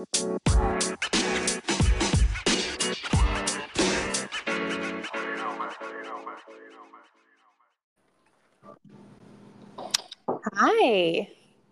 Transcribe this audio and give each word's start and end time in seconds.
Hi. 0.00 0.06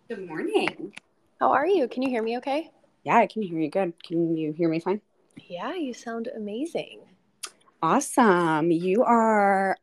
Good 0.07 0.27
morning. 0.27 0.93
How 1.39 1.51
are 1.53 1.65
you? 1.65 1.87
Can 1.87 2.03
you 2.03 2.09
hear 2.09 2.21
me 2.21 2.37
okay? 2.37 2.69
Yeah, 3.03 3.17
I 3.17 3.25
can 3.25 3.41
hear 3.41 3.57
you 3.59 3.71
good. 3.71 3.93
Can 4.03 4.37
you 4.37 4.53
hear 4.53 4.69
me 4.69 4.79
fine? 4.79 5.01
Yeah, 5.47 5.73
you 5.73 5.95
sound 5.95 6.29
amazing. 6.35 6.99
Awesome. 7.81 8.69
You 8.69 9.03
are 9.05 9.75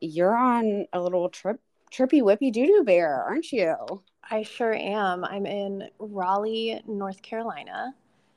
you're 0.00 0.36
on 0.36 0.86
a 0.92 1.00
little 1.00 1.28
trip 1.28 1.60
trippy 1.92 2.20
whippy 2.20 2.52
doo 2.52 2.66
doo 2.66 2.82
bear, 2.84 3.22
aren't 3.22 3.52
you? 3.52 4.02
I 4.32 4.42
sure 4.42 4.72
am. 4.74 5.24
I'm 5.26 5.44
in 5.44 5.90
Raleigh, 5.98 6.80
North 6.86 7.20
Carolina. 7.20 7.94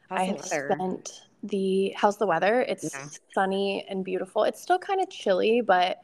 How's 0.10 0.20
I 0.20 0.24
have 0.26 0.42
spent 0.46 1.22
the 1.44 1.94
how's 1.96 2.18
the 2.18 2.28
weather? 2.28 2.62
It's 2.68 2.94
Yeah. 2.94 3.08
sunny 3.34 3.86
and 3.90 4.04
beautiful. 4.04 4.44
It's 4.44 4.62
still 4.62 4.78
kind 4.78 5.02
of 5.02 5.10
chilly, 5.10 5.62
but 5.62 6.04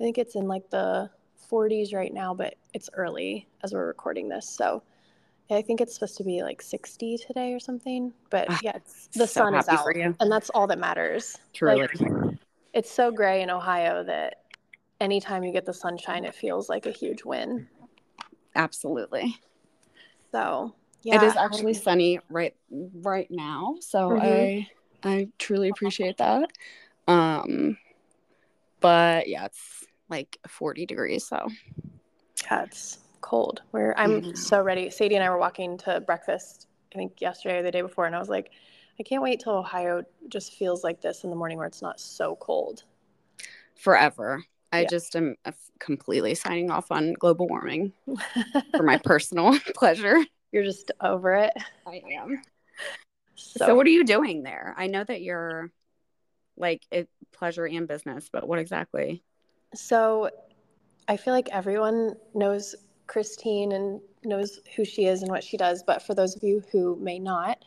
I 0.00 0.02
think 0.02 0.16
it's 0.16 0.34
in 0.34 0.48
like 0.48 0.70
the 0.70 1.10
40s 1.50 1.92
right 1.92 2.12
now, 2.12 2.32
but 2.32 2.54
it's 2.72 2.88
early 2.94 3.46
as 3.62 3.74
we're 3.74 3.86
recording 3.86 4.30
this. 4.30 4.48
So 4.48 4.82
I 5.50 5.60
think 5.60 5.82
it's 5.82 5.92
supposed 5.92 6.16
to 6.16 6.24
be 6.24 6.42
like 6.42 6.62
60 6.62 7.18
today 7.18 7.52
or 7.52 7.60
something. 7.60 8.14
But 8.30 8.46
Ah, 8.48 8.58
yeah, 8.62 8.76
it's, 8.76 9.08
the 9.08 9.26
so 9.26 9.40
sun 9.40 9.54
is 9.56 9.68
out, 9.68 9.94
and 10.20 10.32
that's 10.32 10.48
all 10.50 10.66
that 10.68 10.78
matters. 10.78 11.36
Truly. 11.52 11.80
Like, 11.80 12.38
it's 12.72 12.90
so 12.90 13.10
gray 13.10 13.42
in 13.42 13.50
Ohio 13.50 14.02
that 14.04 14.44
anytime 15.02 15.44
you 15.44 15.52
get 15.52 15.66
the 15.66 15.74
sunshine, 15.74 16.24
it 16.24 16.34
feels 16.34 16.70
like 16.70 16.86
a 16.86 16.92
huge 16.92 17.24
win. 17.24 17.68
Absolutely. 18.58 19.36
So 20.32 20.74
yeah, 21.02 21.22
It 21.22 21.26
is 21.28 21.36
actually 21.36 21.74
sunny 21.74 22.20
right 22.28 22.54
right 22.70 23.30
now. 23.30 23.76
So 23.80 24.10
Mhm. 24.10 24.66
I 25.04 25.08
I 25.08 25.28
truly 25.38 25.68
appreciate 25.70 26.18
that. 26.18 26.50
Um 27.06 27.78
but 28.80 29.28
yeah, 29.28 29.46
it's 29.46 29.84
like 30.08 30.38
40 30.46 30.86
degrees, 30.86 31.24
so 31.26 31.48
yeah, 32.50 32.64
it's 32.64 32.98
cold. 33.20 33.62
We're 33.72 33.94
I'm 33.96 34.22
Mhm. 34.22 34.36
so 34.36 34.60
ready. 34.60 34.90
Sadie 34.90 35.14
and 35.16 35.24
I 35.24 35.30
were 35.30 35.38
walking 35.38 35.78
to 35.78 36.00
breakfast. 36.00 36.66
I 36.92 36.96
think 36.96 37.20
yesterday 37.20 37.58
or 37.58 37.62
the 37.62 37.70
day 37.70 37.82
before, 37.82 38.06
and 38.06 38.16
I 38.16 38.18
was 38.18 38.28
like, 38.28 38.50
I 38.98 39.02
can't 39.02 39.22
wait 39.22 39.40
till 39.40 39.52
Ohio 39.54 40.04
just 40.28 40.54
feels 40.54 40.82
like 40.82 41.00
this 41.00 41.24
in 41.24 41.30
the 41.30 41.36
morning, 41.36 41.58
where 41.58 41.66
it's 41.66 41.82
not 41.82 42.00
so 42.00 42.36
cold. 42.36 42.84
forever. 43.76 44.44
I 44.72 44.82
Yeah. 44.82 44.88
just 44.88 45.16
am 45.16 45.36
uh, 45.44 45.52
completely 45.78 46.34
signing 46.34 46.70
off 46.70 46.90
on 46.90 47.14
global 47.14 47.48
warming 47.48 47.92
for 48.76 48.82
my 48.82 48.98
personal 48.98 49.58
pleasure. 49.74 50.18
You're 50.52 50.64
just 50.64 50.90
over 51.00 51.34
it. 51.34 51.52
I 51.86 52.02
am. 52.18 52.42
So, 53.36 53.66
So, 53.66 53.74
what 53.74 53.86
are 53.86 53.90
you 53.90 54.04
doing 54.04 54.42
there? 54.42 54.74
I 54.76 54.86
know 54.86 55.04
that 55.04 55.22
you're 55.22 55.70
like 56.56 56.82
it 56.90 57.08
pleasure 57.32 57.66
and 57.66 57.86
business, 57.86 58.28
but 58.32 58.46
what 58.46 58.58
exactly? 58.58 59.22
so 59.74 60.30
I 61.08 61.16
feel 61.16 61.32
like 61.34 61.48
everyone 61.50 62.14
knows 62.34 62.74
Christine 63.06 63.72
and 63.72 64.00
knows 64.24 64.60
who 64.76 64.84
she 64.84 65.06
is 65.06 65.22
and 65.22 65.30
what 65.30 65.42
she 65.44 65.56
does. 65.56 65.82
But 65.82 66.02
for 66.02 66.14
those 66.14 66.36
of 66.36 66.42
you 66.42 66.62
who 66.72 66.96
may 66.96 67.18
not, 67.18 67.64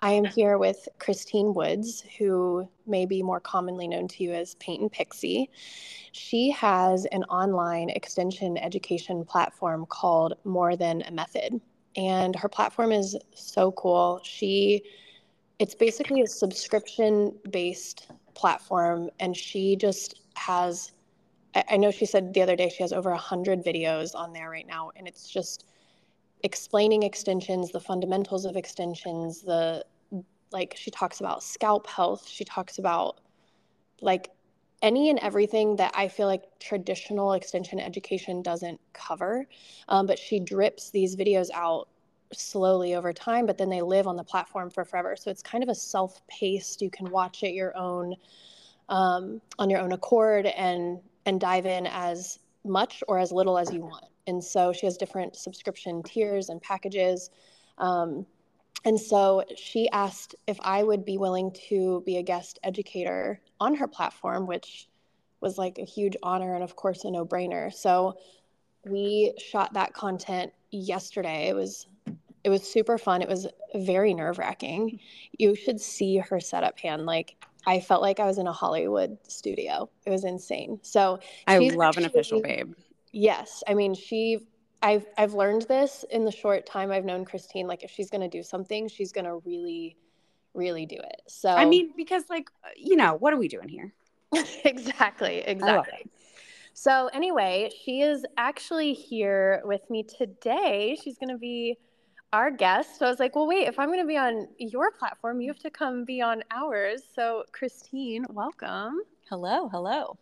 I 0.00 0.12
am 0.12 0.24
here 0.24 0.58
with 0.58 0.88
Christine 0.98 1.54
Woods, 1.54 2.04
who 2.18 2.68
may 2.86 3.06
be 3.06 3.22
more 3.22 3.40
commonly 3.40 3.88
known 3.88 4.08
to 4.08 4.22
you 4.22 4.32
as 4.32 4.54
Paint 4.56 4.82
and 4.82 4.92
Pixie. 4.92 5.50
She 6.12 6.50
has 6.50 7.06
an 7.06 7.24
online 7.24 7.90
extension 7.90 8.58
education 8.58 9.24
platform 9.24 9.86
called 9.86 10.34
More 10.44 10.76
Than 10.76 11.02
a 11.02 11.10
Method. 11.10 11.60
And 11.96 12.36
her 12.36 12.48
platform 12.48 12.92
is 12.92 13.16
so 13.34 13.72
cool. 13.72 14.20
She 14.22 14.82
it's 15.58 15.74
basically 15.74 16.20
a 16.20 16.26
subscription 16.26 17.34
based 17.50 18.10
platform 18.34 19.08
and 19.18 19.34
she 19.34 19.76
just 19.76 20.20
has 20.34 20.92
I, 21.54 21.78
know 21.78 21.90
she 21.90 22.04
said 22.04 22.34
the 22.34 22.42
other 22.42 22.54
day 22.54 22.68
she 22.68 22.82
has 22.82 22.92
over 22.92 23.08
100 23.10 23.64
videos 23.64 24.14
on 24.14 24.34
there 24.34 24.50
right 24.50 24.66
now 24.66 24.90
and 24.94 25.08
it's 25.08 25.26
just 25.26 25.64
explaining 26.42 27.02
extensions 27.02 27.72
the 27.72 27.80
fundamentals 27.80 28.44
of 28.44 28.56
extensions 28.56 29.42
the 29.42 29.84
like 30.52 30.74
she 30.76 30.90
talks 30.90 31.20
about 31.20 31.42
scalp 31.42 31.86
health. 31.86 32.28
She 32.28 32.44
talks 32.44 32.78
about 32.78 33.20
like 34.00 34.30
any 34.82 35.08
and 35.08 35.18
everything 35.20 35.74
that 35.76 35.90
i 35.96 36.06
feel 36.06 36.26
like 36.26 36.44
traditional 36.60 37.32
extension 37.32 37.80
education 37.80 38.42
doesn't 38.42 38.80
cover. 38.92 39.46
Um, 39.88 40.06
but 40.06 40.18
she 40.18 40.38
drips 40.38 40.90
these 40.90 41.16
videos 41.16 41.48
out 41.54 41.88
slowly 42.32 42.94
over 42.94 43.12
time 43.12 43.46
but 43.46 43.56
then 43.56 43.70
they 43.70 43.82
live 43.82 44.06
on 44.06 44.16
the 44.16 44.24
platform 44.24 44.70
for 44.70 44.84
forever. 44.84 45.16
So 45.16 45.30
it's 45.30 45.42
kind 45.42 45.62
of 45.64 45.70
a 45.70 45.74
self-paced 45.74 46.82
you 46.82 46.90
can 46.90 47.10
watch 47.10 47.42
it 47.42 47.54
your 47.54 47.76
own 47.76 48.14
um, 48.88 49.40
on 49.58 49.70
your 49.70 49.80
own 49.80 49.92
accord 49.92 50.46
and 50.46 51.00
and 51.24 51.40
dive 51.40 51.66
in 51.66 51.86
as 51.86 52.38
much 52.64 53.02
or 53.08 53.18
as 53.18 53.32
little 53.32 53.58
as 53.58 53.72
you 53.72 53.80
want 53.80 54.04
and 54.26 54.42
so 54.42 54.72
she 54.72 54.86
has 54.86 54.96
different 54.96 55.36
subscription 55.36 56.02
tiers 56.02 56.48
and 56.48 56.60
packages. 56.62 57.30
Um, 57.78 58.26
and 58.84 59.00
so 59.00 59.42
she 59.56 59.88
asked 59.90 60.34
if 60.46 60.58
i 60.62 60.82
would 60.82 61.04
be 61.04 61.18
willing 61.18 61.50
to 61.68 62.02
be 62.06 62.18
a 62.18 62.22
guest 62.22 62.58
educator 62.62 63.40
on 63.58 63.74
her 63.74 63.88
platform 63.88 64.46
which 64.46 64.88
was 65.40 65.58
like 65.58 65.78
a 65.78 65.84
huge 65.84 66.16
honor 66.22 66.54
and 66.54 66.64
of 66.64 66.76
course 66.76 67.04
a 67.04 67.10
no-brainer. 67.10 67.72
So 67.72 68.18
we 68.84 69.32
shot 69.38 69.74
that 69.74 69.92
content 69.92 70.52
yesterday. 70.70 71.48
It 71.48 71.54
was 71.54 71.86
it 72.44 72.48
was 72.48 72.62
super 72.62 72.96
fun. 72.96 73.22
It 73.22 73.28
was 73.28 73.48
very 73.74 74.14
nerve-wracking. 74.14 75.00
You 75.36 75.56
should 75.56 75.80
see 75.80 76.18
her 76.18 76.40
setup 76.40 76.78
hand. 76.78 77.06
Like 77.06 77.36
i 77.68 77.80
felt 77.80 78.00
like 78.00 78.20
i 78.20 78.26
was 78.26 78.38
in 78.38 78.46
a 78.46 78.52
hollywood 78.52 79.18
studio. 79.26 79.88
It 80.04 80.10
was 80.10 80.24
insane. 80.24 80.78
So 80.82 81.20
I 81.46 81.58
love 81.58 81.96
an 81.96 82.04
official 82.04 82.40
babe. 82.40 82.74
Yes, 83.12 83.62
I 83.66 83.74
mean 83.74 83.94
she. 83.94 84.38
I've 84.82 85.06
I've 85.16 85.32
learned 85.32 85.62
this 85.62 86.04
in 86.10 86.24
the 86.24 86.30
short 86.30 86.66
time 86.66 86.90
I've 86.90 87.04
known 87.04 87.24
Christine. 87.24 87.66
Like 87.66 87.82
if 87.82 87.90
she's 87.90 88.10
gonna 88.10 88.28
do 88.28 88.42
something, 88.42 88.88
she's 88.88 89.10
gonna 89.10 89.36
really, 89.38 89.96
really 90.54 90.86
do 90.86 90.96
it. 90.96 91.22
So 91.26 91.48
I 91.48 91.64
mean, 91.64 91.92
because 91.96 92.24
like 92.28 92.50
uh, 92.64 92.68
you 92.76 92.96
know, 92.96 93.14
what 93.14 93.32
are 93.32 93.38
we 93.38 93.48
doing 93.48 93.68
here? 93.68 93.94
exactly, 94.64 95.38
exactly. 95.38 96.10
So 96.74 97.08
anyway, 97.14 97.70
she 97.84 98.02
is 98.02 98.26
actually 98.36 98.92
here 98.92 99.62
with 99.64 99.88
me 99.88 100.02
today. 100.02 100.98
She's 101.02 101.16
gonna 101.16 101.38
be 101.38 101.78
our 102.32 102.50
guest. 102.50 102.98
So 102.98 103.06
I 103.06 103.08
was 103.08 103.18
like, 103.18 103.34
well, 103.34 103.46
wait, 103.46 103.66
if 103.66 103.78
I'm 103.78 103.88
gonna 103.88 104.04
be 104.04 104.18
on 104.18 104.46
your 104.58 104.90
platform, 104.90 105.40
you 105.40 105.48
have 105.48 105.58
to 105.60 105.70
come 105.70 106.04
be 106.04 106.20
on 106.20 106.42
ours. 106.50 107.02
So 107.14 107.44
Christine, 107.52 108.26
welcome. 108.28 109.00
Hello, 109.30 109.68
hello. 109.70 110.18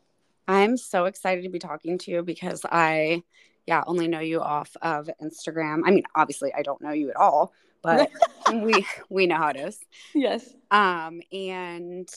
I'm 0.46 0.76
so 0.76 1.06
excited 1.06 1.42
to 1.42 1.48
be 1.48 1.58
talking 1.58 1.98
to 1.98 2.10
you 2.10 2.22
because 2.22 2.62
I, 2.70 3.22
yeah, 3.66 3.82
only 3.86 4.08
know 4.08 4.20
you 4.20 4.40
off 4.40 4.76
of 4.82 5.08
Instagram. 5.22 5.82
I 5.84 5.90
mean, 5.90 6.04
obviously, 6.14 6.52
I 6.54 6.62
don't 6.62 6.82
know 6.82 6.92
you 6.92 7.10
at 7.10 7.16
all, 7.16 7.52
but 7.82 8.10
we 8.52 8.86
we 9.08 9.26
know 9.26 9.36
how 9.36 9.48
it 9.48 9.56
is. 9.56 9.78
Yes. 10.14 10.52
Um, 10.70 11.20
and 11.32 12.08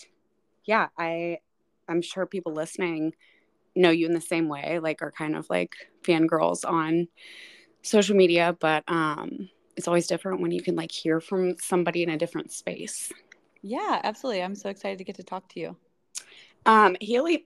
yeah, 0.66 0.88
I 0.98 1.40
I'm 1.88 2.02
sure 2.02 2.26
people 2.26 2.54
listening 2.54 3.14
know 3.76 3.90
you 3.92 4.06
in 4.06 4.14
the 4.14 4.22
same 4.22 4.50
way, 4.50 4.80
like 4.80 5.02
are 5.02 5.12
kind 5.12 5.36
of 5.36 5.50
like 5.50 5.76
fangirls 6.04 6.68
on 6.68 7.08
social 7.82 8.16
media, 8.16 8.58
but 8.60 8.84
um 8.88 9.50
it's 9.78 9.88
always 9.88 10.08
different 10.08 10.42
when 10.42 10.52
you 10.52 10.62
can 10.62 10.76
like 10.76 10.92
hear 10.92 11.22
from 11.22 11.56
somebody 11.60 12.02
in 12.02 12.10
a 12.10 12.18
different 12.18 12.52
space. 12.52 13.14
Yeah, 13.62 14.02
absolutely. 14.04 14.42
I'm 14.42 14.56
so 14.56 14.70
excited 14.70 14.98
to 14.98 15.04
get 15.04 15.16
to 15.18 15.24
talk 15.24 15.48
to 15.50 15.60
you. 15.60 15.78
Um, 16.66 16.98
Haley, 17.00 17.46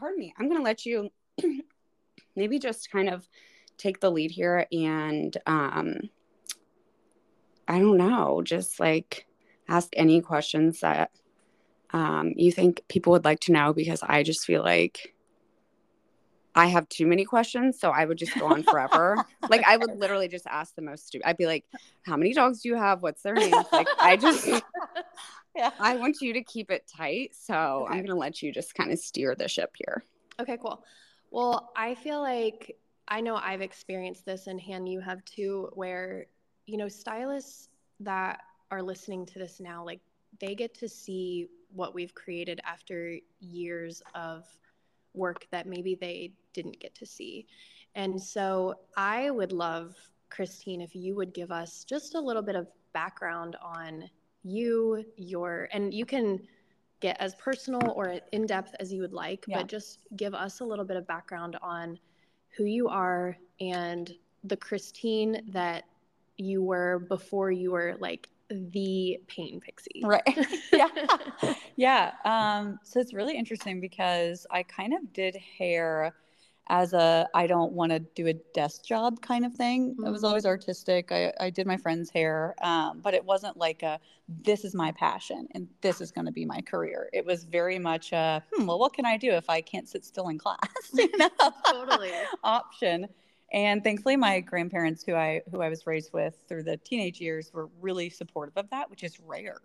pardon 0.00 0.18
me, 0.18 0.34
I'm 0.38 0.48
gonna 0.48 0.64
let 0.64 0.86
you 0.86 1.10
maybe 2.36 2.58
just 2.58 2.90
kind 2.90 3.08
of 3.10 3.28
take 3.76 4.00
the 4.00 4.10
lead 4.10 4.30
here 4.30 4.66
and 4.72 5.36
um 5.46 5.96
I 7.68 7.78
don't 7.78 7.98
know, 7.98 8.42
just 8.42 8.80
like 8.80 9.26
ask 9.68 9.90
any 9.92 10.20
questions 10.22 10.80
that 10.80 11.10
um 11.92 12.32
you 12.34 12.50
think 12.50 12.82
people 12.88 13.12
would 13.12 13.24
like 13.24 13.40
to 13.40 13.52
know 13.52 13.72
because 13.72 14.02
I 14.02 14.22
just 14.22 14.44
feel 14.44 14.62
like 14.62 15.14
I 16.54 16.66
have 16.66 16.88
too 16.88 17.06
many 17.06 17.24
questions, 17.24 17.78
so 17.78 17.90
I 17.90 18.04
would 18.04 18.18
just 18.18 18.36
go 18.36 18.46
on 18.46 18.64
forever. 18.64 19.24
like 19.48 19.62
I 19.66 19.76
would 19.76 19.96
literally 19.96 20.28
just 20.28 20.46
ask 20.46 20.74
the 20.74 20.82
most 20.82 21.06
stupid. 21.06 21.28
I'd 21.28 21.36
be 21.36 21.46
like, 21.46 21.64
"How 22.02 22.16
many 22.16 22.32
dogs 22.32 22.62
do 22.62 22.70
you 22.70 22.74
have? 22.76 23.02
What's 23.02 23.22
their 23.22 23.34
name?" 23.34 23.52
Like 23.72 23.86
I 24.00 24.16
just 24.16 24.48
yeah. 25.54 25.70
I 25.78 25.96
want 25.96 26.20
you 26.20 26.32
to 26.32 26.42
keep 26.42 26.70
it 26.70 26.86
tight, 26.86 27.34
so 27.34 27.86
I'm 27.88 27.96
going 27.96 28.06
to 28.06 28.14
let 28.14 28.42
you 28.42 28.52
just 28.52 28.74
kind 28.74 28.92
of 28.92 28.98
steer 28.98 29.34
the 29.34 29.48
ship 29.48 29.74
here. 29.76 30.04
Okay, 30.40 30.56
cool. 30.56 30.84
Well, 31.30 31.72
I 31.76 31.94
feel 31.94 32.20
like 32.20 32.76
I 33.08 33.20
know 33.20 33.36
I've 33.36 33.60
experienced 33.60 34.24
this, 34.24 34.46
and 34.46 34.60
Han, 34.60 34.86
you 34.86 35.00
have 35.00 35.24
too, 35.24 35.68
where, 35.74 36.26
you 36.66 36.76
know, 36.76 36.88
stylists 36.88 37.68
that 38.00 38.40
are 38.70 38.82
listening 38.82 39.26
to 39.26 39.38
this 39.38 39.60
now, 39.60 39.84
like, 39.84 40.00
they 40.38 40.54
get 40.54 40.74
to 40.74 40.88
see 40.88 41.48
what 41.72 41.94
we've 41.94 42.14
created 42.14 42.60
after 42.64 43.16
years 43.40 44.02
of 44.14 44.44
work 45.12 45.46
that 45.50 45.66
maybe 45.66 45.94
they 45.94 46.32
didn't 46.52 46.78
get 46.78 46.94
to 46.94 47.06
see. 47.06 47.46
And 47.96 48.20
so 48.20 48.76
I 48.96 49.30
would 49.30 49.52
love, 49.52 49.96
Christine, 50.30 50.80
if 50.80 50.94
you 50.94 51.16
would 51.16 51.34
give 51.34 51.50
us 51.50 51.84
just 51.84 52.14
a 52.14 52.20
little 52.20 52.42
bit 52.42 52.54
of 52.54 52.68
background 52.92 53.56
on 53.60 54.08
you, 54.42 55.04
your, 55.16 55.68
and 55.72 55.92
you 55.92 56.04
can 56.06 56.40
get 57.00 57.16
as 57.20 57.34
personal 57.36 57.92
or 57.96 58.18
in 58.32 58.46
depth 58.46 58.74
as 58.78 58.92
you 58.92 59.00
would 59.00 59.12
like, 59.12 59.44
Yeah. 59.48 59.58
but 59.58 59.66
just 59.68 60.06
give 60.16 60.34
us 60.34 60.60
a 60.60 60.64
little 60.64 60.84
bit 60.84 60.96
of 60.96 61.06
background 61.06 61.56
on 61.62 61.98
who 62.56 62.64
you 62.64 62.88
are 62.88 63.36
and 63.60 64.12
the 64.44 64.56
Christine 64.56 65.42
that 65.48 65.84
you 66.36 66.62
were 66.62 67.00
before 67.08 67.50
you 67.50 67.72
were 67.72 67.96
like 68.00 68.28
the 68.48 69.20
Paint 69.28 69.62
Pixie. 69.62 70.02
Right. 70.02 70.22
yeah. 70.72 70.88
Yeah. 71.76 72.12
Um, 72.24 72.80
so 72.82 73.00
it's 73.00 73.14
really 73.14 73.36
interesting 73.36 73.80
because 73.80 74.46
I 74.50 74.62
kind 74.62 74.94
of 74.94 75.12
did 75.12 75.36
hair 75.36 76.14
as 76.70 76.92
a 76.92 77.28
I 77.34 77.46
don't 77.48 77.72
want 77.72 77.90
to 77.90 77.98
do 77.98 78.28
a 78.28 78.32
desk 78.32 78.84
job 78.84 79.20
kind 79.20 79.44
of 79.44 79.52
thing. 79.52 79.96
I 80.06 80.08
was 80.08 80.22
always 80.22 80.46
artistic. 80.46 81.10
I, 81.10 81.32
I 81.40 81.50
did 81.50 81.66
my 81.66 81.76
friend's 81.76 82.08
hair, 82.10 82.54
um, 82.62 83.00
but 83.02 83.12
it 83.12 83.24
wasn't 83.24 83.56
like 83.56 83.82
a 83.82 83.98
this 84.44 84.64
is 84.64 84.74
my 84.74 84.92
passion 84.92 85.48
and 85.54 85.66
this 85.80 86.00
is 86.00 86.12
going 86.12 86.26
to 86.26 86.32
be 86.32 86.44
my 86.44 86.60
career. 86.60 87.10
It 87.12 87.26
was 87.26 87.42
very 87.42 87.78
much 87.78 88.12
a 88.12 88.42
hmm, 88.54 88.66
well, 88.66 88.78
what 88.78 88.92
can 88.92 89.04
I 89.04 89.16
do 89.16 89.32
if 89.32 89.50
I 89.50 89.60
can't 89.60 89.88
sit 89.88 90.04
still 90.04 90.28
in 90.28 90.38
class? 90.38 90.60
you 90.94 91.10
know? 91.18 91.28
Totally. 91.66 92.12
option. 92.44 93.08
And 93.52 93.82
thankfully, 93.82 94.16
my 94.16 94.40
grandparents, 94.40 95.02
who 95.04 95.14
I 95.14 95.42
who 95.50 95.60
I 95.60 95.68
was 95.68 95.86
raised 95.86 96.12
with 96.12 96.36
through 96.48 96.64
the 96.64 96.76
teenage 96.78 97.20
years, 97.20 97.52
were 97.52 97.68
really 97.80 98.08
supportive 98.10 98.56
of 98.56 98.70
that, 98.70 98.88
which 98.90 99.02
is 99.02 99.18
rare 99.20 99.60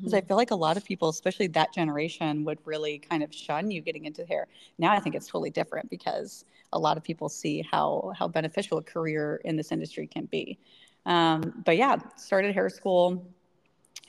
because 0.00 0.14
I 0.14 0.20
feel 0.20 0.36
like 0.36 0.50
a 0.50 0.56
lot 0.56 0.76
of 0.76 0.84
people, 0.84 1.08
especially 1.08 1.46
that 1.48 1.72
generation, 1.72 2.44
would 2.44 2.58
really 2.64 2.98
kind 2.98 3.22
of 3.22 3.32
shun 3.34 3.70
you 3.70 3.80
getting 3.80 4.06
into 4.06 4.24
hair. 4.24 4.48
Now 4.78 4.92
I 4.92 5.00
think 5.00 5.14
it's 5.14 5.26
totally 5.26 5.50
different 5.50 5.88
because 5.90 6.44
a 6.72 6.78
lot 6.78 6.96
of 6.96 7.04
people 7.04 7.28
see 7.28 7.62
how 7.62 8.12
how 8.16 8.28
beneficial 8.28 8.78
a 8.78 8.82
career 8.82 9.40
in 9.44 9.56
this 9.56 9.72
industry 9.72 10.06
can 10.06 10.26
be. 10.26 10.58
Um, 11.06 11.62
but 11.64 11.76
yeah, 11.76 11.96
started 12.16 12.54
hair 12.54 12.68
school, 12.68 13.24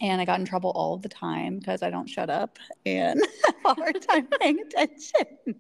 and 0.02 0.22
I 0.22 0.26
got 0.26 0.40
in 0.40 0.46
trouble 0.46 0.72
all 0.76 0.98
the 0.98 1.10
time 1.10 1.60
because 1.60 1.84
I 1.84 1.90
don't 1.90 2.10
shut 2.10 2.30
up 2.30 2.58
and 2.86 3.22
have 3.46 3.56
a 3.66 3.74
hard 3.74 4.02
time 4.02 4.28
paying 4.40 4.60
attention. 4.60 5.56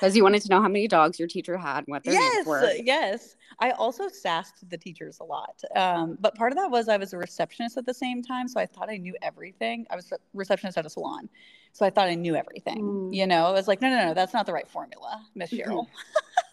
Because 0.00 0.16
you 0.16 0.22
wanted 0.22 0.42
to 0.42 0.48
know 0.48 0.62
how 0.62 0.68
many 0.68 0.88
dogs 0.88 1.18
your 1.18 1.28
teacher 1.28 1.56
had, 1.56 1.84
what 1.86 2.04
their 2.04 2.14
yes, 2.14 2.34
names 2.34 2.46
were. 2.46 2.72
yes. 2.82 3.36
I 3.60 3.72
also 3.72 4.08
sassed 4.08 4.68
the 4.70 4.78
teachers 4.78 5.18
a 5.20 5.24
lot. 5.24 5.60
Um, 5.74 6.16
but 6.20 6.34
part 6.34 6.52
of 6.52 6.58
that 6.58 6.70
was 6.70 6.88
I 6.88 6.96
was 6.96 7.12
a 7.12 7.18
receptionist 7.18 7.76
at 7.76 7.84
the 7.84 7.94
same 7.94 8.22
time. 8.22 8.48
So 8.48 8.60
I 8.60 8.66
thought 8.66 8.88
I 8.90 8.96
knew 8.96 9.14
everything. 9.20 9.86
I 9.90 9.96
was 9.96 10.10
a 10.12 10.16
receptionist 10.32 10.78
at 10.78 10.86
a 10.86 10.90
salon. 10.90 11.28
So 11.72 11.84
I 11.84 11.90
thought 11.90 12.08
I 12.08 12.14
knew 12.14 12.34
everything. 12.34 12.82
Mm. 12.82 13.14
You 13.14 13.26
know, 13.26 13.46
I 13.46 13.50
was 13.50 13.68
like, 13.68 13.80
no, 13.82 13.90
no, 13.90 14.06
no, 14.06 14.14
that's 14.14 14.32
not 14.32 14.46
the 14.46 14.52
right 14.52 14.68
formula, 14.68 15.22
Miss. 15.34 15.50
Cheryl. 15.50 15.86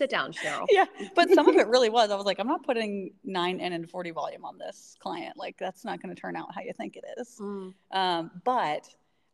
Sit 0.00 0.08
down, 0.08 0.32
Cheryl. 0.32 0.64
yeah. 0.70 0.86
But 1.14 1.28
some 1.28 1.46
of 1.46 1.56
it 1.56 1.66
really 1.66 1.90
was. 1.90 2.10
I 2.10 2.16
was 2.16 2.24
like, 2.24 2.38
I'm 2.38 2.46
not 2.46 2.62
putting 2.62 3.12
9N 3.28 3.74
and 3.74 3.90
40 3.90 4.12
volume 4.12 4.46
on 4.46 4.56
this 4.56 4.96
client. 4.98 5.36
Like, 5.36 5.58
that's 5.58 5.84
not 5.84 6.00
going 6.00 6.14
to 6.14 6.18
turn 6.18 6.36
out 6.36 6.54
how 6.54 6.62
you 6.62 6.72
think 6.72 6.96
it 6.96 7.04
is. 7.18 7.36
Mm. 7.38 7.74
Um, 7.92 8.30
but 8.42 8.88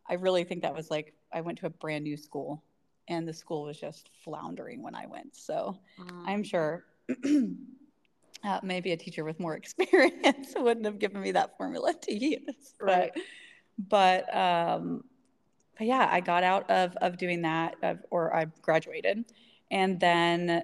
I 0.09 0.15
really 0.15 0.43
think 0.43 0.63
that 0.63 0.75
was 0.75 0.91
like, 0.91 1.15
I 1.33 1.41
went 1.41 1.59
to 1.59 1.67
a 1.67 1.71
brand 1.71 2.03
new 2.03 2.17
school 2.17 2.65
and 3.07 3.29
the 3.29 3.33
school 3.33 3.63
was 3.63 3.79
just 3.79 4.11
floundering 4.25 4.83
when 4.83 4.97
I 4.97 5.07
went. 5.07 5.37
So 5.37 5.79
I'm 6.27 6.43
sure 6.43 6.85
uh, 8.45 8.59
maybe 8.65 8.91
a 8.91 8.97
teacher 8.97 9.23
with 9.23 9.39
more 9.39 9.55
experience 9.63 10.53
wouldn't 10.57 10.85
have 10.85 10.99
given 10.99 11.21
me 11.21 11.31
that 11.31 11.57
formula 11.57 11.95
to 11.95 12.13
use. 12.13 12.75
Right. 12.81 13.13
But, 13.79 14.27
but, 14.33 14.37
um, 14.37 15.05
but 15.79 15.87
yeah, 15.87 16.09
I 16.11 16.19
got 16.19 16.43
out 16.43 16.69
of, 16.69 16.97
of 16.97 17.19
doing 17.19 17.43
that, 17.43 17.77
of, 17.85 17.99
or 18.11 18.35
I 18.35 18.47
graduated 18.63 19.27
and 19.71 19.99
then 20.01 20.63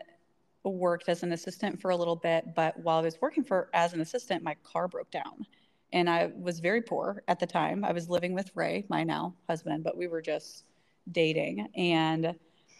worked 0.64 1.08
as 1.08 1.22
an 1.22 1.32
assistant 1.32 1.80
for 1.80 1.90
a 1.90 1.96
little 1.96 2.16
bit. 2.16 2.54
But 2.54 2.78
while 2.78 2.98
I 2.98 3.02
was 3.02 3.20
working 3.20 3.44
for 3.44 3.68
as 3.74 3.92
an 3.92 4.00
assistant, 4.00 4.42
my 4.42 4.56
car 4.62 4.88
broke 4.88 5.10
down 5.10 5.46
and 5.92 6.08
I 6.08 6.30
was 6.36 6.60
very 6.60 6.80
poor 6.80 7.22
at 7.28 7.38
the 7.38 7.46
time. 7.46 7.84
I 7.84 7.92
was 7.92 8.08
living 8.08 8.34
with 8.34 8.50
Ray, 8.54 8.84
my 8.88 9.04
now 9.04 9.34
husband, 9.48 9.84
but 9.84 9.96
we 9.96 10.06
were 10.06 10.22
just 10.22 10.64
dating 11.10 11.68
and 11.76 12.34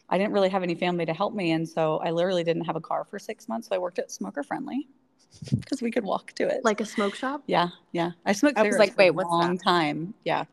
I 0.08 0.18
didn't 0.18 0.32
really 0.32 0.48
have 0.50 0.62
any 0.62 0.74
family 0.74 1.06
to 1.06 1.14
help 1.14 1.34
me. 1.34 1.52
And 1.52 1.68
so 1.68 1.98
I 1.98 2.10
literally 2.10 2.44
didn't 2.44 2.64
have 2.64 2.76
a 2.76 2.80
car 2.80 3.04
for 3.04 3.18
six 3.18 3.48
months. 3.48 3.68
So 3.68 3.74
I 3.74 3.78
worked 3.78 3.98
at 3.98 4.10
Smoker 4.10 4.42
Friendly 4.42 4.88
because 5.50 5.80
we 5.82 5.90
could 5.90 6.04
walk 6.04 6.32
to 6.34 6.46
it. 6.48 6.64
Like 6.64 6.80
a 6.80 6.84
smoke 6.84 7.14
shop? 7.14 7.42
yeah, 7.46 7.68
yeah. 7.92 8.12
I 8.26 8.32
smoked 8.32 8.58
I 8.58 8.62
was 8.62 8.78
like, 8.78 8.94
for 8.94 8.98
wait, 8.98 9.08
a 9.08 9.12
long 9.12 9.56
that? 9.56 9.64
time. 9.64 10.14
Yeah. 10.24 10.44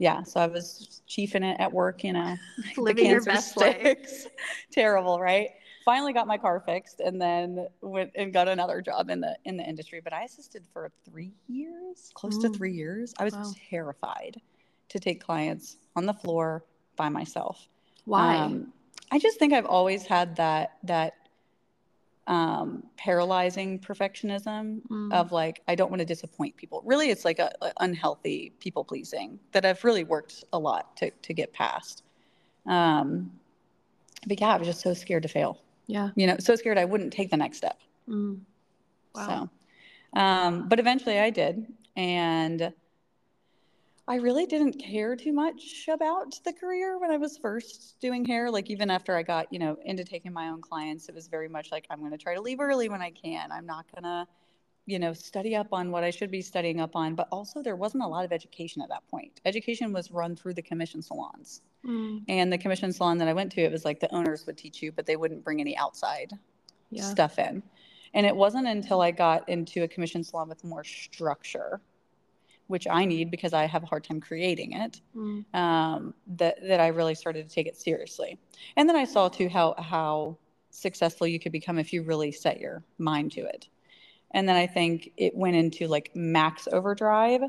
Yeah. 0.00 0.22
So 0.22 0.40
I 0.40 0.46
was 0.46 1.02
chiefing 1.06 1.44
it 1.44 1.60
at 1.60 1.70
work, 1.72 2.02
you 2.02 2.14
know, 2.14 2.36
Living 2.78 3.04
your 3.06 3.22
best 3.22 3.56
life. 3.58 4.26
Terrible, 4.72 5.20
right? 5.20 5.50
Finally 5.84 6.14
got 6.14 6.26
my 6.26 6.38
car 6.38 6.58
fixed 6.64 7.00
and 7.00 7.20
then 7.20 7.66
went 7.82 8.10
and 8.14 8.32
got 8.32 8.48
another 8.48 8.80
job 8.80 9.10
in 9.10 9.20
the 9.20 9.36
in 9.44 9.58
the 9.58 9.62
industry. 9.62 10.00
But 10.02 10.14
I 10.14 10.22
assisted 10.24 10.66
for 10.72 10.90
three 11.04 11.34
years, 11.48 12.10
close 12.14 12.38
to 12.38 12.48
Mm. 12.48 12.56
three 12.56 12.72
years. 12.72 13.12
I 13.18 13.24
was 13.24 13.34
Wow. 13.34 13.52
terrified 13.68 14.40
to 14.88 14.98
take 14.98 15.22
clients 15.22 15.76
on 15.94 16.06
the 16.06 16.14
floor 16.14 16.64
by 16.96 17.10
myself. 17.10 17.68
Why? 18.06 18.36
Um, 18.36 18.72
I 19.10 19.18
just 19.18 19.38
think 19.38 19.52
I've 19.52 19.66
always 19.66 20.06
had 20.06 20.36
that 20.36 20.78
that 20.84 21.14
um, 22.26 22.84
paralyzing 22.96 23.78
perfectionism 23.78 24.80
Mm. 24.88 25.12
of 25.12 25.32
like 25.32 25.62
I 25.66 25.74
don't 25.74 25.90
want 25.90 26.00
to 26.00 26.06
disappoint 26.06 26.56
people. 26.56 26.82
Really, 26.84 27.10
it's 27.10 27.24
like 27.24 27.38
a, 27.38 27.50
a 27.62 27.72
unhealthy 27.80 28.52
people 28.60 28.84
pleasing 28.84 29.38
that 29.52 29.64
I've 29.64 29.82
really 29.84 30.04
worked 30.04 30.44
a 30.52 30.58
lot 30.58 30.96
to 30.98 31.10
to 31.10 31.34
get 31.34 31.52
past. 31.52 32.02
Um, 32.66 33.32
but 34.26 34.40
yeah, 34.40 34.50
I 34.54 34.58
was 34.58 34.68
just 34.68 34.80
so 34.80 34.92
scared 34.94 35.22
to 35.22 35.28
fail. 35.28 35.58
yeah. 35.86 36.10
You 36.14 36.26
know, 36.26 36.36
so 36.38 36.54
scared 36.54 36.78
I 36.78 36.84
wouldn't 36.84 37.12
take 37.12 37.30
the 37.30 37.36
next 37.36 37.56
step. 37.58 37.80
Mm. 38.08 38.40
Wow. 39.14 39.48
So, 40.14 40.20
um, 40.20 40.68
but 40.68 40.78
eventually 40.78 41.18
I 41.18 41.30
did. 41.30 41.66
And 41.96 42.72
I 44.10 44.16
really 44.16 44.44
didn't 44.44 44.72
care 44.72 45.14
too 45.14 45.32
much 45.32 45.88
about 45.88 46.34
the 46.44 46.52
career 46.52 46.98
when 46.98 47.12
I 47.12 47.16
was 47.16 47.38
first 47.38 47.94
doing 48.00 48.24
hair. 48.24 48.50
Like, 48.50 48.68
even 48.68 48.90
after 48.90 49.16
I 49.16 49.22
got, 49.22 49.52
you 49.52 49.60
know, 49.60 49.76
into 49.84 50.02
taking 50.02 50.32
my 50.32 50.48
own 50.48 50.60
clients, 50.60 51.08
it 51.08 51.14
was 51.14 51.28
very 51.28 51.48
much 51.48 51.70
like, 51.70 51.86
I'm 51.88 52.00
going 52.00 52.10
to 52.10 52.18
try 52.18 52.34
to 52.34 52.40
leave 52.40 52.58
early 52.58 52.88
when 52.88 53.00
I 53.00 53.12
can. 53.12 53.52
I'm 53.52 53.66
not 53.66 53.86
going 53.94 54.02
to, 54.02 54.26
you 54.86 54.98
know, 54.98 55.12
study 55.12 55.54
up 55.54 55.68
on 55.70 55.92
what 55.92 56.02
I 56.02 56.10
should 56.10 56.32
be 56.32 56.42
studying 56.42 56.80
up 56.80 56.96
on. 56.96 57.14
But 57.14 57.28
also, 57.30 57.62
there 57.62 57.76
wasn't 57.76 58.02
a 58.02 58.08
lot 58.08 58.24
of 58.24 58.32
education 58.32 58.82
at 58.82 58.88
that 58.88 59.06
point. 59.06 59.40
Education 59.44 59.92
was 59.92 60.10
run 60.10 60.34
through 60.34 60.54
the 60.54 60.62
commission 60.62 61.02
salons. 61.02 61.62
Mm. 61.86 62.24
And 62.28 62.52
the 62.52 62.58
commission 62.58 62.92
salon 62.92 63.16
that 63.18 63.28
I 63.28 63.32
went 63.32 63.52
to, 63.52 63.60
it 63.60 63.70
was 63.70 63.84
like 63.84 64.00
the 64.00 64.12
owners 64.12 64.44
would 64.44 64.58
teach 64.58 64.82
you, 64.82 64.90
but 64.90 65.06
they 65.06 65.14
wouldn't 65.14 65.44
bring 65.44 65.60
any 65.60 65.76
outside 65.76 66.32
Yeah. 66.90 67.02
stuff 67.04 67.38
in. 67.38 67.62
And 68.12 68.26
it 68.26 68.34
wasn't 68.34 68.66
until 68.66 69.02
I 69.02 69.12
got 69.12 69.48
into 69.48 69.84
a 69.84 69.88
commission 69.88 70.24
salon 70.24 70.48
with 70.48 70.64
more 70.64 70.82
structure, 70.82 71.80
which 72.70 72.86
I 72.88 73.04
need 73.04 73.30
because 73.30 73.52
I 73.52 73.66
have 73.66 73.82
a 73.82 73.86
hard 73.86 74.04
time 74.04 74.20
creating 74.20 74.72
it, 74.72 75.00
Mm. 75.16 75.44
um, 75.54 76.14
that 76.38 76.56
that 76.62 76.80
I 76.80 76.88
really 76.88 77.14
started 77.16 77.48
to 77.48 77.54
take 77.54 77.66
it 77.66 77.76
seriously. 77.76 78.38
And 78.76 78.88
then 78.88 78.96
I 78.96 79.04
saw 79.04 79.28
too 79.28 79.48
how 79.48 79.74
how 79.78 80.38
successful 80.70 81.26
you 81.26 81.40
could 81.40 81.50
become 81.52 81.78
if 81.78 81.92
you 81.92 82.02
really 82.02 82.30
set 82.32 82.60
your 82.60 82.82
mind 82.98 83.32
to 83.32 83.40
it. 83.40 83.68
And 84.30 84.48
then 84.48 84.54
I 84.54 84.68
think 84.68 85.10
it 85.16 85.34
went 85.34 85.56
into 85.56 85.88
like 85.88 86.12
max 86.14 86.68
overdrive 86.72 87.42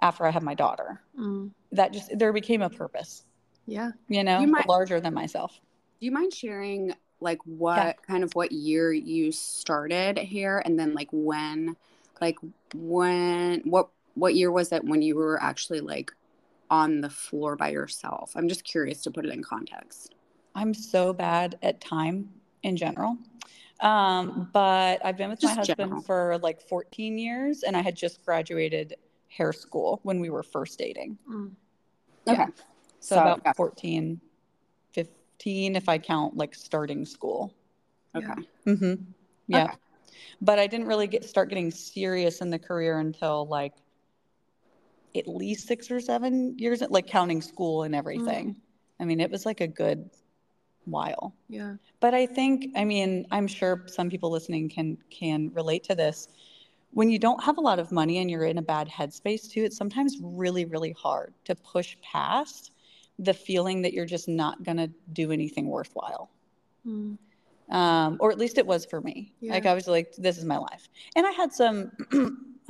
after 0.00 0.24
I 0.24 0.30
had 0.30 0.44
my 0.44 0.54
daughter. 0.54 1.02
Mm. 1.18 1.50
That 1.72 1.92
just 1.92 2.16
there 2.16 2.32
became 2.32 2.62
a 2.62 2.70
purpose, 2.70 3.24
Yeah. 3.66 3.90
you 4.08 4.22
know, 4.22 4.40
You 4.40 4.46
might- 4.46 4.68
larger 4.68 5.00
than 5.00 5.12
myself. 5.14 5.60
Do 5.98 6.06
you 6.06 6.12
mind 6.12 6.32
sharing 6.32 6.94
like 7.20 7.40
what 7.44 8.00
kind 8.06 8.22
of 8.24 8.32
what 8.34 8.50
year 8.52 8.92
you 8.92 9.30
started 9.32 10.16
here 10.16 10.62
and 10.64 10.78
then 10.78 10.94
like 10.94 11.08
when 11.12 11.76
like 12.20 12.38
when 12.74 13.60
what 13.64 13.90
what 14.20 14.34
year 14.34 14.52
was 14.52 14.70
it 14.70 14.84
when 14.84 15.02
you 15.02 15.16
were 15.16 15.42
actually 15.42 15.80
like 15.80 16.12
on 16.70 17.00
the 17.00 17.10
floor 17.10 17.56
by 17.56 17.70
yourself? 17.70 18.32
I'm 18.36 18.48
just 18.48 18.64
curious 18.64 19.02
to 19.02 19.10
put 19.10 19.24
it 19.24 19.32
in 19.32 19.42
context. 19.42 20.14
I'm 20.54 20.74
so 20.74 21.12
bad 21.12 21.58
at 21.62 21.80
time 21.80 22.28
in 22.62 22.76
general. 22.76 23.16
Um, 23.80 24.50
but 24.52 25.04
I've 25.04 25.16
been 25.16 25.30
with 25.30 25.42
my 25.42 25.54
husband 25.54 25.78
general. 25.78 26.02
for 26.02 26.38
like 26.42 26.60
14 26.60 27.16
years 27.18 27.62
and 27.62 27.74
I 27.74 27.80
had 27.80 27.96
just 27.96 28.24
graduated 28.24 28.96
hair 29.28 29.54
school 29.54 30.00
when 30.02 30.20
we 30.20 30.28
were 30.28 30.42
first 30.42 30.78
dating. 30.78 31.16
Mm. 31.28 31.52
Yeah. 32.26 32.32
Okay. 32.32 32.46
So, 33.00 33.14
So, 33.14 33.20
about 33.22 33.40
yeah. 33.46 33.52
14, 33.54 34.20
15, 34.92 35.76
if 35.76 35.88
I 35.88 35.96
count 35.96 36.36
like 36.36 36.54
starting 36.54 37.06
school. 37.06 37.54
Okay. 38.14 38.34
Mm-hmm. 38.66 38.94
Yeah. 39.46 39.64
Okay. 39.64 39.74
But 40.42 40.58
I 40.58 40.66
didn't 40.66 40.86
really 40.86 41.06
get 41.06 41.24
start 41.24 41.48
getting 41.48 41.70
serious 41.70 42.42
in 42.42 42.50
the 42.50 42.58
career 42.58 42.98
until 42.98 43.46
like 43.46 43.72
at 45.16 45.26
least 45.26 45.66
six 45.66 45.90
or 45.90 46.00
seven 46.00 46.56
years, 46.58 46.82
like 46.88 47.06
counting 47.06 47.42
school 47.42 47.82
and 47.82 47.94
everything. 47.94 48.56
I 48.98 49.04
mean, 49.04 49.20
it 49.20 49.30
was 49.30 49.46
like 49.46 49.60
a 49.60 49.66
good 49.66 50.10
while. 50.84 51.34
Yeah. 51.48 51.74
But 52.00 52.14
I 52.14 52.26
think, 52.26 52.68
I 52.76 52.84
mean, 52.84 53.26
I'm 53.30 53.46
sure 53.46 53.84
some 53.86 54.10
people 54.10 54.30
listening 54.30 54.68
can 54.68 54.98
can 55.10 55.50
relate 55.54 55.84
to 55.84 55.94
this. 55.94 56.28
When 56.92 57.08
you 57.08 57.18
don't 57.18 57.42
have 57.42 57.58
a 57.58 57.60
lot 57.60 57.78
of 57.78 57.92
money 57.92 58.18
and 58.18 58.30
you're 58.30 58.44
in 58.44 58.58
a 58.58 58.62
bad 58.62 58.88
headspace 58.88 59.50
too, 59.50 59.62
it's 59.62 59.76
sometimes 59.76 60.18
really, 60.20 60.64
really 60.64 60.92
hard 60.92 61.32
to 61.44 61.54
push 61.54 61.96
past 62.02 62.72
the 63.18 63.34
feeling 63.34 63.82
that 63.82 63.92
you're 63.92 64.06
just 64.06 64.28
not 64.28 64.62
going 64.64 64.78
to 64.78 64.90
do 65.12 65.30
anything 65.30 65.68
worthwhile. 65.68 66.30
Mm. 66.86 67.16
Um, 67.70 68.16
or 68.18 68.32
at 68.32 68.38
least 68.38 68.58
it 68.58 68.66
was 68.66 68.84
for 68.84 69.00
me. 69.00 69.32
Like 69.40 69.66
I 69.66 69.74
was 69.74 69.86
like, 69.86 70.14
this 70.16 70.38
is 70.38 70.44
my 70.44 70.56
life. 70.56 70.88
And 71.14 71.24
I 71.24 71.30
had 71.30 71.52
some 71.52 71.92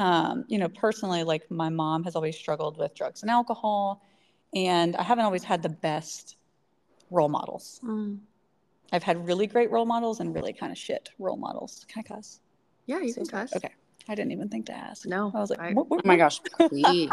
um, 0.00 0.44
you 0.48 0.58
know, 0.58 0.68
personally, 0.68 1.22
like 1.24 1.48
my 1.50 1.68
mom 1.68 2.02
has 2.04 2.16
always 2.16 2.36
struggled 2.36 2.78
with 2.78 2.94
drugs 2.94 3.22
and 3.22 3.30
alcohol, 3.30 4.02
and 4.54 4.96
I 4.96 5.02
haven't 5.02 5.24
always 5.26 5.44
had 5.44 5.62
the 5.62 5.68
best 5.68 6.36
role 7.10 7.28
models. 7.28 7.80
Mm. 7.84 8.18
I've 8.92 9.02
had 9.02 9.24
really 9.26 9.46
great 9.46 9.70
role 9.70 9.84
models 9.86 10.18
and 10.20 10.34
really 10.34 10.52
kind 10.52 10.72
of 10.72 10.78
shit 10.78 11.10
role 11.18 11.36
models. 11.36 11.84
Can 11.88 12.00
I 12.04 12.14
cuss? 12.14 12.40
Yeah, 12.86 13.00
you 13.00 13.12
So 13.12 13.20
can 13.20 13.26
cuss. 13.28 13.54
Okay. 13.54 13.70
I 14.08 14.14
didn't 14.14 14.32
even 14.32 14.48
think 14.48 14.66
to 14.66 14.72
ask. 14.72 15.06
No, 15.06 15.30
I 15.34 15.38
was 15.38 15.50
like, 15.50 15.60
I- 15.60 15.72
"Whoop, 15.72 15.88
whoop, 15.88 16.00
Oh 16.04 16.08
my 16.08 16.16
gosh, 16.16 16.40
please. 16.68 17.10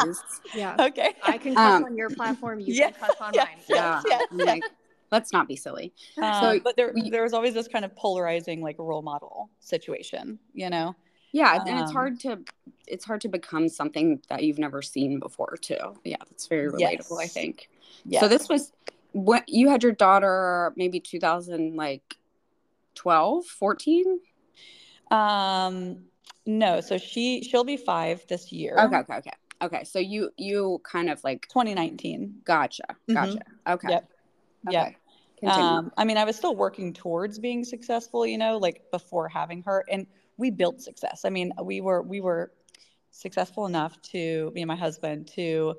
Yeah. 0.56 0.76
Okay. 0.80 1.14
I 1.24 1.38
can 1.38 1.54
cuss 1.56 1.76
Um, 1.76 1.84
on 1.84 1.98
your 1.98 2.10
platform. 2.10 2.60
You 2.62 2.74
yeah, 2.74 2.92
can 2.92 3.02
cuss 3.02 3.16
on 3.22 3.34
yeah, 3.34 3.44
mine. 3.44 3.58
yeah. 3.70 4.02
yes, 4.08 4.24
I'm 4.32 4.38
like, 4.38 4.64
let's 5.12 5.34
not 5.34 5.48
be 5.48 5.56
silly. 5.58 5.94
Um, 6.22 6.34
So 6.42 6.60
but 6.64 6.76
there, 6.78 6.92
we- 6.96 7.10
there 7.10 7.24
was 7.24 7.34
always 7.34 7.54
this 7.54 7.68
kind 7.68 7.84
of 7.86 7.94
polarizing, 7.96 8.62
like 8.62 8.78
role 8.80 9.02
model 9.02 9.50
situation, 9.60 10.40
you 10.54 10.70
know? 10.70 10.96
Yeah, 11.32 11.60
and 11.66 11.78
it's 11.78 11.90
Um, 11.90 11.96
hard 11.96 12.20
to 12.22 12.40
it's 12.88 13.06
hard 13.06 13.22
to 13.22 13.28
become 13.30 13.68
something 13.70 14.22
that 14.30 14.44
you've 14.44 14.60
never 14.60 14.82
seen 14.82 15.20
before 15.20 15.58
too. 15.62 16.00
Yeah, 16.04 16.18
that's 16.30 16.48
very 16.48 16.72
relatable, 16.72 17.22
I 17.22 17.28
think. 17.28 17.70
Yeah. 18.06 18.22
So 18.22 18.28
this 18.28 18.48
was 18.50 18.72
what 19.12 19.48
you 19.48 19.70
had 19.70 19.84
your 19.84 19.92
daughter 19.92 20.74
maybe 20.76 21.00
2000 21.00 21.76
like 21.76 22.18
12, 22.96 23.46
14? 23.46 24.20
um, 25.12 26.06
no, 26.46 26.82
so 26.82 26.98
she 26.98 27.44
she'll 27.44 27.64
be 27.64 27.78
five 27.78 28.26
this 28.28 28.52
year. 28.52 28.78
Okay, 28.80 28.98
okay, 28.98 29.14
okay. 29.16 29.32
Okay, 29.62 29.84
so 29.84 30.00
you 30.00 30.32
you 30.38 30.80
kind 30.84 31.10
of 31.10 31.24
like 31.24 31.48
2019. 31.50 32.42
gotcha. 32.46 32.84
Gotcha. 33.08 33.40
Okay. 33.68 33.90
Yep. 33.90 34.10
Okay. 34.70 34.74
Yep. 34.74 34.96
Continue. 35.40 35.78
Um, 35.78 35.92
I 35.98 36.06
mean, 36.06 36.18
I 36.18 36.24
was 36.26 36.36
still 36.36 36.56
working 36.56 36.94
towards 36.94 37.40
being 37.40 37.64
successful, 37.64 38.26
you 38.26 38.38
know, 38.38 38.58
like 38.58 38.84
before 38.92 39.28
having 39.28 39.64
her, 39.64 39.86
and 39.90 40.08
we 40.38 40.50
built 40.52 40.82
success. 40.82 41.22
I 41.26 41.30
mean, 41.30 41.52
we 41.64 41.82
were 41.82 42.02
we 42.02 42.22
were 42.22 42.52
successful 43.12 43.66
enough 43.66 44.00
to 44.04 44.52
me 44.54 44.62
and 44.62 44.68
my 44.68 44.76
husband 44.76 45.28
to 45.36 45.76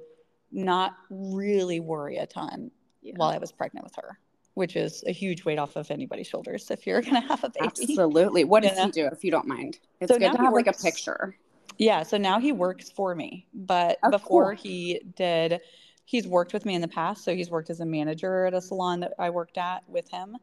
not 0.50 0.96
really 1.10 1.78
worry 1.80 2.16
a 2.16 2.26
ton 2.26 2.70
Yeah. 3.02 3.14
while 3.16 3.28
I 3.30 3.38
was 3.38 3.52
pregnant 3.52 3.84
with 3.84 3.94
her, 3.96 4.18
which 4.54 4.74
is 4.76 5.04
a 5.06 5.12
huge 5.12 5.44
weight 5.44 5.58
off 5.58 5.76
of 5.76 5.90
anybody's 5.90 6.26
shoulders 6.26 6.70
if 6.70 6.86
you're 6.86 7.02
gonna 7.02 7.20
have 7.20 7.44
a 7.44 7.50
baby. 7.50 7.66
Absolutely. 7.66 8.44
What 8.44 8.62
does 8.64 8.76
Yeah. 8.76 8.86
he 8.86 8.90
do 8.90 9.06
if 9.06 9.22
you 9.22 9.30
don't 9.30 9.46
mind? 9.46 9.78
It's 10.00 10.10
So 10.12 10.18
good 10.18 10.32
to 10.32 10.38
have 10.38 10.52
like 10.52 10.66
a 10.66 10.72
picture. 10.72 11.36
Yeah, 11.76 12.02
so 12.02 12.16
now 12.16 12.40
he 12.40 12.50
works 12.50 12.90
for 12.90 13.14
me. 13.14 13.46
But 13.54 13.98
Oh, 14.02 14.10
before 14.10 14.56
cool. 14.56 14.62
he 14.64 15.00
did, 15.14 15.60
he's 16.06 16.26
worked 16.26 16.52
with 16.52 16.64
me 16.66 16.74
in 16.74 16.80
the 16.80 16.88
past. 16.88 17.22
So 17.22 17.36
he's 17.36 17.50
worked 17.50 17.70
as 17.70 17.78
a 17.78 17.86
manager 17.86 18.46
at 18.46 18.54
a 18.54 18.60
salon 18.60 18.98
that 19.00 19.12
I 19.18 19.30
worked 19.30 19.58
at 19.58 19.88
with 19.88 20.10
him. 20.10 20.36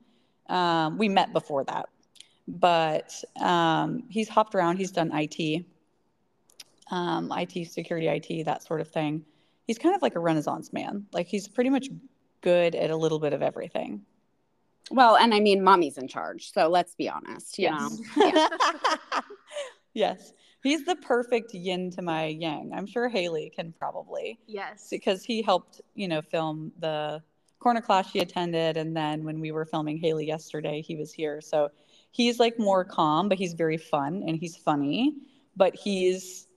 Um, 0.48 0.98
we 0.98 1.10
met 1.10 1.34
before 1.34 1.65
that, 1.65 1.89
but 2.48 3.14
um, 3.40 4.04
he's 4.10 4.30
hopped 4.30 4.56
around. 4.56 4.78
He's 4.78 4.92
done 4.92 5.12
IT, 5.14 5.66
um, 6.92 7.32
IT, 7.36 7.72
security, 7.72 8.08
IT, 8.08 8.46
that 8.46 8.64
sort 8.64 8.82
of 8.82 8.88
thing. 8.88 9.25
He's 9.68 9.78
kind 9.78 9.96
of 9.96 10.02
like 10.02 10.16
a 10.16 10.20
renaissance 10.20 10.72
man. 10.72 11.06
Like 11.12 11.28
he's 11.28 11.48
pretty 11.48 11.70
much 11.70 11.90
good 12.42 12.75
at 12.75 12.92
a 12.92 12.96
little 12.96 13.20
bit 13.20 13.34
of 13.34 13.42
everything. 13.42 14.02
Well, 14.92 15.18
and 15.18 15.34
I 15.34 15.40
mean 15.40 15.64
mommy's 15.64 15.98
in 15.98 16.08
charge, 16.08 16.52
so 16.54 16.68
let's 16.68 16.94
be 16.94 17.10
honest, 17.10 17.58
you 17.58 17.72
know. 17.72 17.90
Yes. 18.18 18.52
yes. 19.94 20.34
He's 20.62 20.86
the 20.86 20.96
perfect 20.96 21.54
yin 21.54 21.92
to 21.92 22.02
my 22.02 22.25
yang. 22.25 22.72
I'm 22.74 22.86
sure 22.86 23.08
Haley 23.08 23.52
can 23.56 23.72
probably 23.78 24.40
Yes. 24.48 24.88
because 24.90 25.24
he 25.24 25.42
helped, 25.42 25.82
you 25.96 26.08
know, 26.08 26.22
film 26.22 26.72
the 26.80 27.22
corner 27.60 27.82
class 27.82 28.10
she 28.12 28.20
attended. 28.20 28.78
And 28.78 28.96
then 28.96 29.24
when 29.24 29.40
we 29.40 29.52
were 29.52 29.66
filming 29.66 29.98
Haley 29.98 30.25
yesterday, 30.28 30.82
he 30.82 30.96
was 30.96 31.14
here. 31.14 31.40
So 31.42 31.70
he's 32.15 32.39
like 32.39 32.57
more 32.57 32.86
calm, 32.86 33.27
but 33.27 33.38
he's 33.38 33.53
very 33.53 33.75
fun 33.75 34.24
and 34.25 34.38
he's 34.38 34.55
funny, 34.55 35.13
but 35.57 35.75
he's 35.75 36.48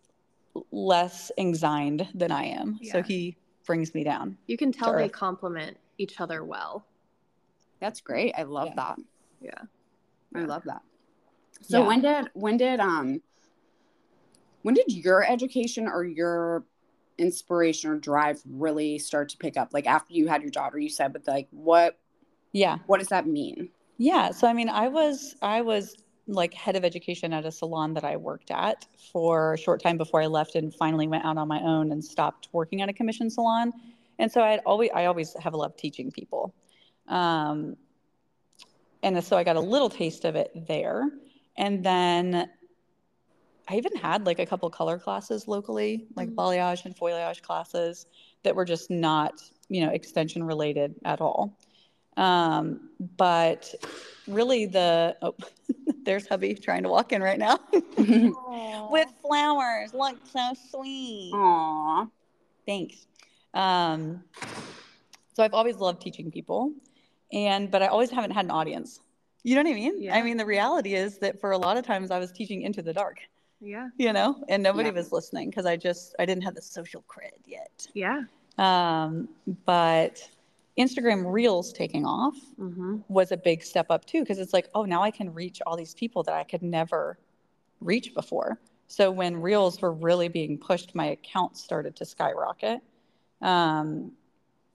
less 0.70 1.32
anxiety 1.36 2.08
than 2.14 2.30
I 2.30 2.44
am. 2.44 2.78
So 2.84 3.02
he 3.02 3.36
brings 3.66 3.92
me 3.92 4.04
down. 4.04 4.38
You 4.46 4.56
can 4.56 4.70
tell 4.70 4.94
they 4.94 5.06
earth. 5.06 5.12
complement 5.12 5.76
each 5.98 6.20
other 6.20 6.44
well. 6.44 6.86
That's 7.80 8.00
great. 8.00 8.34
I 8.38 8.44
love 8.44 8.68
Yeah. 8.68 8.74
that. 8.76 8.98
Yeah. 9.40 9.62
I 10.36 10.40
Yeah. 10.40 10.46
love 10.46 10.62
that. 10.64 10.82
So 11.62 11.80
Yeah. 11.80 11.88
when 11.88 12.02
did 12.02 12.30
when 12.34 12.56
did 12.56 12.78
um 12.78 13.20
when 14.62 14.74
did 14.76 14.92
your 14.92 15.28
education 15.28 15.88
or 15.88 16.04
your 16.04 16.64
inspiration 17.18 17.90
or 17.90 17.98
drive 17.98 18.40
really 18.46 18.96
start 19.00 19.28
to 19.30 19.36
pick 19.38 19.56
up? 19.56 19.70
Like 19.72 19.88
after 19.88 20.14
you 20.14 20.28
had 20.28 20.40
your 20.42 20.52
daughter, 20.52 20.78
you 20.78 20.88
said, 20.88 21.12
but 21.12 21.26
like 21.26 21.48
what 21.50 21.98
Yeah. 22.52 22.78
what 22.86 22.98
does 23.00 23.08
that 23.08 23.26
mean? 23.26 23.70
Yeah, 23.98 24.30
so 24.30 24.46
I 24.46 24.52
mean, 24.52 24.68
I 24.68 24.88
was 24.88 25.34
I 25.42 25.60
was 25.60 25.96
like 26.28 26.54
head 26.54 26.76
of 26.76 26.84
education 26.84 27.32
at 27.32 27.44
a 27.44 27.50
salon 27.50 27.94
that 27.94 28.04
I 28.04 28.16
worked 28.16 28.50
at 28.50 28.86
for 29.12 29.54
a 29.54 29.58
short 29.58 29.82
time 29.82 29.96
before 29.96 30.22
I 30.22 30.26
left 30.26 30.54
and 30.54 30.72
finally 30.74 31.08
went 31.08 31.24
out 31.24 31.38
on 31.38 31.48
my 31.48 31.60
own 31.62 31.90
and 31.90 32.04
stopped 32.04 32.48
working 32.52 32.80
at 32.82 32.88
a 32.88 32.92
commission 32.92 33.30
salon. 33.30 33.72
And 34.18 34.30
so 34.30 34.42
I 34.42 34.58
always 34.58 34.90
I 34.94 35.06
always 35.06 35.34
have 35.40 35.54
loved 35.54 35.78
teaching 35.78 36.10
people. 36.12 36.54
Um, 37.08 37.76
and 39.02 39.22
so 39.24 39.36
I 39.36 39.44
got 39.44 39.56
a 39.56 39.60
little 39.60 39.88
taste 39.88 40.24
of 40.24 40.36
it 40.36 40.50
there. 40.66 41.10
And 41.56 41.84
then 41.84 42.48
I 43.68 43.76
even 43.76 43.96
had 43.96 44.26
like 44.26 44.38
a 44.38 44.46
couple 44.46 44.70
color 44.70 44.98
classes 44.98 45.46
locally, 45.46 46.06
like 46.16 46.30
Mhm. 46.30 46.34
balayage 46.34 46.84
and 46.84 46.96
foilayage 46.96 47.42
classes 47.42 48.06
that 48.42 48.54
were 48.54 48.64
just 48.64 48.90
not, 48.90 49.42
you 49.68 49.84
know, 49.84 49.90
extension 49.90 50.42
related 50.44 50.94
at 51.04 51.20
all. 51.20 51.56
Um, 52.18 52.90
but 53.16 53.72
really 54.26 54.66
the 54.66 55.16
oh, 55.22 55.34
there's 56.04 56.26
hubby 56.26 56.54
trying 56.54 56.82
to 56.82 56.88
walk 56.88 57.12
in 57.12 57.22
right 57.22 57.38
now 57.38 57.58
with 58.90 59.08
flowers. 59.22 59.94
Look, 59.94 60.16
so 60.30 60.52
sweet. 60.70 61.30
Aw. 61.34 62.06
Thanks. 62.66 63.06
Um, 63.54 64.22
so 65.34 65.42
I've 65.44 65.54
always 65.54 65.76
loved 65.76 66.02
teaching 66.02 66.30
people, 66.30 66.72
and 67.32 67.70
but 67.70 67.82
I 67.82 67.86
always 67.86 68.10
haven't 68.10 68.32
had 68.32 68.44
an 68.44 68.50
audience. 68.50 69.00
You 69.44 69.54
know 69.54 69.62
what 69.62 69.70
I 69.70 69.74
mean? 69.74 70.02
Yeah. 70.02 70.16
I 70.16 70.22
mean, 70.22 70.36
the 70.36 70.44
reality 70.44 70.94
is 70.94 71.18
that 71.18 71.40
for 71.40 71.52
a 71.52 71.58
lot 71.58 71.76
of 71.76 71.86
times 71.86 72.10
I 72.10 72.18
was 72.18 72.32
teaching 72.32 72.62
into 72.62 72.82
the 72.82 72.92
dark, 72.92 73.20
Yeah. 73.60 73.88
you 73.96 74.12
know, 74.12 74.42
and 74.48 74.62
nobody 74.62 74.88
Yeah. 74.88 74.96
was 74.96 75.12
listening 75.12 75.48
because 75.50 75.64
I 75.64 75.76
just 75.76 76.14
I 76.18 76.26
didn't 76.26 76.42
have 76.42 76.56
the 76.56 76.62
social 76.62 77.04
cred 77.08 77.30
yet. 77.46 77.86
Yeah. 77.94 78.24
Um, 78.58 79.28
but 79.64 80.28
Instagram 80.78 81.30
Reels 81.30 81.72
taking 81.72 82.04
off 82.04 82.34
Mm-hmm. 82.58 82.98
was 83.08 83.32
a 83.32 83.36
big 83.36 83.62
step 83.62 83.86
up 83.90 84.04
too 84.04 84.20
because 84.20 84.38
it's 84.38 84.52
like, 84.52 84.68
oh, 84.74 84.84
now 84.84 85.02
I 85.02 85.10
can 85.10 85.32
reach 85.34 85.60
all 85.66 85.76
these 85.76 85.94
people 85.94 86.22
that 86.24 86.34
I 86.34 86.44
could 86.44 86.62
never 86.62 87.18
reach 87.80 88.14
before. 88.14 88.58
So 88.86 89.10
when 89.10 89.36
Reels 89.36 89.80
were 89.80 89.92
really 89.92 90.28
being 90.28 90.58
pushed, 90.58 90.94
my 90.94 91.06
account 91.06 91.56
started 91.56 91.94
to 91.96 92.04
skyrocket, 92.04 92.80
um, 93.42 94.12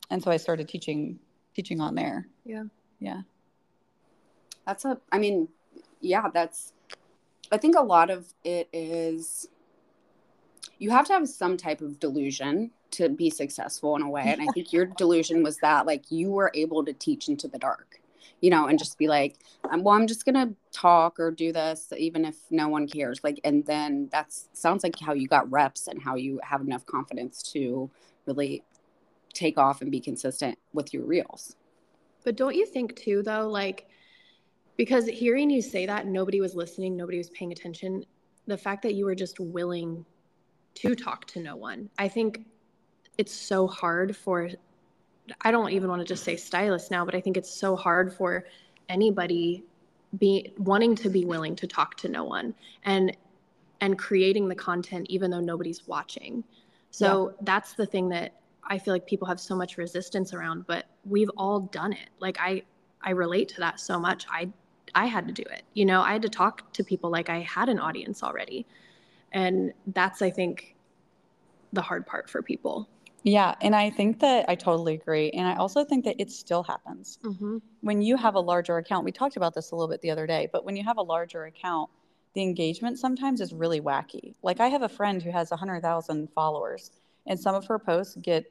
and 0.10 0.22
so 0.24 0.30
I 0.32 0.38
started 0.38 0.68
teaching 0.68 1.20
teaching 1.56 1.82
on 1.82 1.96
there. 1.96 2.28
Yeah. 2.46 2.64
Yeah. 3.00 3.22
That's 4.66 4.86
a, 4.86 4.98
I 5.12 5.20
mean, 5.20 5.50
yeah, 6.00 6.30
that's, 6.34 6.74
I 7.52 7.58
think 7.58 7.76
a 7.76 7.82
lot 7.82 8.10
of 8.10 8.34
it 8.44 8.70
is, 8.72 9.48
you 10.80 10.90
have 10.92 11.06
to 11.08 11.14
have 11.14 11.28
some 11.28 11.58
type 11.58 11.82
of 11.82 12.00
delusion 12.00 12.72
to 12.94 13.10
be 13.10 13.30
successful 13.30 13.96
in 13.96 14.02
a 14.02 14.10
way. 14.10 14.24
And 14.26 14.42
I 14.42 14.48
think 14.54 14.74
your 14.74 14.86
delusion 14.86 15.44
was 15.44 15.58
that, 15.58 15.86
like, 15.86 16.12
you 16.12 16.32
were 16.32 16.52
able 16.54 16.84
to 16.86 16.94
teach 16.94 17.28
into 17.28 17.48
the 17.48 17.60
dark, 17.60 18.00
you 18.42 18.50
know, 18.50 18.68
and 18.68 18.80
just 18.80 18.98
be 18.98 19.08
like, 19.08 19.36
um, 19.70 19.84
well, 19.84 19.96
I'm 19.96 20.08
just 20.08 20.26
going 20.26 20.36
to 20.36 20.56
talk 20.72 21.20
or 21.20 21.32
do 21.32 21.52
this, 21.52 21.92
even 21.98 22.26
if 22.26 22.38
no 22.50 22.68
one 22.68 22.88
cares. 22.88 23.20
Like, 23.24 23.40
and 23.44 23.66
then 23.66 24.10
that's 24.12 24.50
sounds 24.54 24.84
like 24.84 25.00
how 25.00 25.14
you 25.14 25.28
got 25.28 25.52
reps 25.52 25.88
and 25.88 26.02
how 26.02 26.16
you 26.16 26.40
have 26.44 26.62
enough 26.62 26.86
confidence 26.86 27.44
to 27.54 27.90
really 28.26 28.64
take 29.34 29.58
off 29.58 29.82
and 29.82 29.92
be 29.92 30.00
consistent 30.00 30.58
with 30.74 30.94
your 30.94 31.04
reels. 31.04 31.56
But 32.24 32.38
don't 32.38 32.56
you 32.56 32.66
think 32.66 32.96
too, 32.96 33.24
though, 33.24 33.50
like, 33.50 33.88
because 34.78 35.08
hearing 35.08 35.50
you 35.50 35.62
say 35.62 35.86
that, 35.86 36.08
nobody 36.08 36.40
was 36.42 36.56
listening, 36.56 36.96
nobody 36.96 37.18
was 37.18 37.30
paying 37.32 37.52
attention. 37.52 38.06
The 38.48 38.58
fact 38.58 38.82
that 38.84 38.94
you 38.94 39.06
were 39.06 39.16
just 39.16 39.40
willing 39.40 40.06
to 40.76 40.96
talk 40.96 41.26
to 41.26 41.40
no 41.40 41.56
one, 41.56 41.90
I 41.98 42.08
think 42.08 42.46
it's 43.18 43.34
so 43.34 43.68
hard 43.68 44.16
for, 44.16 44.50
I 45.42 45.52
don't 45.52 45.72
even 45.72 45.90
want 45.90 46.02
to 46.02 46.08
just 46.08 46.24
say 46.24 46.36
stylist 46.36 46.92
now, 46.92 47.06
but 47.06 47.16
I 47.16 47.22
think 47.22 47.38
it's 47.38 47.50
so 47.50 47.76
hard 47.76 48.14
for 48.14 48.46
anybody 48.90 49.64
be 50.20 50.54
wanting 50.58 50.96
to 50.96 51.10
be 51.10 51.26
willing 51.26 51.56
to 51.56 51.68
talk 51.68 51.96
to 51.98 52.08
no 52.08 52.24
one 52.24 52.54
and 52.84 53.16
and 53.82 53.98
creating 53.98 54.48
the 54.48 54.56
content 54.56 55.08
even 55.10 55.32
though 55.32 55.40
nobody's 55.40 55.88
watching. 55.88 56.44
So 56.92 57.34
that's 57.42 57.74
the 57.74 57.86
thing 57.86 58.10
that 58.10 58.34
I 58.64 58.78
feel 58.78 58.94
like 58.94 59.06
people 59.06 59.28
have 59.28 59.40
so 59.40 59.56
much 59.56 59.78
resistance 59.78 60.34
around, 60.34 60.68
but 60.68 60.86
we've 61.06 61.32
all 61.36 61.62
done 61.62 61.92
it. 61.92 62.10
Like 62.20 62.38
I 62.40 62.64
I 63.02 63.12
relate 63.12 63.50
to 63.50 63.60
that 63.62 63.80
so 63.80 64.00
much. 64.00 64.26
I 64.30 64.50
I 64.96 65.08
had 65.08 65.28
to 65.28 65.34
do 65.34 65.44
it. 65.44 65.64
You 65.74 65.86
know, 65.86 66.02
I 66.02 66.14
had 66.14 66.22
to 66.22 66.30
talk 66.30 66.72
to 66.74 66.84
people 66.84 67.10
like 67.10 67.30
I 67.30 67.40
had 67.40 67.68
an 67.68 67.80
audience 67.80 68.24
already. 68.24 68.66
And 69.32 69.74
that's 69.88 70.22
I 70.22 70.30
think 70.30 70.76
the 71.74 71.82
hard 71.82 72.06
part 72.06 72.30
for 72.30 72.42
people. 72.42 72.88
Yeah, 73.24 73.56
and 73.62 73.76
I 73.76 73.90
think 73.90 74.20
that 74.20 74.46
I 74.50 74.56
totally 74.56 74.96
agree, 74.96 75.30
and 75.32 75.48
I 75.48 75.56
also 75.56 75.84
think 75.86 76.04
that 76.06 76.18
it 76.20 76.30
still 76.30 76.64
happens. 76.64 77.20
Mm-hmm. 77.24 77.58
when 77.82 78.02
you 78.02 78.16
have 78.18 78.36
a 78.36 78.40
larger 78.40 78.78
account, 78.78 79.04
we 79.06 79.12
talked 79.12 79.36
about 79.38 79.54
this 79.54 79.72
a 79.72 79.76
little 79.76 79.90
bit 79.90 80.02
the 80.02 80.12
other 80.12 80.26
day, 80.28 80.50
but 80.52 80.64
when 80.66 80.76
you 80.76 80.84
have 80.84 80.98
a 80.98 81.02
larger 81.02 81.46
account, 81.46 81.90
the 82.34 82.42
engagement 82.42 82.98
sometimes 82.98 83.42
is 83.42 83.54
really 83.54 83.82
wacky. 83.82 84.36
Like 84.42 84.60
I 84.60 84.68
have 84.68 84.82
a 84.84 84.90
friend 84.90 85.22
who 85.22 85.32
has 85.32 85.52
100,000 85.52 86.30
followers 86.32 86.92
and 87.28 87.40
some 87.40 87.56
of 87.56 87.66
her 87.68 87.78
posts 87.78 88.16
get 88.22 88.46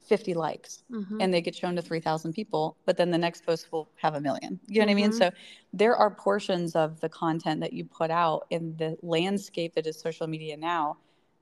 50 0.00 0.34
likes 0.34 0.82
Mhm. 0.90 1.18
and 1.20 1.32
they 1.32 1.40
get 1.40 1.54
shown 1.54 1.76
to 1.76 1.82
3,000 1.82 2.32
people, 2.32 2.76
but 2.84 2.96
then 2.96 3.10
the 3.10 3.18
next 3.18 3.46
post 3.46 3.70
will 3.72 3.88
have 3.96 4.14
a 4.14 4.20
million. 4.20 4.58
You 4.66 4.80
know 4.80 4.86
what 4.86 4.90
I 4.90 4.94
mean? 4.94 5.10
Mhm. 5.10 5.18
So 5.18 5.30
there 5.72 5.96
are 5.96 6.10
portions 6.10 6.74
of 6.74 7.00
the 7.00 7.08
content 7.08 7.60
that 7.60 7.72
you 7.72 7.84
put 7.84 8.10
out 8.10 8.46
in 8.50 8.76
the 8.76 8.96
landscape 9.02 9.74
that 9.74 9.86
is 9.86 9.98
social 9.98 10.26
media 10.26 10.56
now 10.56 10.98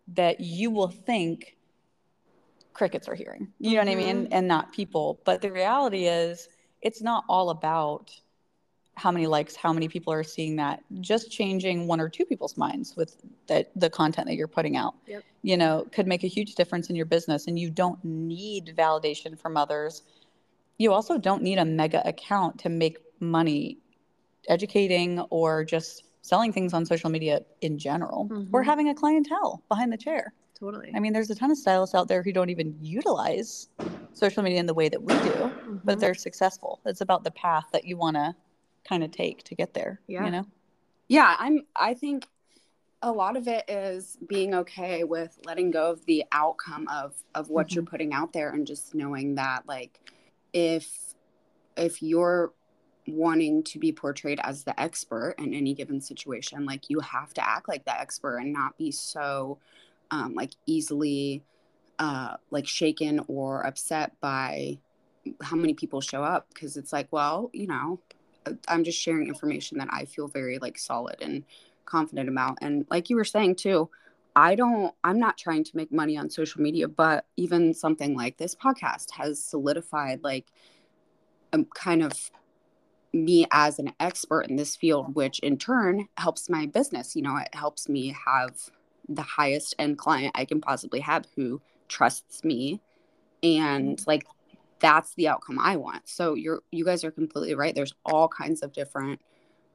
that 0.08 0.40
you 0.40 0.70
will 0.70 0.88
think 0.88 1.56
crickets 2.80 3.08
are 3.08 3.14
hearing. 3.14 3.46
You 3.58 3.72
know 3.72 3.80
what 3.80 3.88
I 3.88 3.94
mean? 3.94 4.28
And 4.32 4.48
not 4.48 4.72
people. 4.72 5.20
But 5.26 5.42
the 5.42 5.52
reality 5.52 6.06
is, 6.06 6.48
it's 6.80 7.02
not 7.02 7.24
all 7.28 7.50
about 7.50 8.10
how 8.94 9.10
many 9.10 9.26
likes, 9.26 9.54
how 9.54 9.70
many 9.70 9.86
people 9.86 10.14
are 10.14 10.22
seeing 10.22 10.56
that. 10.56 10.82
Just 11.02 11.30
changing 11.30 11.86
one 11.86 12.00
or 12.00 12.08
two 12.08 12.24
people's 12.24 12.56
minds 12.56 12.96
with 12.96 13.18
that 13.48 13.70
the 13.76 13.90
content 13.90 14.28
that 14.28 14.34
you're 14.36 14.48
putting 14.48 14.78
out. 14.78 14.94
Yep. 15.06 15.24
You 15.42 15.58
know, 15.58 15.86
could 15.92 16.06
make 16.06 16.24
a 16.24 16.26
huge 16.26 16.54
difference 16.54 16.88
in 16.88 16.96
your 16.96 17.04
business 17.04 17.48
and 17.48 17.58
you 17.58 17.70
don't 17.70 18.02
need 18.02 18.74
validation 18.78 19.38
from 19.38 19.58
others. 19.58 20.02
You 20.78 20.94
also 20.94 21.18
don't 21.18 21.42
need 21.42 21.58
a 21.58 21.66
mega 21.66 22.00
account 22.08 22.60
to 22.60 22.70
make 22.70 22.96
money 23.20 23.76
educating 24.48 25.20
or 25.28 25.64
just 25.66 26.04
selling 26.22 26.50
things 26.50 26.72
on 26.72 26.86
social 26.86 27.10
media 27.10 27.42
in 27.60 27.76
general 27.76 28.30
or 28.54 28.62
Mhm. 28.62 28.64
having 28.64 28.88
a 28.88 28.94
clientele 28.94 29.62
behind 29.68 29.92
the 29.92 29.98
chair. 29.98 30.32
Totally. 30.60 30.92
I 30.94 31.00
mean, 31.00 31.14
there's 31.14 31.30
a 31.30 31.34
ton 31.34 31.50
of 31.50 31.56
stylists 31.56 31.94
out 31.94 32.06
there 32.06 32.22
who 32.22 32.32
don't 32.32 32.50
even 32.50 32.76
utilize 32.82 33.68
social 34.12 34.42
media 34.42 34.60
in 34.60 34.66
the 34.66 34.74
way 34.74 34.90
that 34.90 35.02
we 35.02 35.14
do, 35.20 35.50
but 35.84 35.96
Mhm. 35.96 36.00
they're 36.00 36.14
successful. 36.14 36.80
It's 36.84 37.00
about 37.00 37.24
the 37.24 37.30
path 37.30 37.64
that 37.72 37.86
you 37.86 37.96
want 37.96 38.16
to 38.16 38.36
kind 38.84 39.02
of 39.02 39.10
take 39.10 39.42
to 39.44 39.54
get 39.54 39.72
there. 39.72 40.00
Yeah. 40.06 40.26
You 40.26 40.30
know? 40.30 40.46
Yeah, 41.08 41.34
I'm 41.38 41.66
I 41.74 41.94
think 41.94 42.28
a 43.02 43.10
lot 43.10 43.36
of 43.36 43.48
it 43.48 43.68
is 43.68 44.18
being 44.28 44.54
okay 44.54 45.04
with 45.04 45.38
letting 45.46 45.70
go 45.70 45.90
of 45.90 46.04
the 46.04 46.24
outcome 46.32 46.86
of 46.88 47.14
of 47.34 47.48
what 47.48 47.74
you're 47.74 47.84
putting 47.84 48.12
out 48.12 48.34
there 48.34 48.50
and 48.50 48.66
just 48.66 48.94
knowing 48.94 49.36
that 49.36 49.66
like 49.66 49.98
if 50.52 51.14
if 51.76 52.02
you're 52.02 52.52
wanting 53.06 53.62
to 53.62 53.78
be 53.78 53.90
portrayed 53.90 54.38
as 54.44 54.64
the 54.64 54.78
expert 54.78 55.34
in 55.38 55.54
any 55.54 55.72
given 55.72 56.00
situation 56.00 56.66
like 56.66 56.90
you 56.90 57.00
have 57.00 57.32
to 57.32 57.44
act 57.44 57.66
like 57.66 57.84
the 57.86 57.98
expert 57.98 58.36
and 58.36 58.52
not 58.52 58.76
be 58.76 58.92
so 58.92 59.58
um, 60.10 60.34
like 60.34 60.52
easily 60.66 61.42
uh, 61.98 62.36
like 62.50 62.66
shaken 62.66 63.20
or 63.28 63.66
upset 63.66 64.12
by 64.20 64.78
how 65.42 65.56
many 65.56 65.74
people 65.74 66.00
show 66.00 66.22
up. 66.22 66.48
Because 66.52 66.76
it's 66.76 66.92
like 66.92 67.08
well 67.10 67.50
you 67.52 67.66
know 67.66 68.00
i'm 68.68 68.84
just 68.84 68.98
sharing 68.98 69.28
information 69.28 69.76
that 69.76 69.88
i 69.90 70.06
feel 70.06 70.26
very 70.26 70.58
like 70.58 70.78
solid 70.78 71.16
and 71.20 71.44
confident 71.84 72.28
about. 72.28 72.56
And 72.62 72.86
like 72.90 73.10
you 73.10 73.16
were 73.16 73.24
saying 73.24 73.56
too 73.56 73.90
i 74.36 74.54
don't 74.54 74.94
i'm 75.02 75.18
not 75.18 75.36
trying 75.36 75.64
to 75.64 75.76
make 75.76 75.92
money 75.92 76.16
on 76.16 76.30
social 76.30 76.62
media 76.62 76.86
but 76.86 77.26
even 77.36 77.74
something 77.74 78.16
like 78.16 78.36
this 78.36 78.54
podcast 78.54 79.10
has 79.10 79.42
solidified 79.42 80.22
like 80.22 80.46
um, 81.52 81.66
kind 81.74 82.02
of 82.02 82.30
me 83.12 83.46
as 83.50 83.78
an 83.78 83.92
expert 83.98 84.42
in 84.42 84.56
this 84.56 84.76
field 84.76 85.14
which 85.14 85.40
in 85.40 85.58
turn 85.58 86.08
helps 86.16 86.48
my 86.48 86.66
business. 86.66 87.16
You 87.16 87.22
know 87.22 87.36
it 87.36 87.54
helps 87.54 87.88
me 87.88 88.16
have 88.26 88.70
the 89.10 89.22
highest 89.22 89.74
end 89.78 89.98
client 89.98 90.32
i 90.34 90.44
can 90.44 90.60
possibly 90.60 91.00
have 91.00 91.26
who 91.36 91.60
trusts 91.88 92.44
me 92.44 92.80
and 93.42 94.02
like 94.06 94.24
that's 94.78 95.14
the 95.14 95.28
outcome 95.28 95.58
i 95.58 95.76
want 95.76 96.08
so 96.08 96.34
you're 96.34 96.60
you 96.70 96.84
guys 96.84 97.04
are 97.04 97.10
completely 97.10 97.54
right 97.54 97.74
there's 97.74 97.94
all 98.06 98.28
kinds 98.28 98.62
of 98.62 98.72
different 98.72 99.20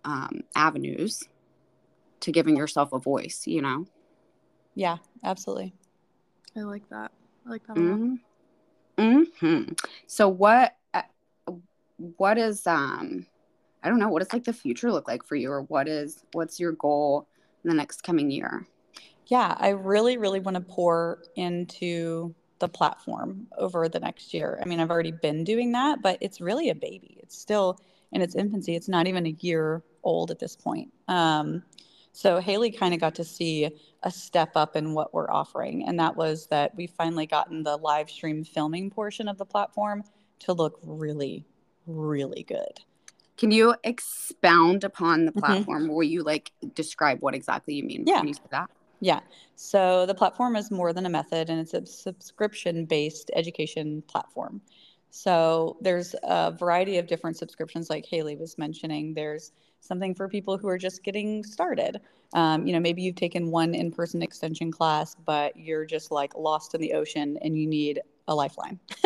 um, 0.05 0.41
avenues 0.55 1.23
to 2.19 2.31
giving 2.31 2.55
yourself 2.55 2.93
a 2.93 2.99
voice 2.99 3.43
you 3.45 3.61
know 3.61 3.85
Yeah, 4.75 4.97
absolutely. 5.23 5.73
I 6.55 6.61
like 6.61 6.87
that. 6.89 7.11
I 7.45 7.49
like 7.49 7.67
that 7.67 7.77
a 7.77 7.79
lot. 7.79 7.99
mm-hmm. 8.97 9.23
hmm 9.39 9.63
so 10.07 10.27
what 10.29 10.75
uh, 10.93 11.01
what 12.17 12.37
is 12.37 12.65
um 12.67 13.25
i 13.83 13.89
don't 13.89 13.99
know 13.99 14.09
what 14.09 14.21
does 14.21 14.31
like 14.33 14.43
the 14.43 14.53
future 14.53 14.91
look 14.91 15.07
like 15.07 15.23
for 15.23 15.35
you 15.35 15.51
or 15.51 15.63
what 15.63 15.87
is 15.87 16.23
what's 16.33 16.59
your 16.59 16.71
goal 16.73 17.27
in 17.63 17.69
the 17.69 17.75
next 17.75 18.03
coming 18.03 18.31
year 18.31 18.65
Yeah, 19.27 19.55
I 19.57 19.69
really, 19.69 20.17
really 20.17 20.39
want 20.39 20.55
to 20.55 20.61
pour 20.61 21.19
into 21.35 22.33
the 22.59 22.67
platform 22.67 23.47
over 23.57 23.89
the 23.89 23.99
next 23.99 24.33
year. 24.33 24.59
I 24.63 24.67
mean, 24.67 24.79
I've 24.79 24.91
already 24.91 25.11
been 25.11 25.43
doing 25.43 25.71
that, 25.73 26.01
but 26.01 26.17
it's 26.21 26.39
really 26.39 26.69
a 26.69 26.75
baby. 26.75 27.17
It's 27.21 27.37
still 27.37 27.79
in 28.11 28.21
its 28.21 28.35
infancy. 28.35 28.75
It's 28.75 28.87
not 28.87 29.07
even 29.07 29.25
a 29.25 29.35
year 29.41 29.83
old 30.03 30.31
at 30.31 30.39
this 30.39 30.55
point. 30.55 30.91
Um, 31.07 31.63
so 32.11 32.39
Haley 32.39 32.71
kind 32.71 32.93
of 32.93 33.01
got 33.01 33.15
to 33.15 33.25
see 33.25 33.69
a 34.03 34.11
step 34.11 34.51
up 34.55 34.75
in 34.77 34.93
what 34.93 35.13
we're 35.13 35.29
offering, 35.29 35.85
and 35.87 35.99
that 35.99 36.15
was 36.15 36.47
that 36.47 36.73
we 36.75 36.87
finally 36.87 37.25
gotten 37.25 37.63
the 37.63 37.75
live 37.77 38.09
stream 38.09 38.43
filming 38.43 38.89
portion 38.89 39.27
of 39.27 39.37
the 39.37 39.45
platform 39.45 40.03
to 40.39 40.53
look 40.53 40.79
really, 40.83 41.45
really 41.87 42.43
good. 42.43 42.81
can 43.37 43.51
you 43.51 43.75
expound 43.83 44.85
upon 44.85 45.25
the 45.25 45.31
Mhm. 45.33 45.39
platform 45.41 45.87
will 45.89 46.01
you 46.03 46.23
like 46.23 46.53
describe 46.73 47.19
what 47.21 47.35
exactly 47.35 47.73
you 47.75 47.83
mean 47.83 48.05
Yeah. 48.07 48.19
when 48.19 48.29
you 48.29 48.33
say 48.33 48.39
that 48.49 48.69
Yeah. 48.99 49.21
So 49.55 50.05
the 50.05 50.15
platform 50.15 50.55
is 50.55 50.71
more 50.71 50.93
than 50.93 51.05
a 51.05 51.09
method 51.09 51.49
and 51.49 51.59
it's 51.59 51.73
a 51.73 51.85
subscription 51.85 52.85
based 52.85 53.31
education 53.35 54.01
platform. 54.07 54.61
So 55.09 55.77
there's 55.79 56.13
a 56.23 56.51
variety 56.51 56.97
of 56.97 57.07
different 57.07 57.37
subscriptions, 57.37 57.89
like 57.89 58.05
Haley 58.05 58.35
was 58.35 58.57
mentioning. 58.57 59.13
There's 59.13 59.53
something 59.79 60.13
for 60.13 60.27
people 60.27 60.57
who 60.57 60.67
are 60.67 60.77
just 60.77 61.03
getting 61.03 61.43
started. 61.43 62.01
Um, 62.33 62.67
you 62.67 62.73
know, 62.73 62.81
maybe 62.81 63.01
you've 63.01 63.15
taken 63.15 63.49
one 63.49 63.73
in 63.75 63.91
person 63.91 64.21
extension 64.21 64.71
class, 64.71 65.15
but 65.25 65.55
you're 65.55 65.85
just 65.85 66.11
like 66.11 66.35
lost 66.35 66.75
in 66.75 66.81
the 66.81 66.93
ocean 66.93 67.37
and 67.41 67.57
you 67.57 67.65
need 67.65 68.01
a 68.27 68.35
lifeline. 68.35 68.79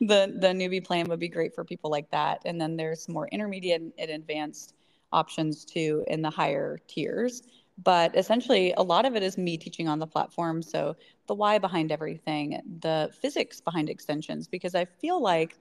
the 0.00 0.34
the 0.40 0.48
newbie 0.48 0.84
plan 0.84 1.06
would 1.08 1.20
be 1.20 1.28
great 1.28 1.54
for 1.54 1.64
people 1.64 1.90
like 1.90 2.10
that. 2.10 2.40
And 2.44 2.60
then 2.60 2.76
there's 2.76 3.08
more 3.08 3.28
intermediate 3.28 3.82
and 3.96 4.10
advanced 4.10 4.74
options 5.12 5.64
too 5.64 6.04
in 6.08 6.20
the 6.22 6.30
higher 6.30 6.78
tiers 6.88 7.42
but 7.82 8.16
essentially 8.16 8.72
a 8.76 8.82
lot 8.82 9.04
of 9.04 9.16
it 9.16 9.22
is 9.22 9.36
me 9.36 9.56
teaching 9.56 9.88
on 9.88 9.98
the 9.98 10.06
platform 10.06 10.62
so 10.62 10.94
the 11.26 11.34
why 11.34 11.58
behind 11.58 11.90
everything 11.90 12.60
the 12.80 13.10
physics 13.20 13.60
behind 13.60 13.88
extensions 13.90 14.46
because 14.46 14.74
i 14.74 14.84
feel 14.84 15.20
like 15.20 15.56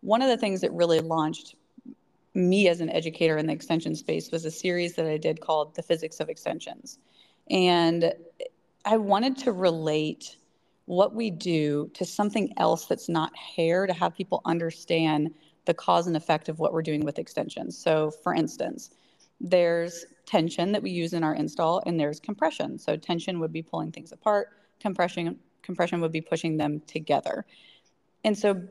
one 0.00 0.22
of 0.22 0.28
the 0.28 0.36
things 0.36 0.60
that 0.60 0.72
really 0.72 1.00
launched 1.00 1.56
me 2.34 2.68
as 2.68 2.80
an 2.80 2.90
educator 2.90 3.38
in 3.38 3.46
the 3.46 3.52
extension 3.52 3.94
space 3.94 4.30
was 4.30 4.44
a 4.44 4.50
series 4.50 4.94
that 4.94 5.06
i 5.06 5.16
did 5.16 5.40
called 5.40 5.74
the 5.74 5.82
physics 5.82 6.20
of 6.20 6.28
extensions. 6.28 6.98
And 7.50 8.12
i 8.84 8.96
wanted 8.96 9.36
to 9.38 9.52
relate 9.52 10.36
what 10.84 11.14
we 11.14 11.30
do 11.30 11.90
to 11.94 12.04
something 12.04 12.52
else 12.58 12.86
that's 12.86 13.08
not 13.08 13.36
hair 13.36 13.86
to 13.86 13.92
have 13.92 14.14
people 14.14 14.40
understand 14.44 15.34
the 15.64 15.74
cause 15.74 16.06
and 16.06 16.16
effect 16.16 16.48
of 16.48 16.60
what 16.60 16.72
we're 16.72 16.82
doing 16.82 17.04
with 17.04 17.18
extensions. 17.18 17.76
So 17.76 18.12
for 18.22 18.34
instance 18.34 18.90
there's 19.40 20.04
tension 20.26 20.72
that 20.72 20.82
we 20.82 20.90
use 20.90 21.12
in 21.12 21.22
our 21.22 21.34
install 21.34 21.82
and 21.86 21.98
there's 22.00 22.20
compression. 22.20 22.78
So 22.78 22.96
tension 22.96 23.38
would 23.40 23.52
be 23.52 23.62
pulling 23.62 23.92
things 23.92 24.12
apart 24.12 24.48
compression 24.80 25.38
compression 25.62 26.00
would 26.00 26.12
be 26.12 26.20
pushing 26.20 26.56
them 26.56 26.80
together. 26.86 27.44
And 28.24 28.38
so 28.38 28.62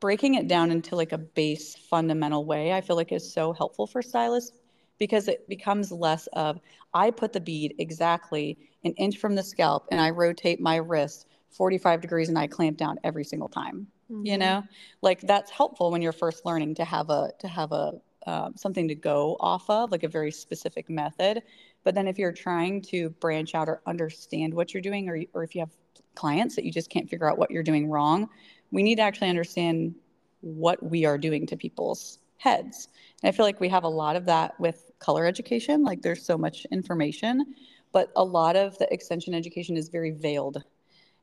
breaking 0.00 0.34
it 0.34 0.48
down 0.48 0.70
into 0.70 0.96
like 0.96 1.12
a 1.12 1.18
base 1.18 1.76
fundamental 1.76 2.44
way 2.44 2.72
i 2.72 2.80
feel 2.80 2.96
like 2.96 3.10
is 3.12 3.32
so 3.32 3.52
helpful 3.54 3.86
for 3.86 4.02
stylists 4.02 4.52
because 4.98 5.28
it 5.28 5.48
becomes 5.48 5.90
less 5.90 6.26
of 6.34 6.60
i 6.92 7.10
put 7.10 7.32
the 7.32 7.40
bead 7.40 7.74
exactly 7.78 8.58
an 8.84 8.92
inch 8.94 9.16
from 9.16 9.34
the 9.34 9.42
scalp 9.42 9.86
and 9.90 10.00
i 10.00 10.10
rotate 10.10 10.60
my 10.60 10.76
wrist 10.76 11.26
45 11.50 12.02
degrees 12.02 12.28
and 12.28 12.38
i 12.38 12.46
clamp 12.46 12.76
down 12.76 12.98
every 13.02 13.24
single 13.24 13.48
time 13.48 13.86
you 14.22 14.36
Mhm. 14.36 14.38
know? 14.38 14.62
Like 15.02 15.20
that's 15.22 15.50
helpful 15.50 15.90
when 15.90 16.02
you're 16.02 16.12
first 16.12 16.44
learning 16.44 16.74
to 16.76 16.84
have 16.84 17.08
a 17.10 17.30
to 17.38 17.48
have 17.48 17.72
a 17.72 17.94
um, 18.26 18.56
something 18.56 18.88
to 18.88 18.94
go 18.94 19.36
off 19.40 19.68
of 19.68 19.90
like 19.90 20.02
a 20.02 20.08
very 20.08 20.30
specific 20.30 20.88
method. 20.88 21.42
But 21.82 21.94
then 21.94 22.08
if 22.08 22.18
you're 22.18 22.32
trying 22.32 22.80
to 22.82 23.10
branch 23.10 23.54
out 23.54 23.68
or 23.68 23.82
understand 23.86 24.54
what 24.54 24.72
you're 24.72 24.80
doing 24.80 25.08
or, 25.08 25.22
or 25.34 25.44
if 25.44 25.54
you 25.54 25.60
have 25.60 25.70
clients 26.14 26.56
that 26.56 26.64
you 26.64 26.72
just 26.72 26.90
can't 26.90 27.08
figure 27.08 27.28
out 27.28 27.38
what 27.38 27.50
you're 27.50 27.62
doing 27.62 27.90
wrong 27.90 28.28
we 28.74 28.82
need 28.82 28.96
to 28.96 29.02
actually 29.02 29.30
understand 29.30 29.94
what 30.40 30.82
we 30.82 31.04
are 31.04 31.16
doing 31.16 31.46
to 31.46 31.56
people's 31.56 32.18
heads. 32.36 32.88
And 33.22 33.28
i 33.28 33.32
feel 33.32 33.46
like 33.46 33.60
we 33.60 33.68
have 33.68 33.84
a 33.84 33.88
lot 33.88 34.16
of 34.16 34.26
that 34.26 34.58
with 34.60 34.90
color 34.98 35.24
education 35.24 35.82
like 35.82 36.02
there's 36.02 36.24
so 36.26 36.36
much 36.36 36.66
information 36.70 37.54
but 37.92 38.10
a 38.16 38.24
lot 38.24 38.56
of 38.56 38.76
the 38.78 38.92
extension 38.92 39.34
education 39.34 39.76
is 39.76 39.88
very 39.88 40.10
veiled. 40.10 40.60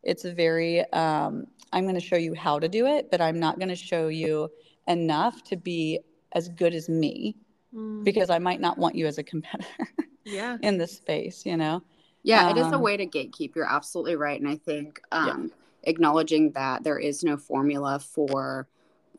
It's 0.04 0.24
very 0.24 0.80
um, 0.94 1.46
i'm 1.74 1.84
going 1.84 1.96
to 1.96 2.08
show 2.12 2.16
you 2.16 2.34
how 2.34 2.58
to 2.58 2.68
do 2.68 2.88
it 2.88 3.12
but 3.12 3.22
i'm 3.22 3.40
not 3.40 3.60
going 3.60 3.70
to 3.70 3.76
show 3.76 4.08
you 4.08 4.50
enough 4.88 5.44
to 5.44 5.58
be 5.58 6.00
as 6.34 6.50
good 6.50 6.74
as 6.74 6.90
me 6.90 7.36
Mm, 7.74 8.04
because 8.04 8.30
i 8.30 8.38
might 8.38 8.60
not 8.60 8.78
want 8.78 8.96
you 8.96 9.08
as 9.08 9.18
a 9.18 9.24
competitor 9.24 9.88
yeah. 10.26 10.58
in 10.62 10.78
this 10.78 10.98
space 10.98 11.46
you 11.46 11.56
know 11.56 11.82
Yeah, 12.24 12.50
it 12.50 12.58
is 12.58 12.68
a 12.72 12.76
Um, 12.76 12.84
way 12.84 12.98
to 12.98 13.06
gatekeep. 13.06 13.56
You're 13.56 13.70
absolutely 13.70 14.16
right. 14.16 14.40
And 14.40 14.50
I 14.50 14.58
think 14.58 15.02
Yeah. 15.14 15.34
um, 15.34 15.52
acknowledging 15.84 16.52
that 16.52 16.84
there 16.84 17.00
is 17.00 17.24
no 17.24 17.38
formula 17.38 18.00
for 18.00 18.68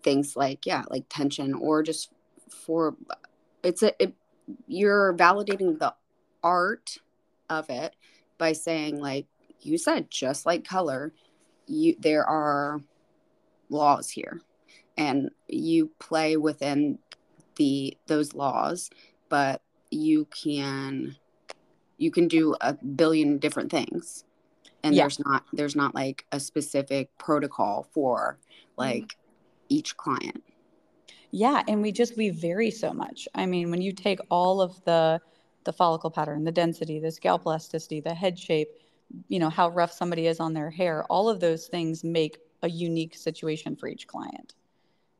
things 0.03 0.37
like, 0.37 0.67
yeah, 0.67 0.85
like 0.91 1.05
tension 1.09 1.55
or 1.55 1.83
just 1.83 2.11
for 2.49 2.95
it's 3.63 3.83
a, 3.83 3.91
it, 4.03 4.15
you're 4.67 5.15
validating 5.15 5.79
the 5.79 5.95
art 6.43 6.99
of 7.49 7.71
it 7.71 7.95
by 8.39 8.53
saying 8.53 9.01
like 9.01 9.27
you 9.61 9.79
said 9.79 10.11
just 10.11 10.45
like 10.47 10.65
color 10.65 11.13
you 11.67 11.95
there 12.01 12.25
are 12.25 12.81
laws 13.71 14.11
here 14.11 14.41
and 15.03 15.31
you 15.49 15.91
play 15.99 16.37
within 16.37 16.99
the 17.57 17.97
those 18.07 18.35
laws 18.35 18.91
but 19.29 19.63
you 19.91 20.27
can 20.43 21.17
you 21.99 22.11
can 22.11 22.29
do 22.29 22.55
a 22.61 22.75
billion 22.75 23.39
different 23.39 23.71
things 23.71 24.25
and 24.85 24.95
Yeah. 24.95 25.03
there's 25.05 25.19
not 25.21 25.45
there's 25.53 25.77
not 25.77 25.95
like 25.95 26.27
a 26.33 26.41
specific 26.41 27.11
protocol 27.19 27.87
for 27.95 28.39
like 28.77 29.05
mm-hmm. 29.05 29.77
each 29.79 29.97
client 29.97 30.43
Yeah, 31.31 31.63
and 31.69 31.83
we 31.83 31.93
just 31.93 32.17
we 32.17 32.31
vary 32.31 32.71
so 32.71 32.93
much. 32.93 33.29
I 33.35 33.47
mean, 33.47 33.71
when 33.71 33.83
you 33.83 33.93
take 33.93 34.21
all 34.31 34.61
of 34.61 34.83
the 34.85 35.21
the 35.65 35.73
follicle 35.73 36.11
pattern, 36.11 36.45
the 36.45 36.53
density, 36.53 36.99
the 37.01 37.11
scalp 37.11 37.43
elasticity, 37.47 38.01
the 38.01 38.15
head 38.15 38.39
shape, 38.39 38.69
you 39.29 39.39
know, 39.39 39.51
how 39.51 39.69
rough 39.71 39.93
somebody 39.93 40.27
is 40.27 40.41
on 40.41 40.53
their 40.55 40.71
hair, 40.71 41.05
all 41.07 41.29
of 41.29 41.41
those 41.41 41.69
things 41.69 42.05
make 42.05 42.39
a 42.63 42.69
unique 42.71 43.15
situation 43.17 43.77
for 43.77 43.89
each 43.89 44.07
client. 44.07 44.55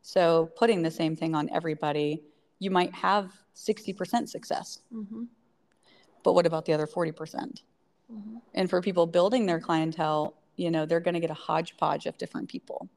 So, 0.03 0.51
putting 0.57 0.83
the 0.83 0.91
same 0.91 1.15
thing 1.17 1.35
on 1.35 1.49
everybody, 1.51 2.23
you 2.59 2.71
might 2.71 2.93
have 2.95 3.33
60% 3.55 4.29
success, 4.29 4.83
Mhm. 4.93 5.29
but 6.23 6.33
what 6.35 6.47
about 6.47 6.65
the 6.65 6.73
other 6.73 6.87
40%? 6.87 7.63
Mhm. 8.13 8.41
And 8.55 8.69
for 8.69 8.81
people 8.83 9.07
building 9.07 9.47
their 9.47 9.61
clientele, 9.61 10.35
you 10.57 10.71
know, 10.71 10.85
they're 10.87 11.01
going 11.01 11.15
to 11.15 11.21
get 11.21 11.31
a 11.31 11.35
hodgepodge 11.35 12.07
of 12.07 12.19
different 12.19 12.49
people. 12.49 12.89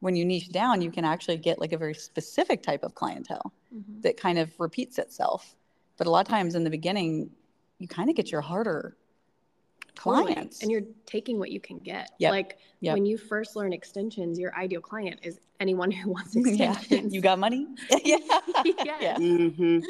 When 0.00 0.14
you 0.14 0.24
niche 0.24 0.50
down, 0.50 0.82
you 0.82 0.90
can 0.90 1.04
actually 1.04 1.38
get 1.38 1.58
like 1.58 1.72
a 1.72 1.78
very 1.78 1.94
specific 1.94 2.62
type 2.62 2.84
of 2.84 2.94
clientele 2.94 3.52
Mhm. 3.74 4.02
that 4.02 4.16
kind 4.16 4.38
of 4.38 4.58
repeats 4.60 4.98
itself. 4.98 5.56
But 5.96 6.06
a 6.06 6.10
lot 6.10 6.26
of 6.26 6.28
times 6.30 6.54
in 6.54 6.64
the 6.64 6.70
beginning, 6.70 7.34
you 7.78 7.88
kind 7.88 8.08
of 8.08 8.16
get 8.16 8.30
your 8.30 8.40
harder. 8.42 8.96
Clients. 9.96 10.62
And 10.62 10.70
you're 10.70 10.82
taking 11.06 11.38
what 11.38 11.50
you 11.50 11.60
can 11.60 11.78
get. 11.78 12.10
Yep. 12.18 12.30
Like 12.30 12.58
Yep. 12.80 12.92
when 12.94 13.06
you 13.06 13.16
first 13.16 13.56
learn 13.56 13.72
extensions, 13.72 14.38
your 14.38 14.54
ideal 14.54 14.80
client 14.80 15.20
is 15.22 15.40
anyone 15.60 15.90
who 15.90 16.10
wants 16.16 16.34
yeah, 16.36 16.72
extensions. 16.72 17.14
you 17.14 17.20
got 17.20 17.38
money? 17.38 17.66
yeah. 18.04 18.18
Yes. 18.84 19.18
hmm 19.18 19.80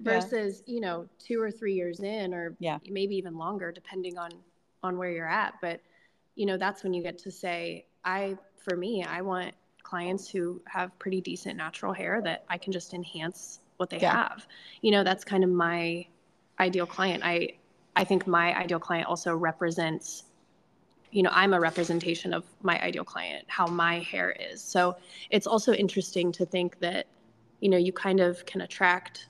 Versus, 0.00 0.62
you 0.66 0.80
know, 0.80 1.08
two 1.18 1.40
or 1.40 1.50
three 1.50 1.74
years 1.74 2.00
in, 2.00 2.34
or 2.34 2.54
Yeah. 2.60 2.78
maybe 2.88 3.16
even 3.16 3.36
longer, 3.36 3.72
depending 3.72 4.18
on 4.18 4.30
on 4.82 4.98
where 4.98 5.10
you're 5.10 5.28
at. 5.28 5.54
But 5.60 5.80
you 6.34 6.44
know, 6.46 6.56
that's 6.58 6.84
when 6.84 6.92
you 6.92 7.02
get 7.02 7.18
to 7.18 7.30
say, 7.30 7.86
I, 8.04 8.36
for 8.58 8.76
me, 8.76 9.02
I 9.02 9.22
want 9.22 9.54
clients 9.82 10.28
who 10.28 10.60
have 10.66 10.96
pretty 10.98 11.20
decent 11.22 11.56
natural 11.56 11.92
hair 11.94 12.20
that 12.22 12.44
I 12.48 12.58
can 12.58 12.72
just 12.72 12.92
enhance 12.92 13.60
what 13.78 13.88
they 13.88 13.98
Yeah. 13.98 14.12
have. 14.12 14.46
You 14.82 14.90
know, 14.90 15.02
that's 15.02 15.24
kind 15.24 15.42
of 15.44 15.50
my 15.50 16.06
ideal 16.60 16.86
client. 16.86 17.22
I 17.24 17.54
I 17.96 18.04
think 18.04 18.26
my 18.26 18.56
ideal 18.56 18.78
client 18.78 19.08
also 19.08 19.34
represents 19.34 20.24
you 21.12 21.22
know, 21.22 21.30
I'm 21.32 21.54
a 21.54 21.60
representation 21.60 22.34
of 22.34 22.44
my 22.62 22.78
ideal 22.82 23.04
client, 23.04 23.44
how 23.46 23.66
my 23.66 24.00
hair 24.00 24.32
is. 24.38 24.60
So 24.60 24.96
it's 25.30 25.46
also 25.46 25.72
interesting 25.72 26.30
to 26.32 26.44
think 26.44 26.78
that, 26.80 27.06
you 27.60 27.70
know, 27.70 27.78
you 27.78 27.92
kind 27.92 28.20
of 28.20 28.44
can 28.44 28.60
attract 28.60 29.28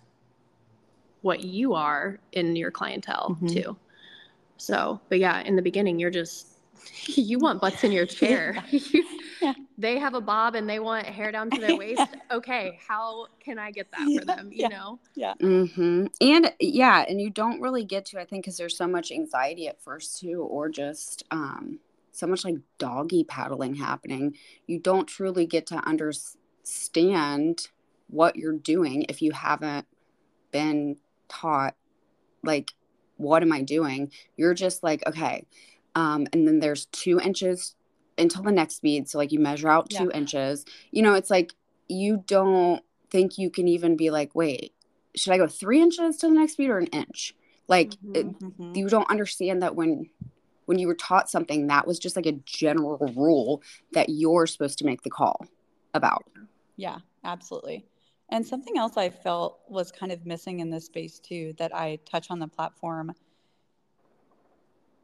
what 1.20 1.44
you 1.44 1.74
are 1.74 2.18
in 2.32 2.56
your 2.56 2.72
clientele 2.72 3.36
Mhm. 3.40 3.52
too. 3.52 3.76
So, 4.56 5.00
but 5.08 5.18
yeah, 5.18 5.42
in 5.42 5.54
the 5.54 5.62
beginning, 5.62 6.00
you're 6.00 6.10
just, 6.10 6.55
you 7.06 7.38
want 7.38 7.60
butts 7.60 7.84
in 7.84 7.92
your 7.92 8.06
chair. 8.06 8.64
Yeah. 9.40 9.52
They 9.78 9.98
have 9.98 10.14
a 10.14 10.20
bob 10.20 10.54
and 10.54 10.68
they 10.68 10.78
want 10.80 11.06
hair 11.06 11.30
down 11.30 11.50
to 11.50 11.60
their 11.60 11.76
waist. 11.76 12.16
Okay, 12.30 12.78
how 12.88 13.26
can 13.38 13.58
I 13.58 13.70
get 13.70 13.90
that 13.92 14.08
Yeah, 14.08 14.20
for 14.20 14.24
them? 14.24 14.50
You 14.50 14.68
know? 14.68 15.00
yeah. 15.14 15.34
know? 15.40 15.66
hmm 15.66 16.06
And 16.20 16.52
yeah, 16.60 17.04
and 17.08 17.20
you 17.20 17.30
don't 17.30 17.60
really 17.60 17.84
get 17.84 18.06
to, 18.06 18.20
I 18.20 18.24
think, 18.24 18.44
because 18.44 18.56
there's 18.56 18.76
so 18.76 18.86
much 18.86 19.12
anxiety 19.12 19.68
at 19.68 19.82
first 19.82 20.18
too, 20.20 20.42
or 20.42 20.68
just 20.68 21.24
um, 21.30 21.80
so 22.12 22.26
much 22.26 22.44
like 22.44 22.56
doggy 22.78 23.24
paddling 23.24 23.74
happening. 23.76 24.36
You 24.66 24.80
don't 24.80 25.06
truly 25.06 25.46
get 25.46 25.66
to 25.68 25.76
understand 25.86 27.68
what 28.08 28.36
you're 28.36 28.52
doing 28.52 29.04
if 29.08 29.20
you 29.22 29.32
haven't 29.32 29.86
been 30.52 30.96
taught, 31.28 31.74
like, 32.42 32.74
what 33.16 33.42
am 33.42 33.52
I 33.52 33.62
doing? 33.62 34.12
You're 34.36 34.54
just 34.54 34.82
like, 34.82 35.02
okay. 35.06 35.46
Um, 35.96 36.28
and 36.32 36.46
then 36.46 36.60
there's 36.60 36.86
two 36.86 37.18
inches 37.18 37.74
until 38.18 38.42
the 38.42 38.52
next 38.52 38.80
bead. 38.82 39.08
So, 39.08 39.18
like, 39.18 39.32
you 39.32 39.40
measure 39.40 39.68
out 39.68 39.90
two 39.90 40.10
inches. 40.14 40.64
You 40.92 41.02
know, 41.02 41.14
it's 41.14 41.30
like 41.30 41.52
you 41.88 42.22
don't 42.26 42.82
think 43.10 43.38
you 43.38 43.50
can 43.50 43.66
even 43.66 43.96
be 43.96 44.10
like, 44.10 44.34
wait, 44.34 44.72
should 45.16 45.32
I 45.32 45.38
go 45.38 45.46
three 45.48 45.80
inches 45.80 46.18
to 46.18 46.28
the 46.28 46.34
next 46.34 46.56
bead 46.56 46.70
or 46.70 46.78
an 46.78 46.86
inch? 46.88 47.34
Like 47.66 47.94
it- 48.14 48.26
Mhm. 48.26 48.52
Mhm. 48.58 48.76
you 48.76 48.88
don't 48.88 49.10
understand 49.10 49.62
that 49.62 49.74
when 49.74 50.08
when 50.66 50.80
you 50.80 50.88
were 50.88 50.96
taught 50.96 51.30
something 51.30 51.68
that 51.68 51.86
was 51.86 51.96
just 51.98 52.16
like 52.16 52.26
a 52.26 52.32
general 52.32 52.98
rule 53.14 53.62
that 53.92 54.08
you're 54.08 54.48
supposed 54.48 54.78
to 54.78 54.84
make 54.84 55.02
the 55.02 55.10
call 55.10 55.46
about. 55.94 56.24
Yeah, 56.74 56.98
absolutely. 57.22 57.86
And 58.30 58.44
something 58.44 58.76
else 58.76 58.96
I 58.96 59.10
felt 59.10 59.60
was 59.68 59.92
kind 59.92 60.10
of 60.10 60.26
missing 60.26 60.58
in 60.58 60.68
this 60.70 60.86
space 60.86 61.20
too 61.20 61.54
that 61.58 61.72
I 61.72 62.00
touch 62.04 62.32
on 62.32 62.40
the 62.40 62.48
platform. 62.48 63.14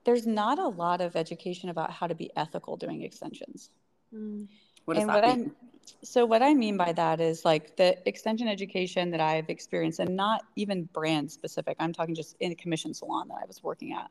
There's 0.05 0.27
not 0.27 0.59
a 0.59 0.69
lot 0.69 1.01
of 1.01 1.17
education 1.17 1.69
about 1.69 1.91
how 1.91 2.07
to 2.07 2.15
be 2.15 2.31
ethical 2.37 2.77
doing 2.77 3.03
extensions. 3.03 3.71
Mm. 4.15 4.49
What 4.85 4.95
does 4.95 5.03
and 5.03 5.11
that 5.11 5.25
what 5.25 5.39
mean? 5.39 5.51
I 5.57 5.63
so 6.05 6.25
what 6.25 6.43
I 6.43 6.55
mean 6.55 6.77
by 6.77 6.93
that 6.93 7.21
is 7.21 7.45
like 7.45 7.77
the 7.77 7.97
extension 8.09 8.49
education 8.49 9.11
that 9.11 9.21
I've 9.21 9.49
experienced, 9.49 9.99
and 10.01 10.17
not 10.17 10.45
even 10.57 10.85
brand 10.93 11.31
specific. 11.31 11.77
I'm 11.81 11.93
talking 11.93 12.15
just 12.15 12.37
in 12.41 12.53
a 12.53 12.55
commission 12.55 12.95
salon 12.95 13.29
that 13.29 13.39
I 13.43 13.47
was 13.47 13.63
working 13.63 13.93
at, 13.93 14.11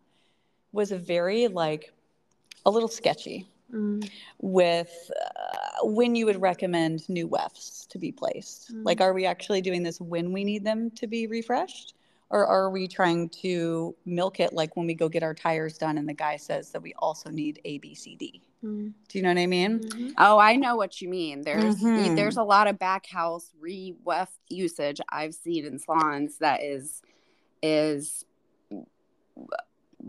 was 0.72 0.92
a 0.92 0.98
very 0.98 1.48
like 1.48 1.94
a 2.66 2.70
little 2.70 2.90
sketchy 2.90 3.48
Mm. 3.74 4.10
with 4.42 5.10
uh, 5.18 5.86
when 5.86 6.14
you 6.14 6.26
would 6.26 6.42
recommend 6.42 7.08
new 7.08 7.26
wefts 7.26 7.86
to 7.88 7.98
be 7.98 8.12
placed. 8.12 8.74
Mm. 8.74 8.84
Like, 8.84 9.00
are 9.00 9.14
we 9.14 9.26
actually 9.26 9.62
doing 9.62 9.82
this 9.82 10.02
when 10.02 10.34
we 10.34 10.44
need 10.44 10.66
them 10.66 10.92
to 10.92 11.08
be 11.08 11.28
refreshed? 11.28 11.94
Or 12.32 12.48
are 12.48 12.70
we 12.70 12.88
trying 12.88 13.30
to 13.42 13.94
milk 14.06 14.40
it 14.40 14.54
like 14.54 14.76
when 14.78 14.88
we 14.88 14.94
go 14.94 15.10
get 15.10 15.22
our 15.22 15.34
tires 15.34 15.78
done 15.78 15.98
and 15.98 16.08
the 16.08 16.14
guy 16.14 16.38
says 16.38 16.72
that 16.72 16.82
we 16.82 16.94
also 17.00 17.30
need 17.30 17.60
A, 17.66 17.78
B, 17.80 17.94
C, 17.94 18.16
D? 18.16 18.42
Mm. 18.64 18.94
Do 19.10 19.18
you 19.18 19.22
know 19.22 19.30
what 19.30 19.38
I 19.38 19.48
mean? 19.48 19.80
Mhm. 19.82 20.14
Oh, 20.18 20.40
I 20.40 20.56
know 20.56 20.78
what 20.78 21.02
you 21.02 21.10
mean. 21.10 21.42
There's 21.42 21.76
Mhm. 21.76 22.16
there's 22.16 22.38
a 22.38 22.44
lot 22.44 22.68
of 22.68 22.80
back 22.80 23.06
house 23.06 23.52
re 23.60 23.94
weft 24.04 24.40
usage 24.50 25.02
I've 25.10 25.36
seen 25.36 25.66
in 25.66 25.78
salons 25.78 26.38
that 26.38 26.64
is 26.64 27.02
is 27.62 28.24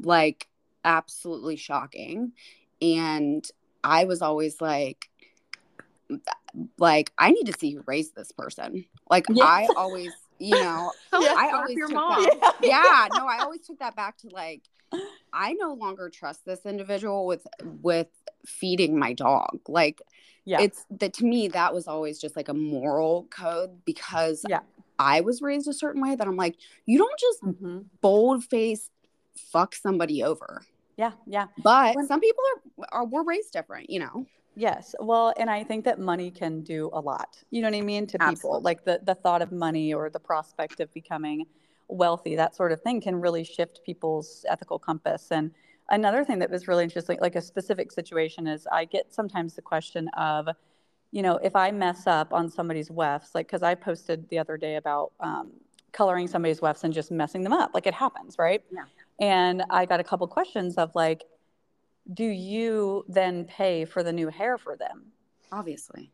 like 0.02 0.48
absolutely 0.84 1.56
shocking. 1.56 2.32
And 2.80 3.44
I 3.82 4.04
was 4.04 4.22
always 4.22 4.60
like 4.60 5.10
like 6.78 7.12
I 7.18 7.30
need 7.32 7.46
to 7.46 7.58
see 7.58 7.72
who 7.74 7.82
raised 7.86 8.14
this 8.14 8.30
person. 8.32 8.84
Like 9.10 9.26
Yeah. 9.28 9.44
I 9.44 9.68
always, 9.76 10.14
you 10.42 10.54
know, 10.56 10.90
Yeah, 11.12 11.34
I 11.36 11.50
always 11.54 11.76
took 11.78 11.92
mom. 11.92 12.22
that. 12.24 12.54
Yeah, 12.62 13.08
no, 13.16 13.26
I 13.26 13.38
always 13.42 13.60
took 13.62 13.78
that 13.78 13.94
back 13.96 14.18
to 14.18 14.28
like 14.30 14.62
I 15.32 15.54
no 15.54 15.72
longer 15.74 16.10
trust 16.10 16.44
this 16.44 16.66
individual 16.66 17.26
with 17.26 17.46
with 17.80 18.08
feeding 18.44 18.98
my 18.98 19.12
dog. 19.12 19.60
Like 19.68 20.02
Yeah. 20.44 20.60
it's 20.60 20.84
that 20.90 21.14
to 21.14 21.24
me 21.24 21.48
that 21.48 21.72
was 21.72 21.86
always 21.88 22.20
just 22.20 22.36
like 22.36 22.48
a 22.48 22.54
moral 22.54 23.26
code 23.30 23.84
because 23.84 24.44
Yeah. 24.48 24.60
I 24.98 25.20
was 25.22 25.40
raised 25.40 25.68
a 25.68 25.72
certain 25.72 26.02
way 26.02 26.14
that 26.16 26.26
I'm 26.26 26.36
like 26.36 26.56
you 26.84 26.98
don't 26.98 27.18
just 27.18 27.42
Mhm. 27.42 27.84
bold 28.00 28.44
face 28.44 28.90
fuck 29.36 29.74
somebody 29.74 30.22
over. 30.22 30.62
Yeah. 30.98 31.12
Yeah. 31.26 31.46
But 31.62 31.96
When- 31.96 32.06
some 32.06 32.20
people 32.20 32.44
are 32.80 32.88
are 32.92 33.06
were 33.06 33.22
raised 33.24 33.52
different, 33.52 33.88
you 33.90 34.00
know. 34.00 34.26
Yes. 34.54 34.94
Well, 35.00 35.32
and 35.38 35.48
I 35.48 35.64
think 35.64 35.84
that 35.86 35.98
money 35.98 36.30
can 36.30 36.62
do 36.62 36.90
a 36.92 37.00
lot. 37.00 37.42
You 37.50 37.62
know 37.62 37.68
what 37.68 37.76
I 37.76 37.80
mean? 37.80 38.06
To 38.08 38.18
people, 38.18 38.60
like 38.60 38.84
the, 38.84 39.00
the 39.02 39.14
thought 39.14 39.40
of 39.40 39.50
money 39.50 39.94
or 39.94 40.10
the 40.10 40.20
prospect 40.20 40.80
of 40.80 40.92
becoming 40.92 41.46
wealthy, 41.88 42.36
that 42.36 42.54
sort 42.54 42.72
of 42.72 42.82
thing 42.82 43.00
can 43.00 43.20
really 43.20 43.44
shift 43.44 43.80
people's 43.84 44.44
ethical 44.48 44.78
compass. 44.78 45.28
And 45.30 45.52
another 45.88 46.24
thing 46.24 46.38
that 46.40 46.50
was 46.50 46.68
really 46.68 46.84
interesting, 46.84 47.18
like 47.20 47.34
a 47.34 47.40
specific 47.40 47.92
situation, 47.92 48.46
is 48.46 48.66
I 48.70 48.84
get 48.84 49.12
sometimes 49.12 49.54
the 49.54 49.62
question 49.62 50.08
of, 50.16 50.48
you 51.12 51.22
know, 51.22 51.38
if 51.42 51.56
I 51.56 51.70
mess 51.70 52.06
up 52.06 52.32
on 52.32 52.50
somebody's 52.50 52.90
wefts, 52.90 53.34
like, 53.34 53.46
because 53.46 53.62
I 53.62 53.74
posted 53.74 54.28
the 54.28 54.38
other 54.38 54.56
day 54.56 54.76
about 54.76 55.12
um, 55.20 55.50
coloring 55.92 56.28
somebody's 56.28 56.60
wefts 56.60 56.84
and 56.84 56.92
just 56.92 57.10
messing 57.10 57.42
them 57.42 57.52
up, 57.52 57.70
like 57.72 57.86
it 57.86 57.94
happens, 57.94 58.36
right? 58.38 58.62
Yeah. 58.70 58.84
And 59.20 59.62
I 59.70 59.86
got 59.86 60.00
a 60.00 60.04
couple 60.04 60.26
questions 60.26 60.76
of 60.76 60.94
like, 60.94 61.24
do 62.12 62.24
you 62.24 63.04
then 63.08 63.44
pay 63.44 63.84
for 63.84 64.02
the 64.02 64.12
new 64.12 64.28
hair 64.28 64.58
for 64.58 64.76
them? 64.76 65.12
Obviously. 65.50 66.12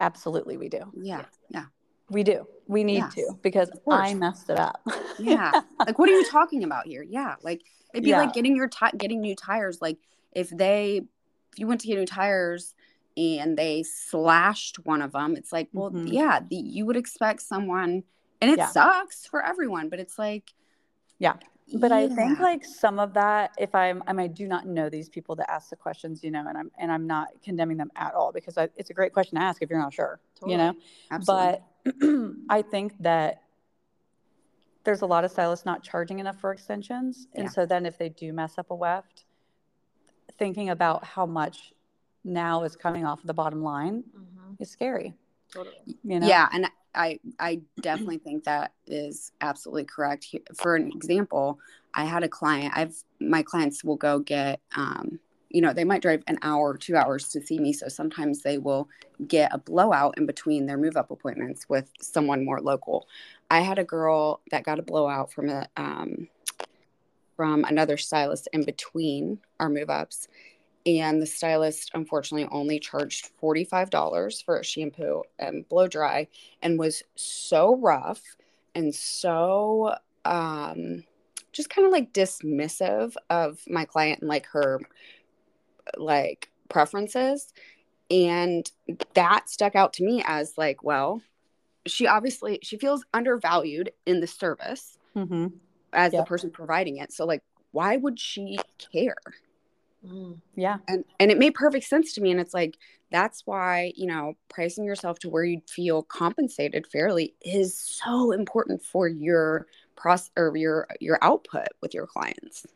Absolutely, 0.00 0.56
we 0.56 0.68
do. 0.68 0.80
Yeah. 0.94 1.24
Yeah. 1.50 1.64
We 2.10 2.22
do. 2.22 2.46
We 2.66 2.84
need 2.84 2.98
Yes, 2.98 3.14
to 3.14 3.38
because. 3.42 3.70
I 3.88 4.14
messed 4.14 4.50
it 4.50 4.58
up. 4.58 4.80
Yeah. 5.18 5.60
like 5.78 5.98
what 5.98 6.08
are 6.08 6.12
you 6.12 6.24
talking 6.24 6.64
about 6.64 6.86
here? 6.86 7.02
Yeah. 7.02 7.36
Like 7.42 7.62
it'd 7.94 8.04
be 8.04 8.10
Yeah. 8.10 8.20
like 8.20 8.34
getting 8.34 8.56
your 8.56 8.68
ti- 8.68 8.96
getting 8.96 9.20
new 9.20 9.34
tires. 9.36 9.78
Like 9.80 9.98
if 10.32 10.50
they 10.50 11.02
if 11.52 11.58
you 11.58 11.66
went 11.66 11.80
to 11.82 11.86
get 11.86 11.98
new 11.98 12.06
tires 12.06 12.74
and 13.16 13.56
they 13.56 13.82
slashed 13.82 14.76
one 14.86 15.02
of 15.02 15.12
them, 15.12 15.36
it's 15.36 15.52
like, 15.52 15.68
well, 15.72 15.90
Mhm. 15.90 16.10
yeah, 16.10 16.40
the, 16.48 16.56
you 16.56 16.86
would 16.86 16.96
expect 16.96 17.42
someone 17.42 18.04
and 18.40 18.50
it 18.50 18.58
Yeah. 18.58 18.68
sucks 18.68 19.26
for 19.26 19.44
everyone, 19.44 19.88
but 19.90 20.00
it's 20.00 20.18
like 20.18 20.50
Yeah. 21.18 21.34
But 21.74 21.92
I 21.92 22.08
think 22.08 22.38
like 22.40 22.64
some 22.64 22.98
of 22.98 23.14
that, 23.14 23.52
if 23.58 23.74
I'm, 23.74 24.02
I 24.06 24.12
mean, 24.12 24.24
I 24.24 24.26
do 24.28 24.46
not 24.46 24.66
know 24.66 24.88
these 24.88 25.08
people 25.08 25.34
that 25.36 25.50
ask 25.50 25.70
the 25.70 25.76
questions, 25.76 26.22
you 26.22 26.30
know, 26.30 26.44
and 26.48 26.56
I'm, 26.56 26.70
and 26.78 26.90
I'm 26.92 27.06
not 27.06 27.28
condemning 27.42 27.76
them 27.76 27.90
at 27.96 28.14
all 28.14 28.32
because 28.32 28.58
I, 28.58 28.68
it's 28.76 28.90
a 28.90 28.94
great 28.94 29.12
question 29.12 29.38
to 29.38 29.42
ask 29.44 29.62
if 29.62 29.70
you're 29.70 29.78
not 29.78 29.92
sure, 29.92 30.20
you 30.46 30.56
know? 30.56 30.74
Absolutely. 31.10 31.58
But 31.84 32.34
I 32.48 32.62
think 32.62 32.94
that 33.00 33.42
there's 34.84 35.02
a 35.02 35.06
lot 35.06 35.24
of 35.24 35.30
stylists 35.30 35.64
not 35.64 35.82
charging 35.82 36.18
enough 36.18 36.40
for 36.40 36.52
extensions. 36.52 37.26
And 37.34 37.44
Yeah. 37.44 37.50
so 37.50 37.66
then 37.66 37.86
if 37.86 37.98
they 37.98 38.08
do 38.08 38.32
mess 38.32 38.58
up 38.58 38.70
a 38.70 38.74
weft, 38.74 39.24
thinking 40.38 40.70
about 40.70 41.04
how 41.04 41.26
much 41.26 41.72
now 42.24 42.62
is 42.64 42.76
coming 42.76 43.04
off 43.04 43.22
the 43.22 43.34
bottom 43.34 43.62
line 43.62 44.04
Mhm. 44.16 44.56
is 44.60 44.70
scary, 44.70 45.14
Totally. 45.52 45.76
you 46.02 46.20
know? 46.20 46.26
Yeah, 46.26 46.48
and 46.52 46.66
I 46.94 47.18
I 47.38 47.60
definitely 47.80 48.18
think 48.18 48.44
that 48.44 48.72
is 48.86 49.32
absolutely 49.40 49.84
correct. 49.84 50.34
For 50.54 50.76
an 50.76 50.90
example, 50.94 51.58
I 51.94 52.04
had 52.04 52.22
a 52.22 52.28
client. 52.28 52.72
I've 52.76 52.96
my 53.20 53.42
clients 53.42 53.84
will 53.84 53.96
go 53.96 54.18
get 54.18 54.60
um, 54.76 55.18
you 55.52 55.60
know, 55.60 55.72
they 55.72 55.84
might 55.84 56.02
drive 56.02 56.22
an 56.26 56.38
hour, 56.42 56.76
two 56.76 56.96
hours 56.96 57.28
to 57.28 57.40
see 57.40 57.58
me. 57.58 57.72
So 57.72 57.88
sometimes 57.88 58.42
they 58.42 58.56
will 58.56 58.88
get 59.26 59.54
a 59.54 59.58
blowout 59.58 60.16
in 60.16 60.24
between 60.24 60.66
their 60.66 60.78
move 60.78 60.96
up 60.96 61.10
appointments 61.10 61.68
with 61.68 61.90
someone 62.00 62.44
more 62.44 62.60
local. 62.60 63.06
I 63.50 63.60
had 63.60 63.78
a 63.78 63.84
girl 63.84 64.40
that 64.50 64.64
got 64.64 64.78
a 64.78 64.82
blowout 64.82 65.30
from 65.30 65.50
a 65.50 65.68
um, 65.76 66.28
from 67.36 67.64
another 67.64 67.96
stylist 67.96 68.48
in 68.52 68.64
between 68.64 69.38
our 69.60 69.68
move 69.68 69.90
ups. 69.90 70.28
And 70.84 71.22
the 71.22 71.26
stylist 71.26 71.90
unfortunately 71.94 72.48
only 72.50 72.80
charged 72.80 73.30
$45 73.40 74.44
for 74.44 74.58
a 74.58 74.64
shampoo 74.64 75.22
and 75.38 75.68
blow 75.68 75.86
dry 75.86 76.26
and 76.60 76.78
was 76.78 77.02
so 77.14 77.76
rough 77.76 78.20
and 78.74 78.94
so 78.94 79.94
um, 80.24 81.04
just 81.52 81.70
kind 81.70 81.86
of 81.86 81.92
like 81.92 82.12
dismissive 82.12 83.14
of 83.30 83.60
my 83.68 83.84
client 83.84 84.20
and 84.20 84.28
like 84.28 84.46
her 84.46 84.80
like 85.96 86.50
preferences. 86.68 87.52
And 88.10 88.70
that 89.14 89.48
stuck 89.48 89.76
out 89.76 89.92
to 89.94 90.04
me 90.04 90.22
as 90.26 90.58
like 90.58 90.82
well 90.82 91.22
she 91.86 92.06
obviously 92.06 92.58
she 92.62 92.78
feels 92.78 93.04
undervalued 93.12 93.92
in 94.06 94.20
the 94.20 94.26
service 94.26 94.98
hmm 95.14 95.46
as 95.92 96.12
the 96.12 96.22
person 96.24 96.50
providing 96.50 96.96
it. 96.98 97.12
So 97.12 97.26
like 97.26 97.42
why 97.72 97.96
would 97.96 98.18
she 98.18 98.58
care 98.92 99.16
Mm. 100.04 100.40
Yeah. 100.54 100.78
and 100.88 101.04
and 101.20 101.30
it 101.30 101.38
made 101.38 101.54
perfect 101.54 101.86
sense 101.86 102.12
to 102.14 102.20
me 102.20 102.30
and 102.30 102.40
it's 102.40 102.54
like 102.54 102.76
that's 103.10 103.42
why 103.46 103.92
you 103.96 104.06
know 104.06 104.34
pricing 104.48 104.84
yourself 104.84 105.18
to 105.20 105.28
where 105.28 105.44
you'd 105.44 105.68
feel 105.68 106.02
compensated 106.02 106.86
fairly 106.86 107.34
is 107.42 107.78
so 107.78 108.32
important 108.32 108.82
for 108.82 109.08
your 109.08 109.66
process 109.96 110.30
or 110.36 110.56
your 110.56 110.88
your 111.00 111.18
output 111.22 111.68
with 111.80 111.94
your 111.94 112.06
clients 112.06 112.66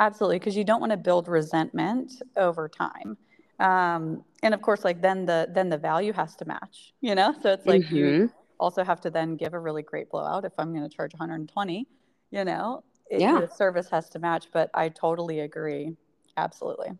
Absolutely, 0.00 0.38
because 0.38 0.56
you 0.56 0.64
don't 0.64 0.80
want 0.80 0.90
to 0.90 0.96
build 0.96 1.28
resentment 1.28 2.12
over 2.36 2.68
time. 2.68 3.16
Um, 3.60 4.24
and 4.42 4.52
of 4.52 4.60
course, 4.62 4.84
like 4.84 5.00
then 5.00 5.24
the 5.26 5.48
then 5.52 5.68
the 5.68 5.78
value 5.78 6.12
has 6.12 6.34
to 6.36 6.44
match, 6.44 6.92
you 7.00 7.14
know. 7.14 7.32
So 7.40 7.52
it's 7.52 7.68
like 7.68 7.90
you 7.90 8.14
Mhm. 8.14 8.30
also 8.58 8.82
have 8.82 9.00
to 9.02 9.10
then 9.10 9.36
give 9.36 9.54
a 9.54 9.60
really 9.60 9.82
great 9.82 10.10
blowout. 10.10 10.44
If 10.44 10.52
I'm 10.58 10.72
going 10.74 10.88
to 10.88 10.94
charge 10.94 11.12
120, 11.14 11.86
you 12.32 12.44
know, 12.44 12.82
it, 13.08 13.24
Yeah. 13.24 13.38
the 13.38 13.46
service 13.46 13.88
has 13.90 14.08
to 14.10 14.18
match. 14.18 14.48
But 14.52 14.70
I 14.74 14.88
totally 14.88 15.40
agree. 15.40 15.96
Absolutely. 16.36 16.90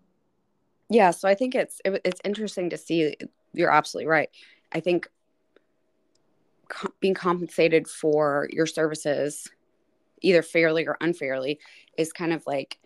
yeah 0.91 1.11
so 1.11 1.29
i 1.29 1.35
think 1.35 1.55
it's 1.55 1.81
it, 1.85 2.01
it's 2.05 2.21
interesting 2.25 2.71
to 2.71 2.77
see 2.77 3.17
you're 3.53 3.71
absolutely 3.73 4.07
right 4.09 4.31
i 4.73 4.81
think 4.81 5.09
co- 6.69 6.93
being 7.01 7.15
compensated 7.15 7.89
for 7.89 8.49
your 8.53 8.67
services 8.67 9.49
either 10.21 10.43
fairly 10.43 10.87
or 10.87 10.97
unfairly 11.01 11.59
is 11.99 12.13
kind 12.13 12.33
of 12.33 12.43
like 12.47 12.79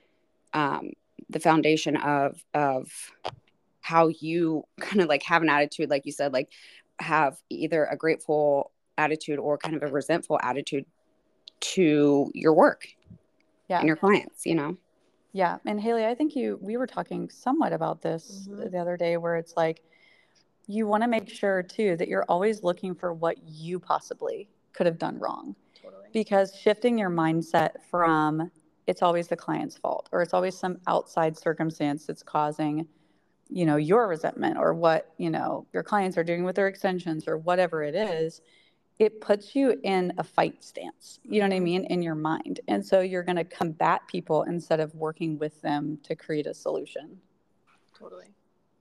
um, 0.55 0.91
the 1.31 1.41
foundation 1.41 1.97
of 1.97 2.43
of 2.55 2.91
how 3.81 4.09
you 4.09 4.65
kind 4.81 5.01
of 5.01 5.09
like 5.09 5.23
have 5.23 5.43
an 5.43 5.49
attitude 5.49 5.91
like 5.91 6.07
you 6.07 6.13
said 6.13 6.33
like 6.33 6.51
have 7.01 7.37
either 7.49 7.85
a 7.85 7.97
grateful 7.97 8.73
attitude 8.97 9.39
or 9.39 9.57
kind 9.57 9.77
of 9.77 9.83
a 9.83 9.87
resentful 9.93 10.39
attitude 10.43 10.85
to 11.61 12.31
your 12.35 12.53
work 12.55 12.89
Yeah. 13.69 13.79
and 13.79 13.87
your 13.87 13.97
clients 13.97 14.45
you 14.47 14.55
know 14.55 14.77
Yeah, 15.33 15.59
and 15.67 15.81
Haley, 15.81 16.07
I 16.07 16.15
think 16.15 16.35
you 16.35 16.59
we 16.63 16.77
were 16.77 16.87
talking 16.87 17.29
somewhat 17.29 17.73
about 17.73 18.01
this 18.03 18.49
Mhm. 18.49 18.71
the 18.71 18.79
other 18.79 18.97
day 18.97 19.17
where 19.17 19.37
it's 19.37 19.57
like 19.57 19.83
you 20.67 20.87
want 20.87 21.03
to 21.03 21.09
make 21.09 21.29
sure 21.29 21.63
too 21.63 21.97
that 21.97 22.09
you're 22.09 22.25
always 22.29 22.63
looking 22.63 22.95
for 22.95 23.13
what 23.13 23.37
you 23.47 23.79
possibly 23.79 24.49
could 24.73 24.87
have 24.87 24.99
done 24.99 25.19
wrong 25.19 25.55
Totally. 25.83 26.09
because 26.13 26.55
shifting 26.55 26.99
your 26.99 27.11
mindset 27.11 27.81
from 27.91 28.51
it's 28.87 29.03
always 29.03 29.29
the 29.29 29.37
client's 29.37 29.77
fault 29.77 30.09
or 30.13 30.23
it's 30.23 30.35
always 30.35 30.57
some 30.57 30.79
outside 30.87 31.37
circumstance 31.37 32.07
that's 32.07 32.23
causing 32.23 32.87
you 33.49 33.65
know 33.65 33.77
your 33.77 34.09
resentment 34.09 34.59
or 34.59 34.75
what 34.75 35.13
you 35.17 35.31
know 35.31 35.67
your 35.73 35.83
clients 35.83 36.19
are 36.19 36.25
doing 36.25 36.45
with 36.45 36.55
their 36.57 36.69
extensions 36.69 37.27
or 37.27 37.39
whatever 37.39 37.83
it 37.83 37.95
is 37.95 38.43
it 38.99 39.21
puts 39.21 39.55
you 39.55 39.79
in 39.85 40.13
a 40.19 40.25
fight 40.25 40.63
stance 40.63 41.21
you 41.25 41.41
know 41.41 41.49
what 41.49 41.55
i 41.55 41.61
mean 41.61 41.85
in 41.85 42.03
your 42.03 42.15
mind 42.15 42.61
and 42.69 42.85
so 42.85 43.01
you're 43.01 43.23
going 43.23 43.37
to 43.37 43.45
combat 43.45 44.01
people 44.09 44.43
instead 44.45 44.81
of 44.81 44.95
working 44.95 45.39
with 45.39 45.61
them 45.63 45.99
to 46.03 46.17
create 46.17 46.47
a 46.47 46.55
solution 46.55 47.19
Totally. 47.99 48.27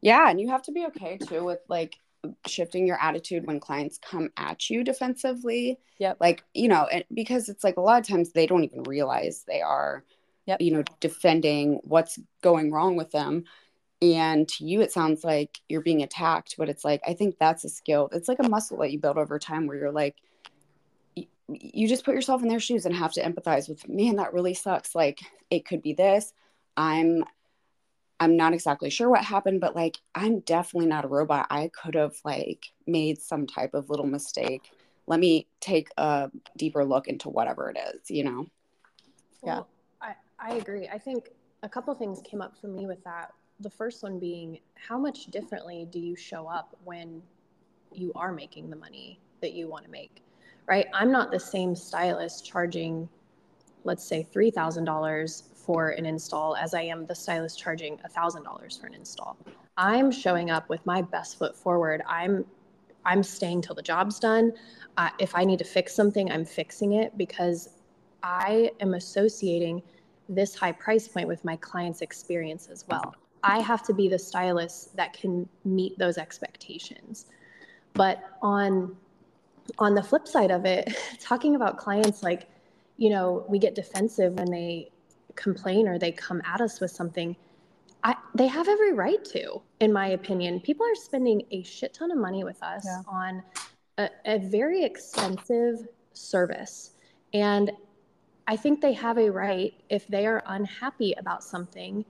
Yeah, 0.02 0.30
and 0.30 0.40
you 0.40 0.50
have 0.50 0.62
to 0.64 0.72
be 0.72 0.86
okay 0.88 1.18
too 1.18 1.44
with 1.44 1.60
like 1.68 1.98
shifting 2.46 2.86
your 2.86 3.02
attitude 3.02 3.46
when 3.48 3.60
clients 3.60 3.98
come 3.98 4.30
at 4.38 4.70
you 4.70 4.84
defensively. 4.84 5.80
Yep. 6.00 6.18
Like, 6.20 6.44
you 6.54 6.68
know, 6.68 6.86
and 6.92 7.04
because 7.14 7.50
it's 7.50 7.64
like 7.64 7.78
a 7.78 7.82
lot 7.82 8.00
of 8.00 8.08
times 8.08 8.32
they 8.32 8.46
don't 8.46 8.64
even 8.64 8.84
realize 8.84 9.44
they 9.48 9.62
are 9.62 10.04
Yep. 10.46 10.62
you 10.62 10.72
know, 10.72 10.84
defending 11.02 11.82
what's 11.84 12.18
going 12.42 12.72
wrong 12.72 12.96
with 12.96 13.12
them. 13.12 13.44
And 14.02 14.48
to 14.50 14.66
you 14.66 14.82
it 14.82 14.92
sounds 14.92 15.24
like 15.24 15.60
you're 15.70 15.82
being 15.82 16.04
attacked, 16.04 16.56
but 16.58 16.70
it's 16.70 16.86
like 16.86 17.02
I 17.08 17.14
think 17.14 17.38
that's 17.40 17.66
a 17.66 17.70
skill. 17.70 18.10
It's 18.12 18.28
like 18.28 18.40
a 18.40 18.50
muscle 18.50 18.78
that 18.80 18.92
you 18.92 19.00
build 19.00 19.18
over 19.18 19.40
time 19.40 19.66
where 19.66 19.78
you're 19.78 19.92
like 19.92 20.16
you 21.50 21.88
just 21.88 22.04
put 22.04 22.14
yourself 22.14 22.42
in 22.42 22.50
their 22.50 22.60
shoes 22.60 22.86
and 22.86 22.94
have 22.94 23.14
to 23.14 23.24
empathize 23.24 23.70
with, 23.70 23.88
man, 23.88 24.18
that 24.18 24.34
really 24.34 24.54
sucks. 24.54 24.94
Like 24.94 25.22
it 25.50 25.66
could 25.66 25.82
be 25.82 25.94
this. 25.94 26.34
I'm 26.76 27.24
I'm 28.20 28.36
not 28.36 28.54
exactly 28.54 28.90
sure 28.90 29.10
what 29.10 29.24
happened, 29.24 29.62
but 29.62 29.76
like 29.76 29.98
I'm 30.16 30.40
definitely 30.42 30.90
not 30.90 31.06
a 31.06 31.08
robot. 31.08 31.48
I 31.50 31.70
could 31.70 31.96
have 31.96 32.16
like 32.26 32.66
made 32.86 33.22
some 33.22 33.48
type 33.48 33.74
of 33.74 33.90
little 33.90 34.08
mistake. 34.08 34.72
Let 35.06 35.20
me 35.20 35.48
take 35.62 35.90
a 35.98 36.30
deeper 36.58 36.84
look 36.84 37.08
into 37.08 37.30
whatever 37.30 37.70
it 37.70 37.78
is, 37.94 38.10
you 38.10 38.26
know? 38.26 38.48
Yeah. 39.44 39.56
Well, 39.56 39.68
I, 40.02 40.16
I 40.40 40.56
agree. 40.56 40.90
I 40.92 40.98
think 40.98 41.30
a 41.64 41.70
couple 41.70 41.94
things 41.96 42.22
came 42.26 42.42
up 42.42 42.58
for 42.60 42.68
me 42.68 42.88
with 42.88 43.04
that. 43.06 43.32
The 43.60 43.70
first 43.70 44.04
one 44.04 44.20
being 44.20 44.60
how 44.76 44.98
much 44.98 45.26
differently 45.28 45.88
do 45.90 46.00
you 46.00 46.16
show 46.16 46.48
up 46.48 46.76
when 46.84 47.22
you 47.92 48.12
are 48.16 48.32
making 48.32 48.70
the 48.70 48.76
money 48.76 49.20
that 49.42 49.54
you 49.54 49.68
want 49.68 49.86
to 49.86 49.92
make, 49.92 50.22
right? 50.68 50.88
I'm 50.94 51.12
not 51.12 51.32
the 51.32 51.40
same 51.40 51.76
stylist 51.76 52.46
charging, 52.46 53.10
let's 53.84 54.04
say, 54.04 54.28
$3,000 54.34 55.44
for 55.56 55.90
an 55.90 56.06
install 56.06 56.56
as 56.56 56.74
I 56.74 56.82
am 56.82 57.06
the 57.06 57.16
stylist 57.16 57.60
charging 57.60 57.98
$1,000 57.98 58.80
for 58.80 58.88
an 58.88 58.94
install. 58.94 59.38
I'm 59.78 60.12
showing 60.12 60.50
up 60.50 60.70
with 60.70 60.86
my 60.86 61.02
best 61.02 61.38
foot 61.38 61.56
forward. 61.56 62.02
I'm 62.08 62.46
I'm 63.06 63.24
staying 63.24 63.62
till 63.62 63.76
the 63.76 63.82
job's 63.82 64.20
done. 64.20 64.52
Uh, 64.98 65.10
if 65.18 65.34
I 65.34 65.46
need 65.46 65.60
to 65.60 65.66
fix 65.66 65.96
something, 65.96 66.30
I'm 66.30 66.44
fixing 66.44 66.92
it 66.94 67.18
because 67.18 67.70
I 68.22 68.72
am 68.82 68.96
associating 68.96 69.82
this 70.28 70.56
high 70.56 70.74
price 70.74 71.08
point 71.08 71.28
with 71.28 71.46
my 71.46 71.56
client's 71.56 72.02
experience 72.02 72.68
as 72.68 72.86
well. 72.90 73.16
I 73.48 73.60
have 73.60 73.82
to 73.84 73.94
be 73.94 74.10
the 74.10 74.20
stylist 74.20 74.96
that 74.98 75.14
can 75.14 75.48
meet 75.64 75.98
those 75.98 76.18
expectations. 76.18 77.28
But 77.94 78.22
on 78.42 78.96
on 79.80 79.96
the 79.96 80.04
flip 80.04 80.28
side 80.28 80.52
of 80.52 80.66
it, 80.66 80.94
talking 81.20 81.56
about 81.56 81.78
clients 81.78 82.24
like, 82.24 82.48
you 82.98 83.10
know, 83.10 83.46
we 83.50 83.60
get 83.60 83.76
defensive 83.76 84.34
when 84.34 84.50
they 84.50 84.90
complain 85.36 85.88
or 85.88 86.00
they 86.00 86.12
come 86.12 86.42
at 86.46 86.62
us 86.62 86.80
with 86.80 86.92
something. 86.92 87.36
I, 88.04 88.16
they 88.34 88.48
have 88.48 88.68
every 88.70 88.94
right 88.94 89.24
to, 89.26 89.62
in 89.82 89.92
my 89.92 90.08
opinion. 90.10 90.62
People 90.62 90.86
are 90.86 90.96
spending 90.96 91.44
a 91.52 91.64
shit 91.64 91.94
ton 91.94 92.12
of 92.12 92.18
money 92.18 92.44
with 92.46 92.62
us 92.64 92.86
Yeah. 92.86 93.02
on 93.08 93.44
a, 93.98 94.10
a 94.26 94.38
very 94.40 94.84
expensive 94.86 95.86
service. 96.14 96.92
And 97.34 97.72
I 98.48 98.56
think 98.56 98.80
they 98.80 98.94
have 98.94 99.18
a 99.18 99.30
right, 99.30 99.74
if 99.90 100.08
they 100.08 100.26
are 100.26 100.42
unhappy 100.48 101.14
about 101.18 101.44
something, 101.44 102.06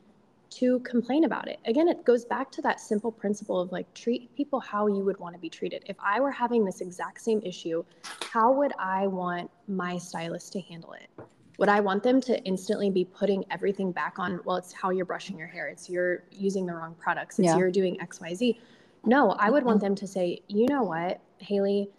to 0.49 0.79
complain 0.79 1.25
about 1.25 1.47
it. 1.47 1.59
Again, 1.65 1.87
it 1.87 2.03
goes 2.05 2.25
back 2.25 2.51
to 2.51 2.61
that 2.61 2.79
simple 2.79 3.11
principle 3.11 3.59
of 3.59 3.71
like 3.71 3.91
treat 3.93 4.33
people 4.35 4.59
how 4.59 4.87
you 4.87 5.03
would 5.03 5.19
want 5.19 5.35
to 5.35 5.39
be 5.39 5.49
treated. 5.49 5.83
If 5.87 5.97
I 5.99 6.19
were 6.19 6.31
having 6.31 6.65
this 6.65 6.81
exact 6.81 7.21
same 7.21 7.41
issue, 7.43 7.83
how 8.31 8.51
would 8.51 8.73
I 8.79 9.07
want 9.07 9.49
my 9.67 9.97
stylist 9.97 10.53
to 10.53 10.61
handle 10.61 10.93
it? 10.93 11.09
Would 11.57 11.69
I 11.69 11.79
want 11.79 12.03
them 12.03 12.21
to 12.21 12.41
instantly 12.43 12.89
be 12.89 13.03
putting 13.03 13.43
everything 13.49 13.91
back 13.91 14.19
on, 14.19 14.39
well, 14.45 14.57
it's 14.57 14.71
how 14.71 14.91
you're 14.91 15.05
brushing 15.05 15.37
your 15.37 15.47
hair, 15.47 15.67
it's 15.67 15.89
you're 15.89 16.23
using 16.31 16.65
the 16.65 16.73
wrong 16.73 16.95
products, 16.99 17.39
it's 17.39 17.47
Yeah. 17.47 17.57
you're 17.57 17.71
doing 17.71 17.97
XYZ. 17.99 18.57
No, 19.05 19.31
I 19.31 19.49
would 19.49 19.63
want 19.63 19.81
them 19.81 19.95
to 19.95 20.07
say, 20.07 20.41
you 20.47 20.67
know 20.67 20.83
what, 20.83 21.19
Haley, 21.39 21.89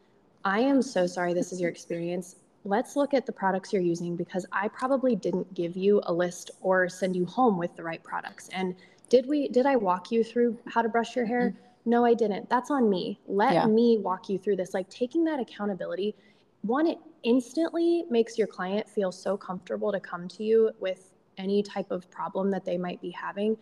I 0.45 0.61
am 0.61 0.81
so 0.81 1.07
sorry 1.07 1.35
this 1.35 1.53
is 1.53 1.61
your 1.61 1.71
experience. 1.71 2.37
Let's 2.65 2.97
look 2.97 3.15
at 3.15 3.27
the 3.27 3.33
products 3.33 3.73
you're 3.73 3.83
using 3.83 4.17
because 4.17 4.47
I 4.53 4.69
probably 4.69 5.17
didn't 5.17 5.53
give 5.55 5.77
you 5.77 6.01
a 6.05 6.13
list 6.13 6.51
or 6.61 6.89
send 6.89 7.17
you 7.17 7.25
home 7.25 7.59
with 7.59 7.75
the 7.77 7.83
right 7.83 8.03
products. 8.03 8.49
And 8.53 8.75
did 9.09 9.27
we 9.27 9.49
did 9.49 9.67
I 9.67 9.77
walk 9.77 10.11
you 10.11 10.23
through 10.23 10.59
how 10.67 10.83
to 10.83 10.89
brush 10.89 11.17
your 11.17 11.27
hair? 11.27 11.51
Mm-hmm. 11.51 11.91
No, 11.91 12.05
I 12.05 12.15
didn't. 12.15 12.51
That's 12.51 12.71
on 12.71 12.91
me. 12.91 13.19
Let 13.27 13.55
yeah. 13.55 13.67
me 13.67 13.99
walk 13.99 14.29
you 14.29 14.39
through 14.39 14.57
this. 14.57 14.75
Like 14.75 14.89
taking 14.91 15.25
that 15.25 15.41
accountability, 15.41 16.15
one 16.63 16.87
it 16.87 16.99
instantly 17.23 18.05
makes 18.11 18.37
your 18.37 18.47
client 18.47 18.89
feel 18.89 19.11
so 19.11 19.37
comfortable 19.37 19.91
to 19.93 20.01
come 20.01 20.29
to 20.29 20.45
you 20.45 20.71
with 20.81 21.15
any 21.39 21.63
type 21.63 21.91
of 21.91 22.11
problem 22.11 22.51
that 22.51 22.65
they 22.65 22.77
might 22.77 23.01
be 23.01 23.11
having, 23.11 23.57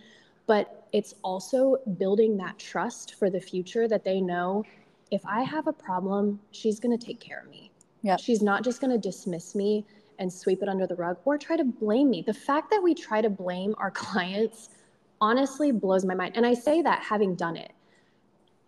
but 0.47 0.89
it's 0.93 1.15
also 1.23 1.77
building 1.99 2.37
that 2.39 2.59
trust 2.59 3.15
for 3.15 3.31
the 3.31 3.41
future 3.41 3.87
that 3.87 4.03
they 4.03 4.21
know 4.21 4.65
if 5.11 5.25
I 5.25 5.43
have 5.43 5.67
a 5.67 5.73
problem, 5.73 6.41
she's 6.51 6.81
going 6.81 6.97
to 6.97 7.07
take 7.07 7.21
care 7.21 7.41
of 7.41 7.51
me 7.51 7.71
yeah. 8.07 8.16
She's 8.16 8.40
not 8.40 8.62
just 8.62 8.81
going 8.81 8.92
to 8.92 8.99
dismiss 8.99 9.57
me 9.57 9.85
and 10.21 10.33
sweep 10.33 10.62
it 10.62 10.69
under 10.69 10.87
the 10.87 10.95
rug 10.95 11.19
or 11.25 11.37
try 11.37 11.57
to 11.57 11.64
blame 11.64 12.09
me. 12.09 12.23
The 12.23 12.33
fact 12.33 12.71
that 12.71 12.81
we 12.81 12.95
try 12.95 13.21
to 13.21 13.29
blame 13.29 13.75
our 13.79 13.90
clients 14.07 14.71
honestly 15.21 15.73
blows 15.73 16.05
my 16.05 16.14
mind. 16.14 16.37
And 16.37 16.47
I 16.47 16.55
say 16.55 16.83
that 16.83 17.03
having 17.03 17.35
done 17.35 17.57
it 17.57 17.73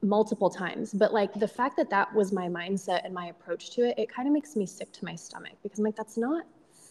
multiple 0.03 0.51
times, 0.51 0.92
but 0.92 1.12
like 1.14 1.33
the 1.35 1.46
fact 1.46 1.77
that 1.77 1.88
that 1.90 2.12
was 2.12 2.33
my 2.33 2.48
mindset 2.48 3.05
and 3.05 3.14
my 3.14 3.27
approach 3.27 3.70
to 3.77 3.83
it, 3.88 3.96
it 3.96 4.09
kind 4.12 4.27
of 4.27 4.35
makes 4.35 4.57
me 4.57 4.66
sick 4.66 4.90
to 4.92 5.05
my 5.05 5.14
stomach 5.14 5.53
because 5.62 5.79
I'm 5.79 5.85
like, 5.85 5.96
that's 5.96 6.16
not 6.16 6.44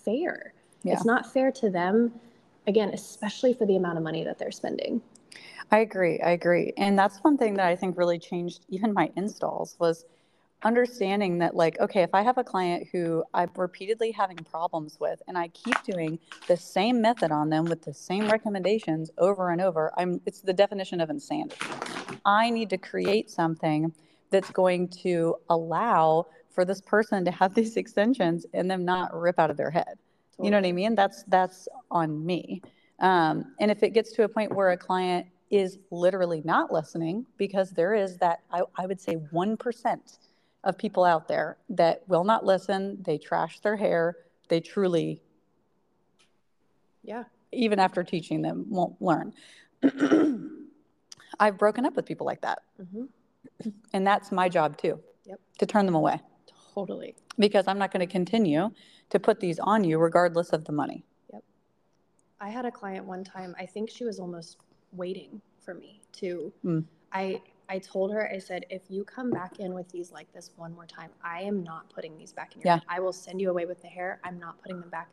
fair. 0.06 0.54
Yeah. 0.84 0.94
It's 0.94 1.06
not 1.06 1.32
fair 1.32 1.52
to 1.52 1.70
them. 1.70 2.14
Again, 2.66 2.92
especially 2.94 3.54
for 3.54 3.66
the 3.66 3.76
amount 3.76 3.98
of 3.98 4.06
money 4.06 4.24
that 4.24 4.40
they're 4.40 4.52
spending. 4.52 5.02
I 5.72 5.80
agree. 5.80 6.22
I 6.22 6.32
agree. 6.32 6.72
And 6.78 6.98
that's 6.98 7.18
one 7.20 7.38
thing 7.38 7.56
that 7.56 7.68
I 7.68 7.76
think 7.76 7.98
really 7.98 8.20
changed 8.20 8.66
even 8.70 8.94
my 8.94 9.12
installs 9.18 9.76
was 9.80 10.06
understanding 10.64 11.38
that 11.38 11.56
like 11.56 11.80
okay 11.80 12.02
if 12.02 12.10
i 12.16 12.24
have 12.24 12.40
a 12.40 12.44
client 12.44 12.88
who 12.92 13.24
i'm 13.36 13.50
repeatedly 13.56 14.12
having 14.12 14.38
problems 14.38 14.98
with 15.00 15.22
and 15.28 15.38
i 15.38 15.48
keep 15.50 15.76
doing 15.84 16.18
the 16.48 16.58
same 16.58 17.00
method 17.00 17.32
on 17.32 17.50
them 17.50 17.66
with 17.66 17.84
the 17.84 17.94
same 17.94 18.28
recommendations 18.28 19.12
over 19.20 19.52
and 19.52 19.62
over 19.62 19.92
i'm 19.98 20.20
it's 20.26 20.42
the 20.42 20.54
definition 20.54 21.00
of 21.00 21.12
insanity. 21.12 21.56
I 22.28 22.50
need 22.50 22.70
to 22.72 22.78
create 22.78 23.30
something 23.32 23.94
that's 24.30 24.52
going 24.52 24.90
to 24.90 25.38
allow 25.50 26.28
for 26.50 26.66
this 26.66 26.82
person 26.82 27.24
to 27.26 27.32
have 27.32 27.54
these 27.56 27.78
extensions 27.78 28.46
and 28.54 28.70
them 28.70 28.86
not 28.86 29.18
rip 29.18 29.40
out 29.40 29.50
of 29.50 29.58
their 29.58 29.72
head. 29.72 29.96
Totally. 30.34 30.46
you 30.46 30.52
know 30.52 30.58
what 30.58 30.68
i 30.68 30.72
mean? 30.72 30.96
That's 30.96 31.24
that's 31.24 31.68
on 31.90 32.26
me. 32.26 32.62
Um, 33.00 33.54
and 33.60 33.72
if 33.72 33.84
it 33.84 33.92
gets 33.92 34.12
to 34.14 34.24
a 34.24 34.30
point 34.30 34.54
where 34.54 34.72
a 34.72 34.78
client 34.78 35.28
is 35.50 35.78
literally 35.92 36.42
not 36.44 36.74
listening 36.74 37.26
because 37.38 37.72
there 37.72 37.94
is 37.94 38.18
that 38.18 38.42
I, 38.52 38.64
I 38.76 38.86
would 38.86 39.00
say 39.00 39.16
1% 39.16 40.18
of 40.64 40.78
people 40.78 41.04
out 41.04 41.28
there 41.28 41.58
that 41.70 42.04
will 42.08 42.24
not 42.24 42.46
listen, 42.46 42.98
they 43.02 43.18
trash 43.18 43.60
their 43.60 43.76
hair, 43.76 44.18
they 44.50 44.60
truly, 44.60 45.22
yeah, 47.04 47.24
even 47.52 47.80
after 47.80 48.04
teaching 48.04 48.42
them, 48.42 48.66
won't 48.70 49.02
learn. 49.02 49.34
I've 51.40 51.58
broken 51.58 51.86
up 51.86 51.96
with 51.96 52.06
people 52.06 52.26
like 52.26 52.42
that. 52.42 52.60
Mm-hmm. 52.82 53.70
And 53.94 54.06
that's 54.06 54.32
my 54.32 54.50
job 54.50 54.78
too. 54.78 55.00
Yep. 55.26 55.40
To 55.60 55.66
turn 55.66 55.86
them 55.86 55.96
away. 55.96 56.22
Totally. 56.74 57.16
Because 57.40 57.68
I'm 57.68 57.78
not 57.78 57.92
going 57.92 58.06
to 58.06 58.12
continue 58.12 58.70
to 59.10 59.20
put 59.20 59.40
these 59.40 59.58
on 59.60 59.84
you 59.84 59.98
regardless 59.98 60.50
of 60.50 60.66
the 60.66 60.72
money. 60.72 61.06
Yep. 61.34 61.44
I 62.40 62.50
had 62.50 62.66
a 62.66 62.72
client 62.72 63.06
one 63.06 63.24
time, 63.24 63.56
I 63.60 63.66
think 63.66 63.90
she 63.90 64.04
was 64.04 64.20
almost 64.20 64.58
waiting 64.92 65.42
for 65.60 65.74
me 65.74 66.02
to. 66.14 66.54
Mm. 66.64 66.84
I 67.12 67.42
I 67.70 67.80
told 67.80 68.12
her, 68.12 68.32
I 68.32 68.40
said, 68.40 68.66
if 68.70 68.84
you 68.90 69.04
come 69.04 69.30
back 69.30 69.60
in 69.60 69.74
with 69.74 69.90
these 69.90 70.12
like 70.12 70.32
this 70.34 70.52
one 70.56 70.74
more 70.74 70.86
time, 70.86 71.10
I 71.24 71.42
am 71.42 71.64
not 71.64 71.90
putting 71.90 72.18
these 72.18 72.32
back 72.32 72.56
in 72.56 72.62
your 72.62 72.68
yeah. 72.68 72.76
head. 72.76 72.84
I 72.88 73.00
will 73.00 73.14
send 73.14 73.42
you 73.42 73.50
away 73.50 73.66
with 73.66 73.82
the 73.82 73.88
hair. 73.88 74.20
I'm 74.24 74.40
not 74.40 74.62
putting 74.62 74.80
them 74.80 74.90
back. 74.90 75.10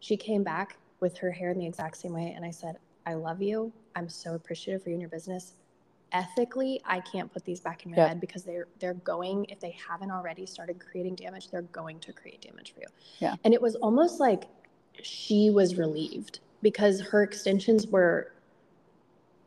She 0.00 0.16
came 0.16 0.44
back 0.44 0.76
with 1.00 1.18
her 1.18 1.30
hair 1.30 1.50
in 1.50 1.58
the 1.58 1.66
exact 1.66 1.96
same 1.96 2.12
way. 2.12 2.32
And 2.36 2.44
I 2.44 2.50
said, 2.50 2.76
I 3.04 3.14
love 3.14 3.42
you. 3.42 3.72
I'm 3.96 4.08
so 4.08 4.34
appreciative 4.34 4.82
for 4.82 4.90
you 4.90 4.94
and 4.94 5.02
your 5.02 5.10
business. 5.10 5.54
Ethically, 6.12 6.80
I 6.84 7.00
can't 7.00 7.32
put 7.32 7.44
these 7.44 7.60
back 7.60 7.84
in 7.84 7.90
your 7.90 7.98
yeah. 7.98 8.08
head 8.08 8.20
because 8.20 8.42
they're 8.42 8.68
they're 8.78 8.94
going, 8.94 9.44
if 9.50 9.60
they 9.60 9.76
haven't 9.88 10.10
already 10.10 10.46
started 10.46 10.78
creating 10.78 11.16
damage, 11.16 11.50
they're 11.50 11.62
going 11.62 12.00
to 12.00 12.12
create 12.12 12.40
damage 12.40 12.72
for 12.72 12.80
you. 12.80 12.86
Yeah. 13.18 13.34
And 13.44 13.52
it 13.52 13.60
was 13.60 13.74
almost 13.76 14.20
like 14.20 14.44
she 15.02 15.50
was 15.50 15.76
relieved 15.76 16.40
because 16.62 17.00
her 17.00 17.22
extensions 17.22 17.86
were 17.86 18.32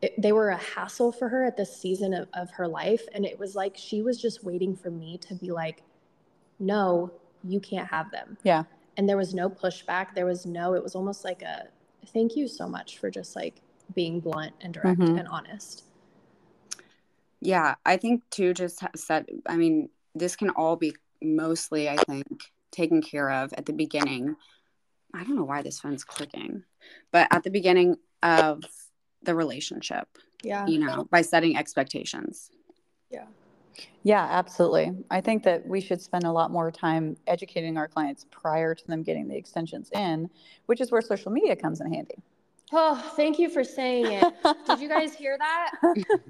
it, 0.02 0.20
they 0.20 0.32
were 0.32 0.50
a 0.50 0.56
hassle 0.56 1.12
for 1.12 1.28
her 1.28 1.44
at 1.44 1.56
this 1.56 1.74
season 1.74 2.12
of, 2.12 2.28
of 2.34 2.50
her 2.50 2.66
life. 2.66 3.02
And 3.14 3.24
it 3.24 3.38
was 3.38 3.54
like 3.54 3.76
she 3.76 4.02
was 4.02 4.20
just 4.20 4.44
waiting 4.44 4.76
for 4.76 4.90
me 4.90 5.16
to 5.18 5.34
be 5.34 5.52
like, 5.52 5.82
no, 6.58 7.12
you 7.44 7.60
can't 7.60 7.88
have 7.88 8.10
them. 8.10 8.36
Yeah. 8.42 8.64
And 8.96 9.08
there 9.08 9.16
was 9.16 9.32
no 9.32 9.48
pushback. 9.48 10.14
There 10.14 10.26
was 10.26 10.44
no, 10.44 10.74
it 10.74 10.82
was 10.82 10.94
almost 10.94 11.24
like 11.24 11.42
a 11.42 11.68
thank 12.08 12.36
you 12.36 12.48
so 12.48 12.68
much 12.68 12.98
for 12.98 13.10
just 13.10 13.36
like 13.36 13.62
being 13.94 14.18
blunt 14.20 14.52
and 14.60 14.74
direct 14.74 15.00
mm-hmm. 15.00 15.18
and 15.18 15.28
honest. 15.28 15.84
Yeah. 17.40 17.76
I 17.86 17.96
think 17.96 18.28
too, 18.30 18.52
just 18.54 18.82
said, 18.96 19.26
I 19.46 19.56
mean, 19.56 19.88
this 20.14 20.36
can 20.36 20.50
all 20.50 20.76
be 20.76 20.94
mostly, 21.22 21.88
I 21.88 21.96
think, 21.96 22.42
taken 22.72 23.02
care 23.02 23.30
of 23.30 23.52
at 23.54 23.66
the 23.66 23.72
beginning. 23.72 24.34
I 25.14 25.22
don't 25.22 25.36
know 25.36 25.44
why 25.44 25.62
this 25.62 25.78
phone's 25.78 26.04
clicking, 26.04 26.64
but 27.12 27.28
at 27.30 27.44
the 27.44 27.50
beginning 27.50 27.96
of 28.22 28.64
the 29.24 29.34
relationship. 29.34 30.06
Yeah. 30.42 30.66
You 30.66 30.78
know, 30.78 31.06
by 31.10 31.22
setting 31.22 31.56
expectations. 31.56 32.50
Yeah. 33.10 33.26
Yeah, 34.02 34.26
absolutely. 34.30 34.92
I 35.10 35.20
think 35.20 35.44
that 35.44 35.66
we 35.66 35.80
should 35.80 36.00
spend 36.00 36.24
a 36.24 36.32
lot 36.32 36.50
more 36.50 36.70
time 36.70 37.16
educating 37.26 37.78
our 37.78 37.88
clients 37.88 38.26
prior 38.30 38.74
to 38.74 38.86
them 38.86 39.02
getting 39.02 39.28
the 39.28 39.36
extensions 39.36 39.90
in, 39.92 40.28
which 40.66 40.80
is 40.80 40.90
where 40.90 41.00
social 41.00 41.30
media 41.30 41.56
comes 41.56 41.80
in 41.80 41.92
handy. 41.92 42.16
Oh, 42.74 42.96
thank 43.16 43.38
you 43.38 43.50
for 43.50 43.62
saying 43.62 44.06
it. 44.06 44.34
Did 44.66 44.80
you 44.80 44.88
guys 44.88 45.14
hear 45.14 45.36
that? 45.38 45.72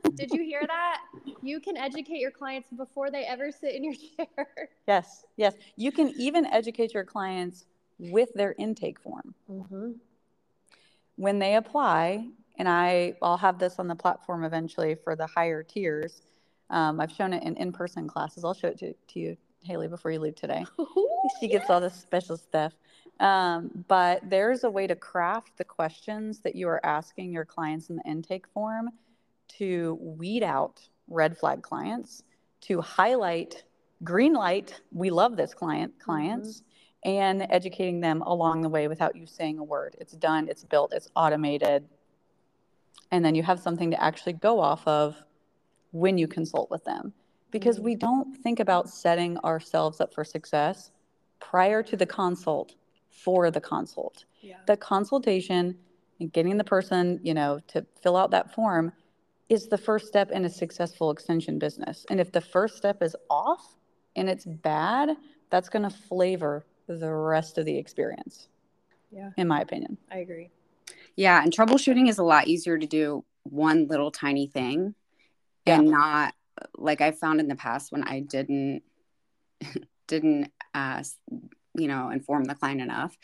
Did 0.15 0.33
you 0.33 0.43
hear 0.43 0.63
that? 0.67 1.03
You 1.41 1.61
can 1.61 1.77
educate 1.77 2.19
your 2.19 2.33
clients 2.33 2.69
before 2.77 3.11
they 3.11 3.25
ever 3.25 3.53
sit 3.53 3.75
in 3.75 3.85
your 3.85 3.95
chair. 4.17 4.69
Yes, 4.89 5.25
yes. 5.37 5.55
You 5.77 5.93
can 5.93 6.13
even 6.19 6.45
educate 6.47 6.95
your 6.95 7.05
clients 7.05 7.67
with 7.99 8.31
their 8.35 8.57
intake 8.59 8.99
form. 9.01 9.35
Mm-hmm. 9.49 9.93
When 11.15 11.39
they 11.39 11.55
apply, 11.55 12.27
and 12.57 12.69
I, 12.69 13.15
I'll 13.23 13.37
have 13.37 13.59
this 13.59 13.79
on 13.79 13.89
the 13.89 13.95
platform 13.95 14.45
eventually 14.45 14.95
for 14.95 15.17
the 15.17 15.27
higher 15.27 15.63
tiers. 15.63 16.23
Um, 16.71 17.01
I've 17.01 17.13
shown 17.13 17.33
it 17.33 17.43
in 17.43 17.57
in-person 17.57 18.09
classes. 18.09 18.45
I'll 18.45 18.55
show 18.55 18.69
it 18.69 18.79
to, 18.79 18.93
to 18.93 19.21
you, 19.21 19.37
Haley, 19.63 19.89
before 19.89 20.11
you 20.11 20.21
leave 20.21 20.35
today. 20.37 20.65
she 21.41 21.49
gets 21.49 21.69
all 21.71 21.81
this 21.81 21.95
special 21.95 22.37
stuff. 22.37 22.73
Um, 23.21 23.85
but 23.89 24.29
there's 24.29 24.65
a 24.65 24.71
way 24.71 24.87
to 24.87 24.97
craft 24.97 25.59
the 25.59 25.65
questions 25.65 26.41
that 26.41 26.55
you 26.55 26.69
are 26.69 26.85
asking 26.85 27.33
your 27.33 27.45
clients 27.45 27.91
in 27.91 27.97
the 27.97 28.03
intake 28.03 28.47
form 28.49 28.91
to 29.59 29.99
weed 30.01 30.43
out 30.43 30.81
red 31.09 31.37
flag 31.37 31.63
clients, 31.63 32.23
to 32.63 32.81
highlight 32.81 33.65
green 34.03 34.33
light, 34.33 34.81
we 34.93 35.11
love 35.11 35.37
this 35.37 35.55
client 35.55 35.93
clients, 35.99 36.61
mm-hmm. 37.05 37.11
and 37.11 37.47
educating 37.51 38.01
them 38.01 38.23
along 38.23 38.63
the 38.63 38.69
way 38.69 38.89
without 38.89 39.17
you 39.17 39.27
saying 39.27 39.59
a 39.59 39.65
word. 39.65 39.97
It's 40.01 40.15
done, 40.15 40.49
it's 40.49 40.65
built, 40.65 40.93
it's 40.93 41.09
automated, 41.15 41.85
and 43.11 43.25
then 43.25 43.35
you 43.35 43.43
have 43.43 43.61
something 43.61 43.91
to 43.91 44.03
actually 44.03 44.33
go 44.33 44.59
off 44.59 44.87
of 44.89 45.17
when 45.93 46.19
you 46.19 46.27
consult 46.27 46.71
with 46.71 46.85
them. 46.85 47.13
Because 47.51 47.77
mm-hmm. 47.77 47.85
we 47.85 47.95
don't 47.95 48.37
think 48.39 48.59
about 48.59 48.89
setting 48.89 49.37
ourselves 49.39 50.01
up 50.01 50.15
for 50.15 50.25
success 50.25 50.91
prior 51.39 51.83
to 51.83 51.97
the 51.97 52.07
consult 52.07 52.75
for 53.11 53.51
the 53.51 53.61
consult. 53.61 54.25
Yeah. 54.41 54.57
the 54.67 54.77
consultation 54.77 55.79
and 56.19 56.33
getting 56.33 56.57
the 56.57 56.65
person 56.65 57.21
you 57.23 57.33
know 57.33 57.61
to 57.69 57.87
fill 58.03 58.17
out 58.17 58.33
that 58.33 58.53
form 58.53 58.93
is 59.49 59.69
the 59.69 59.79
first 59.79 60.07
step 60.09 60.33
in 60.33 60.45
a 60.45 60.51
successful 60.51 61.11
extension 61.11 61.59
business. 61.59 62.07
And 62.11 62.19
if 62.19 62.33
the 62.33 62.41
first 62.41 62.77
step 62.77 63.03
is 63.03 63.15
off 63.31 63.77
and 64.17 64.29
it's 64.29 64.47
bad 64.47 65.17
that's 65.51 65.69
going 65.69 65.83
to 65.83 65.91
flavor 65.91 66.65
the 66.89 67.13
rest 67.13 67.59
of 67.59 67.67
the 67.67 67.77
experience 67.77 68.49
yeah. 69.13 69.31
in 69.37 69.47
my 69.47 69.61
opinion. 69.61 69.99
I 70.11 70.19
agree 70.19 70.51
yeah, 71.17 71.43
and 71.43 71.53
troubleshooting 71.53 72.09
is 72.09 72.19
a 72.19 72.25
lot 72.25 72.49
easier 72.49 72.79
to 72.79 72.87
do 72.87 73.25
one 73.45 73.87
little 73.89 74.11
tiny 74.11 74.47
thing 74.47 74.95
yeah. 75.67 75.79
and 75.79 75.91
not 75.91 76.35
like 76.77 77.01
I 77.01 77.11
found 77.11 77.41
in 77.41 77.49
the 77.49 77.57
past 77.57 77.93
when 77.93 78.05
I 78.05 78.21
didn't 78.21 78.83
didn't 80.07 80.51
uh 80.75 81.03
you 81.75 81.89
know 81.89 82.11
inform 82.11 82.45
the 82.45 82.55
client 82.55 82.81
enough. 82.81 83.17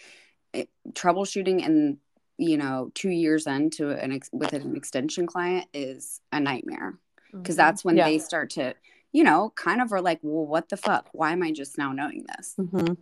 It, 0.52 0.70
troubleshooting 0.92 1.64
and 1.64 1.98
you 2.38 2.56
know 2.56 2.90
2 2.94 3.10
years 3.10 3.46
into 3.46 3.90
an 3.90 4.12
ex- 4.12 4.30
with 4.32 4.52
an 4.52 4.76
extension 4.76 5.26
client 5.26 5.66
is 5.74 6.20
a 6.32 6.40
nightmare 6.40 6.98
because 7.32 7.56
mm-hmm. 7.56 7.66
that's 7.66 7.84
when 7.84 7.96
yeah. 7.96 8.04
they 8.06 8.18
start 8.18 8.50
to 8.50 8.74
you 9.12 9.24
know 9.24 9.52
kind 9.56 9.82
of 9.82 9.92
are 9.92 10.00
like 10.00 10.20
well 10.22 10.46
what 10.46 10.68
the 10.68 10.76
fuck 10.76 11.08
why 11.12 11.32
am 11.32 11.42
I 11.42 11.52
just 11.52 11.78
now 11.78 11.92
knowing 11.92 12.24
this? 12.36 12.54
Mm-hmm. 12.58 12.94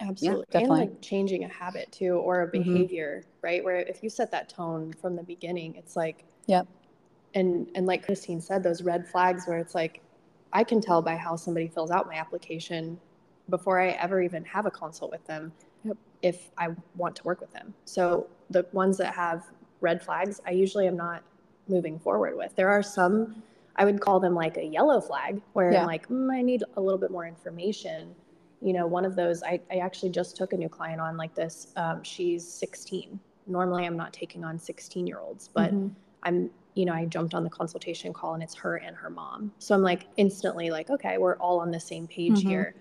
Absolutely. 0.00 0.44
Yeah, 0.52 0.60
and 0.60 0.68
like 0.68 1.00
changing 1.00 1.44
a 1.44 1.48
habit 1.48 1.90
too 1.90 2.14
or 2.14 2.42
a 2.42 2.46
mm-hmm. 2.46 2.62
behavior, 2.62 3.20
mm-hmm. 3.20 3.30
right? 3.42 3.64
Where 3.64 3.76
if 3.76 4.02
you 4.02 4.10
set 4.10 4.30
that 4.32 4.48
tone 4.48 4.92
from 4.92 5.16
the 5.16 5.22
beginning, 5.22 5.74
it's 5.76 5.96
like 5.96 6.24
Yep. 6.46 6.66
And 7.34 7.68
and 7.74 7.86
like 7.86 8.04
Christine 8.04 8.40
said, 8.40 8.62
those 8.62 8.82
red 8.82 9.08
flags 9.08 9.46
where 9.46 9.58
it's 9.58 9.74
like 9.74 10.00
I 10.52 10.64
can 10.64 10.80
tell 10.80 11.02
by 11.02 11.16
how 11.16 11.36
somebody 11.36 11.68
fills 11.68 11.90
out 11.90 12.06
my 12.06 12.14
application 12.14 12.98
before 13.48 13.80
I 13.80 13.90
ever 13.90 14.20
even 14.22 14.44
have 14.44 14.66
a 14.66 14.70
consult 14.70 15.10
with 15.10 15.24
them 15.26 15.52
Yep. 15.84 15.96
if 16.22 16.50
I 16.58 16.68
want 16.96 17.16
to 17.16 17.24
work 17.24 17.40
with 17.40 17.52
them. 17.52 17.74
So 17.84 18.26
the 18.50 18.66
ones 18.72 18.98
that 18.98 19.14
have 19.14 19.44
red 19.80 20.02
flags, 20.02 20.40
I 20.46 20.50
usually 20.50 20.86
am 20.86 20.96
not 20.96 21.22
moving 21.68 21.98
forward 21.98 22.36
with. 22.36 22.54
There 22.54 22.68
are 22.68 22.82
some, 22.82 23.42
I 23.76 23.84
would 23.84 24.00
call 24.00 24.20
them 24.20 24.34
like 24.34 24.56
a 24.56 24.64
yellow 24.64 25.00
flag, 25.00 25.40
where 25.52 25.72
Yeah. 25.72 25.80
I'm 25.80 25.86
like, 25.86 26.08
mm, 26.08 26.32
I 26.32 26.42
need 26.42 26.64
a 26.76 26.80
little 26.80 26.98
bit 26.98 27.10
more 27.10 27.26
information. 27.26 28.14
You 28.62 28.72
know, 28.72 28.86
one 28.86 29.04
of 29.04 29.14
those, 29.16 29.42
I, 29.42 29.60
I 29.70 29.76
actually 29.76 30.10
just 30.10 30.36
took 30.36 30.52
a 30.52 30.56
new 30.56 30.68
client 30.68 31.00
on 31.00 31.16
like 31.16 31.34
this. 31.34 31.68
Um, 31.76 32.02
she's 32.02 32.46
16. 32.50 33.20
Normally, 33.46 33.84
I'm 33.86 33.96
not 33.96 34.12
taking 34.12 34.44
on 34.44 34.58
16 34.58 35.06
year 35.06 35.18
olds, 35.18 35.48
but 35.48 35.72
Mhm. 35.72 35.90
I'm, 36.22 36.50
you 36.74 36.84
know, 36.84 36.92
I 36.92 37.04
jumped 37.04 37.34
on 37.34 37.44
the 37.44 37.50
consultation 37.50 38.12
call 38.12 38.34
and 38.34 38.42
it's 38.42 38.54
her 38.54 38.76
and 38.76 38.96
her 38.96 39.10
mom. 39.10 39.52
So 39.58 39.74
I'm 39.74 39.82
like 39.82 40.06
instantly 40.16 40.70
like, 40.70 40.90
okay, 40.90 41.18
we're 41.18 41.36
all 41.36 41.60
on 41.60 41.70
the 41.70 41.80
same 41.80 42.06
page 42.06 42.42
Mhm. 42.42 42.48
here. 42.48 42.74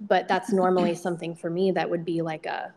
But 0.00 0.28
that's 0.28 0.52
normally 0.52 0.94
something 0.94 1.34
for 1.34 1.48
me 1.50 1.70
that 1.72 1.88
would 1.88 2.04
be 2.04 2.22
like 2.22 2.46
a, 2.46 2.72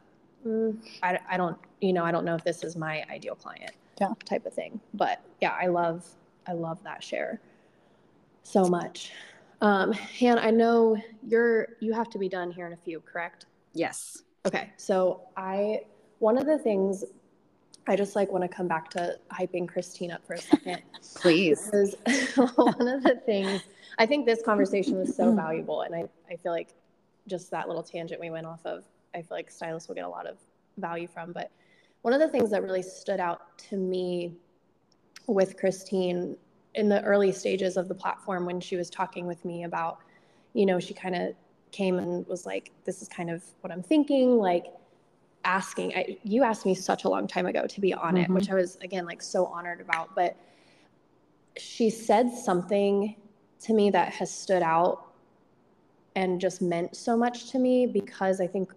mm, 0.46 0.78
I, 1.04 1.20
I 1.30 1.38
don't, 1.38 1.58
you 1.82 1.92
know, 1.94 2.04
I 2.04 2.12
don't 2.12 2.24
know 2.26 2.36
if 2.36 2.44
this 2.44 2.64
is 2.64 2.76
my 2.76 3.04
ideal 3.10 3.36
client 3.36 3.72
Yeah. 4.00 4.14
type 4.26 4.46
of 4.46 4.54
thing. 4.54 4.80
But 4.94 5.22
yeah, 5.42 5.56
I 5.60 5.68
love, 5.68 6.06
I 6.48 6.54
love 6.54 6.82
that 6.84 7.04
share 7.04 7.42
so 8.44 8.68
much. 8.68 9.12
Um, 9.62 9.92
Han, 9.94 10.40
I 10.40 10.52
know 10.52 10.98
you're, 11.28 11.68
you 11.80 11.94
have 11.94 12.10
to 12.12 12.18
be 12.18 12.30
done 12.30 12.52
here 12.52 12.66
in 12.68 12.74
a 12.74 12.78
few, 12.78 13.02
correct? 13.02 13.46
Yes. 13.74 14.24
Okay, 14.46 14.72
so 14.78 15.22
I 15.36 15.82
one 16.20 16.38
of 16.38 16.46
the 16.46 16.58
things 16.58 17.04
I 17.88 17.96
just 17.96 18.16
like 18.16 18.32
want 18.32 18.44
to 18.44 18.48
come 18.48 18.68
back 18.68 18.90
to 18.92 19.18
hyping 19.32 19.68
Christine 19.68 20.12
up 20.12 20.26
for 20.26 20.34
a 20.34 20.38
second 20.40 20.82
Please. 21.16 21.66
because 21.66 21.96
one 22.56 22.88
of 22.88 23.04
the 23.04 23.20
things 23.26 23.62
I 23.98 24.06
think 24.06 24.26
this 24.26 24.42
conversation 24.42 24.98
was 24.98 25.16
so 25.16 25.34
valuable, 25.34 25.82
and 25.82 25.94
I 25.94 26.06
I 26.32 26.38
feel 26.38 26.52
like 26.52 26.70
just 27.28 27.52
that 27.52 27.68
little 27.68 27.84
tangent 27.84 28.20
we 28.20 28.30
went 28.30 28.46
off 28.46 28.66
of, 28.66 28.86
I 29.14 29.22
feel 29.22 29.38
like 29.38 29.52
stylists 29.52 29.88
will 29.88 29.96
get 29.96 30.06
a 30.06 30.10
lot 30.10 30.26
of 30.26 30.38
value 30.78 31.08
from. 31.08 31.32
But 31.32 31.52
one 32.02 32.14
of 32.14 32.20
the 32.20 32.30
things 32.30 32.50
that 32.52 32.64
really 32.64 32.82
stood 32.82 33.20
out 33.20 33.58
to 33.70 33.78
me 33.78 34.34
with 35.28 35.58
Christine 35.58 36.38
in 36.80 36.90
the 36.90 37.04
early 37.04 37.32
stages 37.32 37.78
of 37.78 37.88
the 37.90 37.94
platform 37.94 38.46
when 38.46 38.60
she 38.60 38.78
was 38.78 38.90
talking 38.90 39.28
with 39.28 39.44
me 39.44 39.66
about, 39.66 40.00
you 40.54 40.66
know, 40.66 40.80
she 40.80 40.94
kind 40.94 41.14
of 41.14 41.36
came 41.72 42.00
and 42.00 42.26
was 42.26 42.46
like, 42.46 42.72
this 42.86 43.02
is 43.02 43.10
kind 43.10 43.30
of 43.30 43.44
what 43.62 43.72
I'm 43.72 43.84
thinking, 43.84 44.38
like 44.38 44.68
asking. 45.44 45.94
I, 45.94 46.18
you 46.24 46.44
asked 46.44 46.66
me 46.66 46.74
such 46.74 47.04
a 47.04 47.10
long 47.10 47.28
time 47.28 47.46
ago 47.46 47.68
to 47.68 47.82
be 47.82 47.94
on 47.94 48.18
it, 48.18 48.30
Mhm. 48.30 48.34
which 48.34 48.50
I 48.50 48.56
was, 48.56 48.78
again, 48.78 49.06
like 49.06 49.22
so 49.22 49.46
honored 49.46 49.82
about. 49.82 50.16
But 50.16 50.38
she 51.58 51.90
said 51.90 52.32
something 52.32 53.16
to 53.62 53.74
me 53.74 53.90
that 53.92 54.14
has 54.14 54.32
stood 54.32 54.64
out 54.64 55.06
and 56.16 56.40
just 56.40 56.62
meant 56.62 56.96
so 56.96 57.18
much 57.18 57.52
to 57.52 57.60
me 57.60 57.86
because 57.86 58.40
I 58.40 58.48
think 58.48 58.74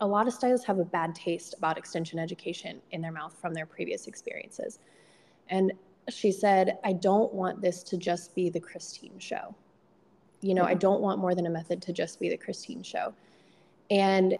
a 0.00 0.06
lot 0.06 0.26
of 0.28 0.34
stylists 0.34 0.66
have 0.66 0.78
a 0.78 0.84
bad 0.84 1.14
taste 1.14 1.54
about 1.56 1.78
extension 1.78 2.18
education 2.18 2.82
in 2.90 3.00
their 3.00 3.12
mouth 3.12 3.34
from 3.40 3.54
their 3.54 3.64
previous 3.64 4.06
experiences. 4.06 4.78
And 5.48 5.72
she 6.08 6.30
said, 6.30 6.78
I 6.84 6.92
don't 6.92 7.32
want 7.32 7.60
this 7.60 7.82
to 7.84 7.96
just 7.96 8.34
be 8.34 8.48
the 8.48 8.60
Christine 8.60 9.18
show. 9.18 9.54
You 10.40 10.54
know, 10.54 10.64
I 10.64 10.70
mm-hmm. 10.70 10.78
don't 10.78 11.00
want 11.00 11.18
more 11.18 11.34
than 11.34 11.46
a 11.46 11.50
method 11.50 11.82
to 11.82 11.92
just 11.92 12.20
be 12.20 12.28
the 12.28 12.36
Christine 12.36 12.82
show. 12.82 13.12
And 13.90 14.36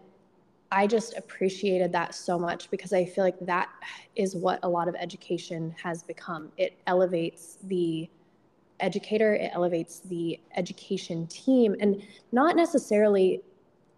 I 0.73 0.87
just 0.87 1.17
appreciated 1.17 1.93
that 1.93 2.15
so 2.15 2.39
much 2.39 2.71
because 2.71 2.93
I 2.93 3.05
feel 3.05 3.25
like 3.25 3.39
that 3.41 3.69
is 4.17 4.35
what 4.35 4.59
a 4.63 4.69
lot 4.69 4.89
of 4.89 4.95
education 4.97 5.75
has 5.83 6.03
become. 6.03 6.51
It 6.57 6.77
elevates 6.87 7.59
the 7.65 8.09
educator, 8.81 9.35
it 9.35 9.51
elevates 9.55 10.01
the 10.01 10.39
education 10.57 11.27
team, 11.29 11.77
and 11.81 12.03
not 12.33 12.57
necessarily. 12.57 13.43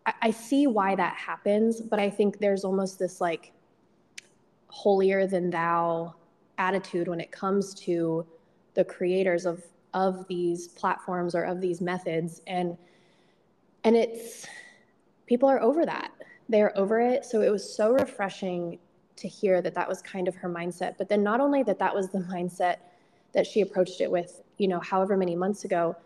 I, 0.07 0.15
I 0.23 0.31
see 0.31 0.67
why 0.67 0.95
that 0.95 1.15
happens, 1.17 1.81
but 1.81 1.99
I 1.99 2.11
think 2.11 2.39
there's 2.39 2.65
almost 2.65 2.99
this 2.99 3.21
like 3.21 3.53
holier 4.69 5.27
than 5.27 5.51
thou 5.51 6.15
attitude 6.59 7.09
when 7.09 7.21
it 7.21 7.31
comes 7.31 7.75
to 7.75 8.27
the 8.75 8.85
creators 8.85 9.47
of 9.47 9.63
of 9.95 10.27
these 10.29 10.69
platforms 10.69 11.35
or 11.35 11.43
of 11.43 11.61
these 11.61 11.81
methods. 11.81 12.43
And 12.47 12.77
and 13.85 13.97
it's 13.97 14.47
people 15.27 15.49
are 15.49 15.61
over 15.63 15.87
that. 15.87 16.13
They're 16.49 16.77
over 16.79 17.01
it. 17.01 17.25
So 17.25 17.41
it 17.43 17.51
was 17.51 17.77
so 17.77 17.93
refreshing 17.93 18.79
to 19.17 19.29
hear 19.29 19.61
that 19.63 19.75
that 19.75 19.89
was 19.89 20.03
kind 20.03 20.29
of 20.29 20.35
her 20.37 20.49
mindset. 20.49 20.97
But 20.99 21.09
then 21.09 21.23
not 21.23 21.41
only 21.41 21.63
that 21.65 21.79
that 21.79 21.95
was 21.95 22.09
the 22.09 22.19
mindset 22.33 22.77
that 23.33 23.47
she 23.47 23.61
approached 23.61 24.01
it 24.01 24.11
with 24.11 24.43
you 24.59 24.69
know 24.69 24.81
however 24.81 25.17
many 25.17 25.37
months 25.37 25.65
ago 25.65 25.97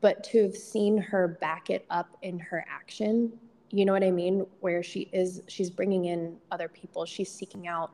but 0.00 0.24
to 0.24 0.42
have 0.42 0.56
seen 0.56 0.98
her 0.98 1.28
back 1.28 1.70
it 1.70 1.86
up 1.90 2.16
in 2.22 2.38
her 2.38 2.64
action 2.68 3.32
you 3.72 3.86
know 3.86 3.92
what 3.92 4.04
i 4.04 4.10
mean? 4.10 4.46
Where 4.60 4.82
she 4.82 5.08
is 5.12 5.42
she's 5.48 5.70
bringing 5.70 6.04
in 6.04 6.36
other 6.52 6.68
people. 6.68 7.04
She's 7.06 7.32
seeking 7.32 7.66
out 7.66 7.90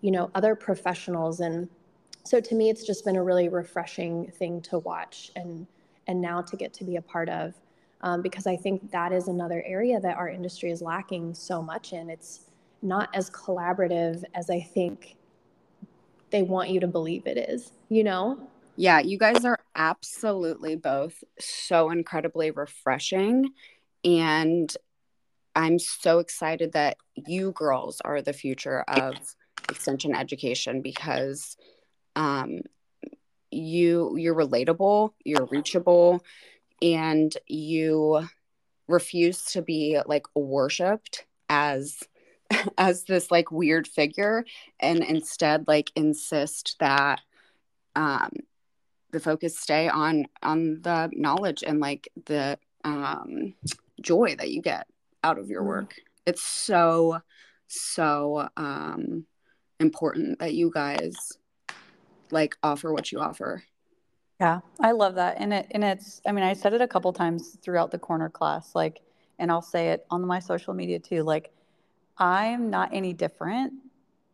you 0.00 0.10
know 0.10 0.30
other 0.34 0.54
professionals. 0.54 1.40
And 1.40 1.68
so 2.24 2.40
to 2.40 2.54
me 2.54 2.70
it's 2.70 2.84
just 2.84 3.04
been 3.04 3.16
a 3.16 3.22
really 3.22 3.48
refreshing 3.48 4.30
thing 4.32 4.60
to 4.62 4.78
watch 4.78 5.30
and 5.36 5.66
and 6.06 6.20
now 6.20 6.40
to 6.40 6.56
get 6.56 6.72
to 6.74 6.84
be 6.84 6.96
a 6.96 7.02
part 7.02 7.28
of 7.28 7.54
um, 8.02 8.22
because 8.22 8.46
i 8.46 8.56
think 8.56 8.90
that 8.90 9.12
is 9.12 9.28
another 9.28 9.62
area 9.66 9.98
that 10.00 10.16
our 10.16 10.28
industry 10.28 10.70
is 10.70 10.82
lacking 10.82 11.34
so 11.34 11.62
much 11.62 11.92
in. 11.92 12.10
It's 12.10 12.40
not 12.82 13.08
as 13.14 13.30
collaborative 13.30 14.22
as 14.34 14.50
i 14.50 14.60
think 14.60 15.16
they 16.30 16.42
want 16.42 16.68
you 16.70 16.80
to 16.80 16.86
believe 16.86 17.26
it 17.26 17.38
is 17.38 17.72
you 17.88 18.04
know? 18.04 18.38
Yeah, 18.76 19.00
you 19.00 19.18
guys 19.18 19.44
are 19.44 19.58
absolutely 19.74 20.76
both 20.76 21.24
so 21.40 21.90
incredibly 21.90 22.50
refreshing. 22.50 23.50
And 24.04 24.72
I'm 25.56 25.78
so 25.78 26.20
excited 26.20 26.72
that 26.72 26.96
you 27.16 27.52
girls 27.52 28.00
are 28.04 28.22
the 28.22 28.32
future 28.32 28.84
of 28.86 29.14
extension 29.68 30.14
education 30.14 30.82
because 30.82 31.56
um, 32.16 32.60
you 33.50 34.16
you're 34.16 34.34
relatable, 34.34 35.12
you're 35.24 35.46
reachable, 35.46 36.22
and 36.82 37.36
you 37.46 38.26
refuse 38.88 39.44
to 39.44 39.62
be 39.62 40.00
like 40.06 40.26
worshipped 40.34 41.26
as 41.48 41.98
as 42.78 43.04
this 43.04 43.30
like 43.30 43.50
weird 43.50 43.86
figure 43.86 44.44
and 44.80 45.04
instead 45.04 45.66
like 45.68 45.90
insist 45.94 46.76
that 46.80 47.20
um 47.94 48.30
the 49.10 49.20
focus 49.20 49.58
stay 49.58 49.88
on 49.88 50.26
on 50.42 50.80
the 50.82 51.10
knowledge 51.12 51.62
and 51.66 51.80
like 51.80 52.08
the 52.26 52.58
um 52.84 53.54
joy 54.00 54.34
that 54.38 54.50
you 54.50 54.62
get 54.62 54.86
out 55.22 55.38
of 55.38 55.50
your 55.50 55.62
Mhm. 55.62 55.66
work 55.66 55.94
it's 56.26 56.42
so 56.42 57.18
so 57.66 58.48
um 58.56 59.26
important 59.80 60.38
that 60.38 60.54
you 60.54 60.70
guys 60.72 61.16
like 62.30 62.56
offer 62.62 62.92
what 62.92 63.10
you 63.12 63.20
offer 63.20 63.62
Yeah, 64.40 64.60
I 64.80 64.92
love 64.92 65.16
that. 65.16 65.36
And 65.38 65.52
it 65.52 65.66
and 65.72 65.82
it's 65.82 66.20
I 66.26 66.32
mean, 66.32 66.44
I 66.44 66.52
said 66.52 66.74
it 66.74 66.80
a 66.80 66.88
couple 66.88 67.12
times 67.12 67.56
throughout 67.62 67.90
the 67.90 67.98
corner 67.98 68.28
class, 68.28 68.74
like, 68.74 69.00
and 69.38 69.50
I'll 69.50 69.62
say 69.62 69.88
it 69.88 70.06
on 70.10 70.24
my 70.26 70.38
social 70.38 70.74
media 70.74 70.98
too, 70.98 71.22
like, 71.22 71.52
I'm 72.18 72.70
not 72.70 72.90
any 72.92 73.12
different 73.12 73.72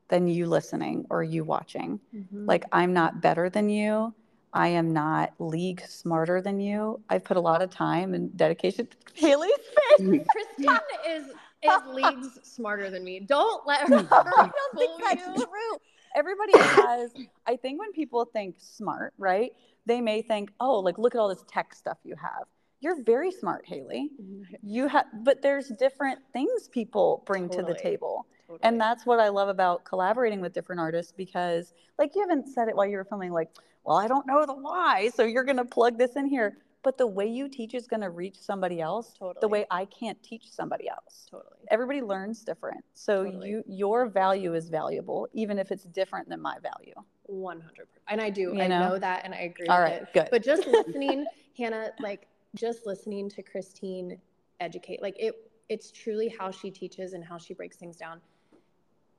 than 0.08 0.26
you 0.26 0.46
listening 0.46 1.06
or 1.10 1.22
you 1.22 1.44
watching. 1.44 2.00
Mm-hmm. 2.14 2.46
Like, 2.46 2.64
I'm 2.72 2.92
not 2.92 3.20
better 3.20 3.48
than 3.48 3.68
you. 3.68 4.14
I 4.52 4.68
am 4.68 4.92
not 4.92 5.32
league 5.38 5.82
smarter 5.86 6.40
than 6.40 6.60
you. 6.60 7.00
I've 7.08 7.24
put 7.24 7.36
a 7.36 7.40
lot 7.40 7.60
of 7.62 7.70
time 7.70 8.14
and 8.14 8.34
dedication. 8.36 8.88
Haley's 9.14 9.52
face. 9.98 10.26
Christine 10.30 10.78
is 11.08 11.24
is 11.64 11.82
leagues 11.88 12.38
smarter 12.42 12.90
than 12.90 13.04
me. 13.04 13.20
Don't 13.20 13.66
let 13.66 13.80
her. 13.88 14.06
I 14.10 14.50
don't 14.50 14.78
think 14.78 15.02
that's 15.02 15.26
you. 15.38 15.44
true. 15.44 15.78
Everybody 16.16 16.56
has, 16.56 17.12
I 17.46 17.56
think 17.56 17.80
when 17.80 17.92
people 17.92 18.24
think 18.24 18.56
smart, 18.58 19.14
right, 19.18 19.50
they 19.86 20.00
may 20.00 20.22
think, 20.22 20.52
oh, 20.60 20.78
like, 20.78 20.96
look 20.96 21.14
at 21.14 21.18
all 21.18 21.28
this 21.28 21.44
tech 21.48 21.74
stuff 21.74 21.98
you 22.04 22.14
have. 22.16 22.46
You're 22.80 23.02
very 23.02 23.32
smart, 23.32 23.64
Haley. 23.66 24.10
Mm-hmm. 24.22 24.54
You 24.62 24.86
have, 24.88 25.06
but 25.24 25.42
there's 25.42 25.68
different 25.70 26.20
things 26.32 26.68
people 26.68 27.24
bring 27.26 27.48
to 27.48 27.62
the 27.62 27.74
table. 27.74 28.26
Totally. 28.46 28.60
And 28.62 28.80
that's 28.80 29.06
what 29.06 29.18
I 29.20 29.28
love 29.28 29.48
about 29.48 29.84
collaborating 29.84 30.40
with 30.40 30.52
different 30.52 30.80
artists 30.80 31.10
because, 31.10 31.72
like, 31.98 32.14
you 32.14 32.20
haven't 32.20 32.46
said 32.48 32.68
it 32.68 32.76
while 32.76 32.86
you 32.86 32.98
were 32.98 33.04
filming, 33.04 33.32
like, 33.32 33.50
well, 33.84 33.96
I 33.96 34.06
don't 34.06 34.26
know 34.26 34.44
the 34.46 34.54
why. 34.54 35.10
So 35.14 35.24
you're 35.24 35.44
going 35.44 35.56
to 35.56 35.64
plug 35.64 35.98
this 35.98 36.16
in 36.16 36.26
here. 36.26 36.58
But 36.84 36.98
the 36.98 37.06
way 37.06 37.26
you 37.26 37.48
teach 37.48 37.74
is 37.74 37.86
going 37.88 38.02
to 38.02 38.10
reach 38.10 38.36
somebody 38.38 38.80
else 38.80 39.14
totally. 39.18 39.38
the 39.40 39.48
way 39.48 39.64
I 39.70 39.86
can't 39.86 40.22
teach 40.22 40.48
somebody 40.50 40.88
else. 40.88 41.26
totally. 41.30 41.50
Everybody 41.70 42.02
learns 42.02 42.44
different. 42.44 42.84
So 42.92 43.24
Totally. 43.24 43.48
you 43.48 43.64
your 43.66 44.06
value 44.06 44.54
is 44.54 44.68
valuable, 44.68 45.26
even 45.32 45.58
if 45.58 45.72
it's 45.72 45.84
different 45.84 46.28
than 46.28 46.40
my 46.40 46.56
value. 46.62 46.94
One 47.24 47.60
hundred 47.60 47.88
percent. 47.90 48.04
And 48.08 48.20
I 48.20 48.30
do. 48.30 48.52
You 48.54 48.60
I 48.62 48.68
know? 48.68 48.90
know 48.90 48.98
that, 48.98 49.22
and 49.24 49.34
I 49.34 49.38
agree. 49.38 49.66
All 49.66 49.78
with 49.82 49.90
right, 49.92 50.02
it. 50.02 50.08
good. 50.12 50.28
But 50.30 50.44
just 50.44 50.66
listening, 50.68 51.24
Hannah, 51.56 51.90
like 52.00 52.28
just 52.54 52.86
listening 52.86 53.28
to 53.30 53.42
Christine 53.42 54.18
educate, 54.60 55.00
like 55.02 55.16
it. 55.18 55.34
It's 55.70 55.90
truly 55.90 56.28
how 56.28 56.50
she 56.50 56.70
teaches 56.70 57.14
and 57.14 57.24
how 57.24 57.38
she 57.38 57.54
breaks 57.54 57.78
things 57.78 57.96
down. 57.96 58.20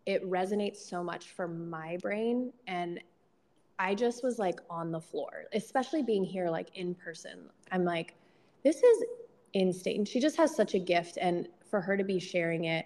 It 0.05 0.24
resonates 0.30 0.78
so 0.78 1.03
much 1.03 1.30
for 1.32 1.47
my 1.47 1.97
brain, 2.03 2.53
and 2.68 2.99
I 3.78 3.96
just 3.96 4.24
was 4.24 4.40
like 4.40 4.60
on 4.70 4.92
the 4.92 5.02
floor, 5.02 5.46
especially 5.54 6.02
being 6.02 6.24
here 6.24 6.50
like 6.50 6.70
in 6.76 6.96
person. 6.96 7.50
I'm 7.72 7.84
like, 7.84 8.16
this 8.64 8.82
is 8.82 9.04
in 9.54 9.74
state. 9.74 9.98
And 9.98 10.08
she 10.08 10.20
just 10.20 10.38
has 10.38 10.56
such 10.56 10.74
a 10.76 10.80
gift. 10.80 11.18
And 11.20 11.48
for 11.70 11.82
her 11.82 11.98
to 11.98 12.04
be 12.04 12.20
sharing 12.20 12.66
it, 12.66 12.86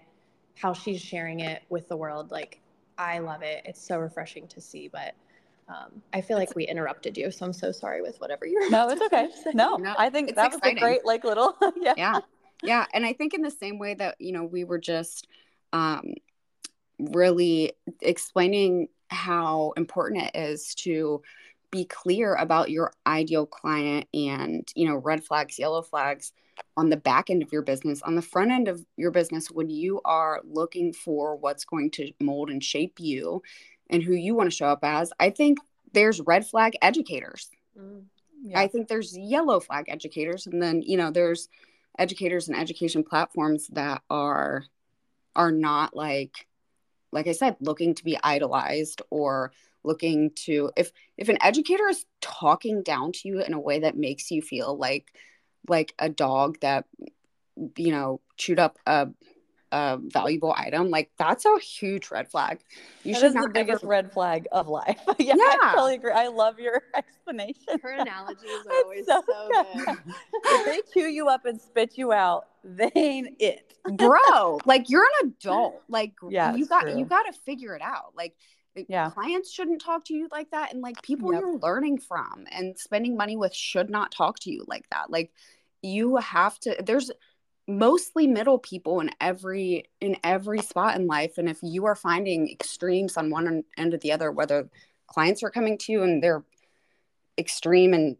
how 0.56 0.72
she's 0.72 1.00
sharing 1.00 1.40
it 1.40 1.62
with 1.68 1.88
the 1.88 1.96
world, 1.96 2.30
like, 2.30 2.60
I 2.98 3.18
love 3.18 3.42
it. 3.42 3.62
It's 3.64 3.80
so 3.80 3.98
refreshing 3.98 4.46
to 4.48 4.60
see. 4.60 4.88
But 4.88 5.14
um, 5.68 6.02
I 6.12 6.20
feel 6.20 6.36
like 6.36 6.54
we 6.56 6.64
interrupted 6.66 7.16
you, 7.16 7.30
so 7.30 7.46
I'm 7.46 7.52
so 7.52 7.72
sorry 7.72 8.02
with 8.02 8.20
whatever 8.20 8.46
you're. 8.46 8.68
No, 8.70 8.88
it's 8.88 9.00
okay. 9.02 9.28
No, 9.54 9.76
no 9.76 9.94
I 9.96 10.10
think 10.10 10.34
that 10.34 10.52
exciting. 10.52 10.74
was 10.74 10.82
a 10.82 10.84
great, 10.84 11.06
like, 11.06 11.24
little. 11.24 11.56
yeah. 11.80 11.94
Yeah. 11.96 12.20
Yeah. 12.62 12.86
And 12.92 13.06
I 13.06 13.12
think 13.12 13.32
in 13.32 13.42
the 13.42 13.50
same 13.50 13.78
way 13.78 13.94
that, 13.94 14.16
you 14.20 14.32
know, 14.32 14.44
we 14.44 14.64
were 14.64 14.78
just 14.78 15.28
um, 15.72 16.14
really 16.98 17.72
explaining 18.02 18.88
how 19.10 19.72
important 19.76 20.22
it 20.22 20.38
is 20.38 20.74
to 20.74 21.22
be 21.70 21.84
clear 21.84 22.34
about 22.34 22.70
your 22.70 22.92
ideal 23.06 23.46
client 23.46 24.06
and 24.12 24.68
you 24.74 24.88
know 24.88 24.96
red 24.96 25.22
flags 25.24 25.58
yellow 25.58 25.82
flags 25.82 26.32
on 26.76 26.90
the 26.90 26.96
back 26.96 27.30
end 27.30 27.42
of 27.42 27.52
your 27.52 27.62
business 27.62 28.02
on 28.02 28.14
the 28.14 28.22
front 28.22 28.50
end 28.50 28.68
of 28.68 28.84
your 28.96 29.10
business 29.10 29.50
when 29.50 29.68
you 29.70 30.00
are 30.04 30.40
looking 30.44 30.92
for 30.92 31.36
what's 31.36 31.64
going 31.64 31.90
to 31.90 32.12
mold 32.20 32.50
and 32.50 32.62
shape 32.62 32.98
you 32.98 33.42
and 33.88 34.02
who 34.02 34.14
you 34.14 34.34
want 34.34 34.50
to 34.50 34.56
show 34.56 34.66
up 34.66 34.80
as 34.82 35.12
i 35.20 35.30
think 35.30 35.58
there's 35.92 36.20
red 36.20 36.46
flag 36.46 36.76
educators 36.82 37.48
mm, 37.78 38.02
yeah. 38.42 38.58
i 38.58 38.66
think 38.66 38.88
there's 38.88 39.16
yellow 39.16 39.60
flag 39.60 39.84
educators 39.88 40.46
and 40.46 40.60
then 40.60 40.82
you 40.82 40.96
know 40.96 41.10
there's 41.10 41.48
educators 41.98 42.48
and 42.48 42.56
education 42.56 43.04
platforms 43.04 43.68
that 43.68 44.02
are 44.10 44.64
are 45.36 45.52
not 45.52 45.94
like 45.94 46.46
like 47.12 47.26
i 47.26 47.32
said 47.32 47.56
looking 47.60 47.94
to 47.94 48.04
be 48.04 48.18
idolized 48.22 49.02
or 49.10 49.52
looking 49.84 50.30
to 50.34 50.70
if 50.76 50.92
if 51.16 51.28
an 51.28 51.38
educator 51.42 51.88
is 51.88 52.04
talking 52.20 52.82
down 52.82 53.12
to 53.12 53.28
you 53.28 53.40
in 53.40 53.54
a 53.54 53.60
way 53.60 53.80
that 53.80 53.96
makes 53.96 54.30
you 54.30 54.42
feel 54.42 54.76
like 54.76 55.12
like 55.68 55.94
a 55.98 56.08
dog 56.08 56.58
that 56.60 56.84
you 57.76 57.90
know 57.90 58.20
chewed 58.36 58.58
up 58.58 58.78
a, 58.86 59.08
a 59.72 59.98
valuable 60.00 60.54
item 60.56 60.90
like 60.90 61.10
that's 61.16 61.44
a 61.44 61.58
huge 61.58 62.10
red 62.10 62.28
flag. 62.28 62.60
You 63.04 63.14
that 63.14 63.20
should 63.20 63.28
is 63.28 63.34
not 63.34 63.48
the 63.48 63.50
biggest 63.50 63.82
ever... 63.84 63.90
red 63.90 64.12
flag 64.12 64.48
of 64.52 64.68
life. 64.68 65.00
Yeah, 65.18 65.34
yeah, 65.36 65.56
i 65.62 65.72
totally 65.74 65.94
agree. 65.94 66.12
I 66.12 66.28
love 66.28 66.58
your 66.58 66.82
explanation. 66.94 67.78
Her 67.82 67.92
analogies 67.92 68.50
are 68.68 68.72
always 68.84 69.06
so, 69.06 69.22
so 69.26 69.48
good, 69.52 69.86
good. 69.86 69.96
if 70.44 70.66
they 70.66 71.00
chew 71.00 71.08
you 71.08 71.28
up 71.28 71.44
and 71.44 71.60
spit 71.60 71.96
you 71.96 72.12
out 72.12 72.46
they 72.62 72.90
ain't 72.94 73.36
it. 73.38 73.74
Bro 73.96 74.60
like 74.66 74.90
you're 74.90 75.06
an 75.22 75.28
adult. 75.28 75.82
Like 75.88 76.14
yeah, 76.28 76.54
you 76.54 76.66
got 76.66 76.82
true. 76.82 76.98
you 76.98 77.04
got 77.04 77.22
to 77.22 77.32
figure 77.32 77.74
it 77.74 77.82
out. 77.82 78.12
Like 78.16 78.34
yeah. 78.88 79.10
clients 79.10 79.50
shouldn't 79.50 79.80
talk 79.80 80.04
to 80.06 80.14
you 80.14 80.28
like 80.30 80.50
that 80.50 80.72
and 80.72 80.82
like 80.82 81.00
people 81.02 81.32
yep. 81.32 81.40
you're 81.40 81.58
learning 81.58 81.98
from 81.98 82.44
and 82.50 82.78
spending 82.78 83.16
money 83.16 83.36
with 83.36 83.54
should 83.54 83.90
not 83.90 84.12
talk 84.12 84.38
to 84.40 84.50
you 84.50 84.64
like 84.68 84.88
that. 84.90 85.10
Like 85.10 85.32
you 85.82 86.16
have 86.16 86.58
to 86.60 86.76
there's 86.84 87.10
mostly 87.70 88.26
middle 88.26 88.58
people 88.58 89.00
in 89.00 89.10
every 89.20 89.84
in 90.00 90.16
every 90.24 90.60
spot 90.60 90.96
in 90.96 91.06
life 91.06 91.38
and 91.38 91.48
if 91.48 91.58
you 91.62 91.86
are 91.86 91.94
finding 91.94 92.50
extremes 92.50 93.16
on 93.16 93.30
one 93.30 93.62
end 93.76 93.94
or 93.94 93.98
the 93.98 94.12
other 94.12 94.32
whether 94.32 94.68
clients 95.06 95.42
are 95.42 95.50
coming 95.50 95.78
to 95.78 95.92
you 95.92 96.02
and 96.02 96.22
they're 96.22 96.42
extreme 97.38 97.94
and 97.94 98.16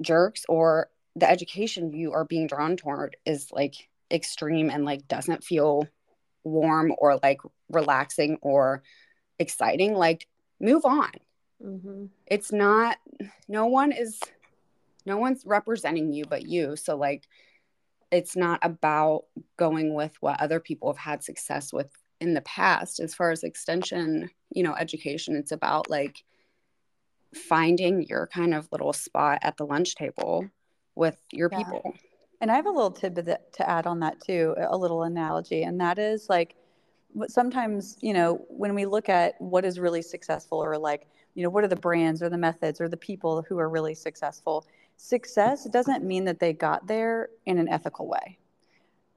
jerks 0.00 0.44
or 0.48 0.88
the 1.16 1.28
education 1.28 1.92
you 1.92 2.12
are 2.12 2.24
being 2.24 2.46
drawn 2.46 2.76
toward 2.76 3.16
is 3.26 3.50
like 3.50 3.88
extreme 4.12 4.70
and 4.70 4.84
like 4.84 5.08
doesn't 5.08 5.42
feel 5.42 5.86
warm 6.44 6.92
or 6.98 7.18
like 7.22 7.40
relaxing 7.70 8.38
or 8.42 8.82
exciting 9.38 9.94
like 9.94 10.28
move 10.60 10.84
on 10.84 11.10
mm-hmm. 11.62 12.04
it's 12.26 12.52
not 12.52 12.96
no 13.48 13.66
one 13.66 13.90
is 13.90 14.20
no 15.04 15.16
one's 15.16 15.44
representing 15.44 16.12
you 16.12 16.24
but 16.24 16.46
you 16.46 16.76
so 16.76 16.96
like 16.96 17.26
it's 18.14 18.36
not 18.36 18.60
about 18.62 19.24
going 19.56 19.92
with 19.92 20.16
what 20.20 20.40
other 20.40 20.60
people 20.60 20.92
have 20.92 20.98
had 20.98 21.24
success 21.24 21.72
with 21.72 21.90
in 22.20 22.32
the 22.32 22.40
past 22.42 23.00
as 23.00 23.14
far 23.14 23.30
as 23.30 23.42
extension 23.42 24.30
you 24.50 24.62
know 24.62 24.74
education 24.74 25.34
it's 25.34 25.52
about 25.52 25.90
like 25.90 26.22
finding 27.34 28.04
your 28.04 28.28
kind 28.28 28.54
of 28.54 28.68
little 28.70 28.92
spot 28.92 29.38
at 29.42 29.56
the 29.56 29.66
lunch 29.66 29.96
table 29.96 30.48
with 30.94 31.18
your 31.32 31.48
yeah. 31.50 31.58
people 31.58 31.94
and 32.40 32.50
i 32.52 32.54
have 32.54 32.66
a 32.66 32.70
little 32.70 32.90
tidbit 32.90 33.52
to 33.52 33.68
add 33.68 33.86
on 33.86 33.98
that 33.98 34.20
too 34.20 34.54
a 34.70 34.76
little 34.76 35.02
analogy 35.02 35.64
and 35.64 35.80
that 35.80 35.98
is 35.98 36.28
like 36.28 36.54
sometimes 37.26 37.96
you 38.00 38.12
know 38.12 38.44
when 38.48 38.74
we 38.74 38.86
look 38.86 39.08
at 39.08 39.34
what 39.40 39.64
is 39.64 39.80
really 39.80 40.02
successful 40.02 40.62
or 40.62 40.78
like 40.78 41.08
you 41.34 41.42
know 41.42 41.50
what 41.50 41.64
are 41.64 41.68
the 41.68 41.76
brands 41.76 42.22
or 42.22 42.28
the 42.28 42.38
methods 42.38 42.80
or 42.80 42.88
the 42.88 42.96
people 42.96 43.44
who 43.48 43.58
are 43.58 43.68
really 43.68 43.94
successful 43.94 44.64
success 44.96 45.64
doesn't 45.64 46.04
mean 46.04 46.24
that 46.24 46.40
they 46.40 46.52
got 46.52 46.86
there 46.86 47.28
in 47.46 47.58
an 47.58 47.68
ethical 47.68 48.06
way 48.08 48.38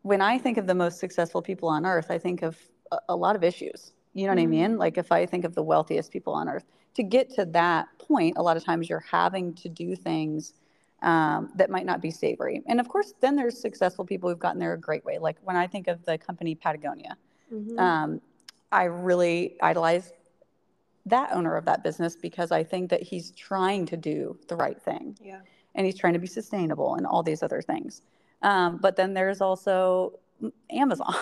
when 0.01 0.21
i 0.21 0.37
think 0.37 0.57
of 0.57 0.67
the 0.67 0.75
most 0.75 0.99
successful 0.99 1.41
people 1.41 1.69
on 1.69 1.85
earth 1.85 2.09
i 2.09 2.17
think 2.17 2.41
of 2.41 2.57
a, 2.91 2.97
a 3.09 3.15
lot 3.15 3.35
of 3.35 3.43
issues 3.43 3.93
you 4.13 4.25
know 4.25 4.31
what 4.31 4.39
mm-hmm. 4.39 4.47
i 4.47 4.67
mean 4.67 4.77
like 4.77 4.97
if 4.97 5.11
i 5.11 5.25
think 5.25 5.45
of 5.45 5.55
the 5.55 5.63
wealthiest 5.63 6.11
people 6.11 6.33
on 6.33 6.49
earth 6.49 6.65
to 6.93 7.03
get 7.03 7.29
to 7.29 7.45
that 7.45 7.87
point 7.99 8.35
a 8.37 8.41
lot 8.41 8.57
of 8.57 8.63
times 8.63 8.89
you're 8.89 9.05
having 9.11 9.53
to 9.53 9.69
do 9.69 9.95
things 9.95 10.53
um, 11.03 11.51
that 11.55 11.69
might 11.69 11.85
not 11.85 12.01
be 12.01 12.09
savory 12.09 12.63
and 12.67 12.79
of 12.79 12.89
course 12.89 13.13
then 13.21 13.35
there's 13.35 13.59
successful 13.59 14.03
people 14.03 14.29
who've 14.29 14.39
gotten 14.39 14.59
there 14.59 14.73
a 14.73 14.79
great 14.79 15.05
way 15.05 15.19
like 15.19 15.37
when 15.43 15.55
i 15.55 15.67
think 15.67 15.87
of 15.87 16.03
the 16.05 16.17
company 16.17 16.55
patagonia 16.55 17.15
Mm-hmm. 17.53 17.79
Um, 17.79 18.21
I 18.71 18.83
really 18.85 19.55
idolize 19.61 20.11
that 21.05 21.31
owner 21.31 21.55
of 21.55 21.65
that 21.65 21.83
business 21.83 22.15
because 22.15 22.51
I 22.51 22.63
think 22.63 22.89
that 22.89 23.01
he's 23.01 23.31
trying 23.31 23.85
to 23.87 23.97
do 23.97 24.37
the 24.47 24.55
right 24.55 24.81
thing. 24.81 25.17
Yeah. 25.21 25.39
And 25.77 25.85
he's 25.85 25.97
trying 25.97 26.13
to 26.13 26.19
be 26.19 26.27
sustainable 26.27 26.95
and 26.95 27.05
all 27.05 27.23
these 27.23 27.41
other 27.41 27.61
things. 27.61 28.01
Um, 28.41 28.77
but 28.77 28.95
then 28.95 29.13
there's 29.13 29.41
also 29.41 30.19
Amazon, 30.71 31.15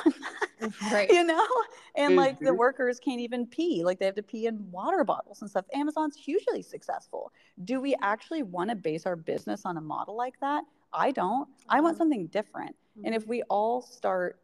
right? 0.92 1.10
you 1.10 1.24
know, 1.24 1.48
and 1.96 2.12
mm-hmm. 2.12 2.20
like 2.20 2.40
the 2.40 2.46
mm-hmm. 2.46 2.58
workers 2.58 3.00
can't 3.00 3.22
even 3.22 3.46
pee, 3.46 3.84
like 3.84 4.00
they 4.00 4.06
have 4.06 4.16
to 4.16 4.24
pee 4.24 4.48
in 4.48 4.70
water 4.72 5.04
bottles 5.04 5.42
and 5.42 5.50
stuff. 5.50 5.66
Amazon's 5.74 6.16
hugely 6.16 6.62
successful. 6.62 7.32
Do 7.64 7.80
we 7.80 7.96
actually 8.02 8.44
want 8.44 8.70
to 8.70 8.76
base 8.76 9.06
our 9.06 9.16
business 9.16 9.62
on 9.66 9.78
a 9.78 9.82
model 9.82 10.16
like 10.16 10.40
that? 10.42 10.64
I 10.92 11.12
don't. 11.12 11.48
I 11.70 11.82
want 11.82 11.98
something 11.98 12.28
different. 12.28 12.76
Mm-hmm. 12.98 13.06
And 13.06 13.16
if 13.16 13.28
we 13.28 13.44
all 13.44 13.82
start 13.82 14.40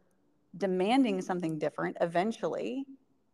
demanding 0.56 1.20
something 1.20 1.58
different, 1.58 1.96
eventually 2.00 2.86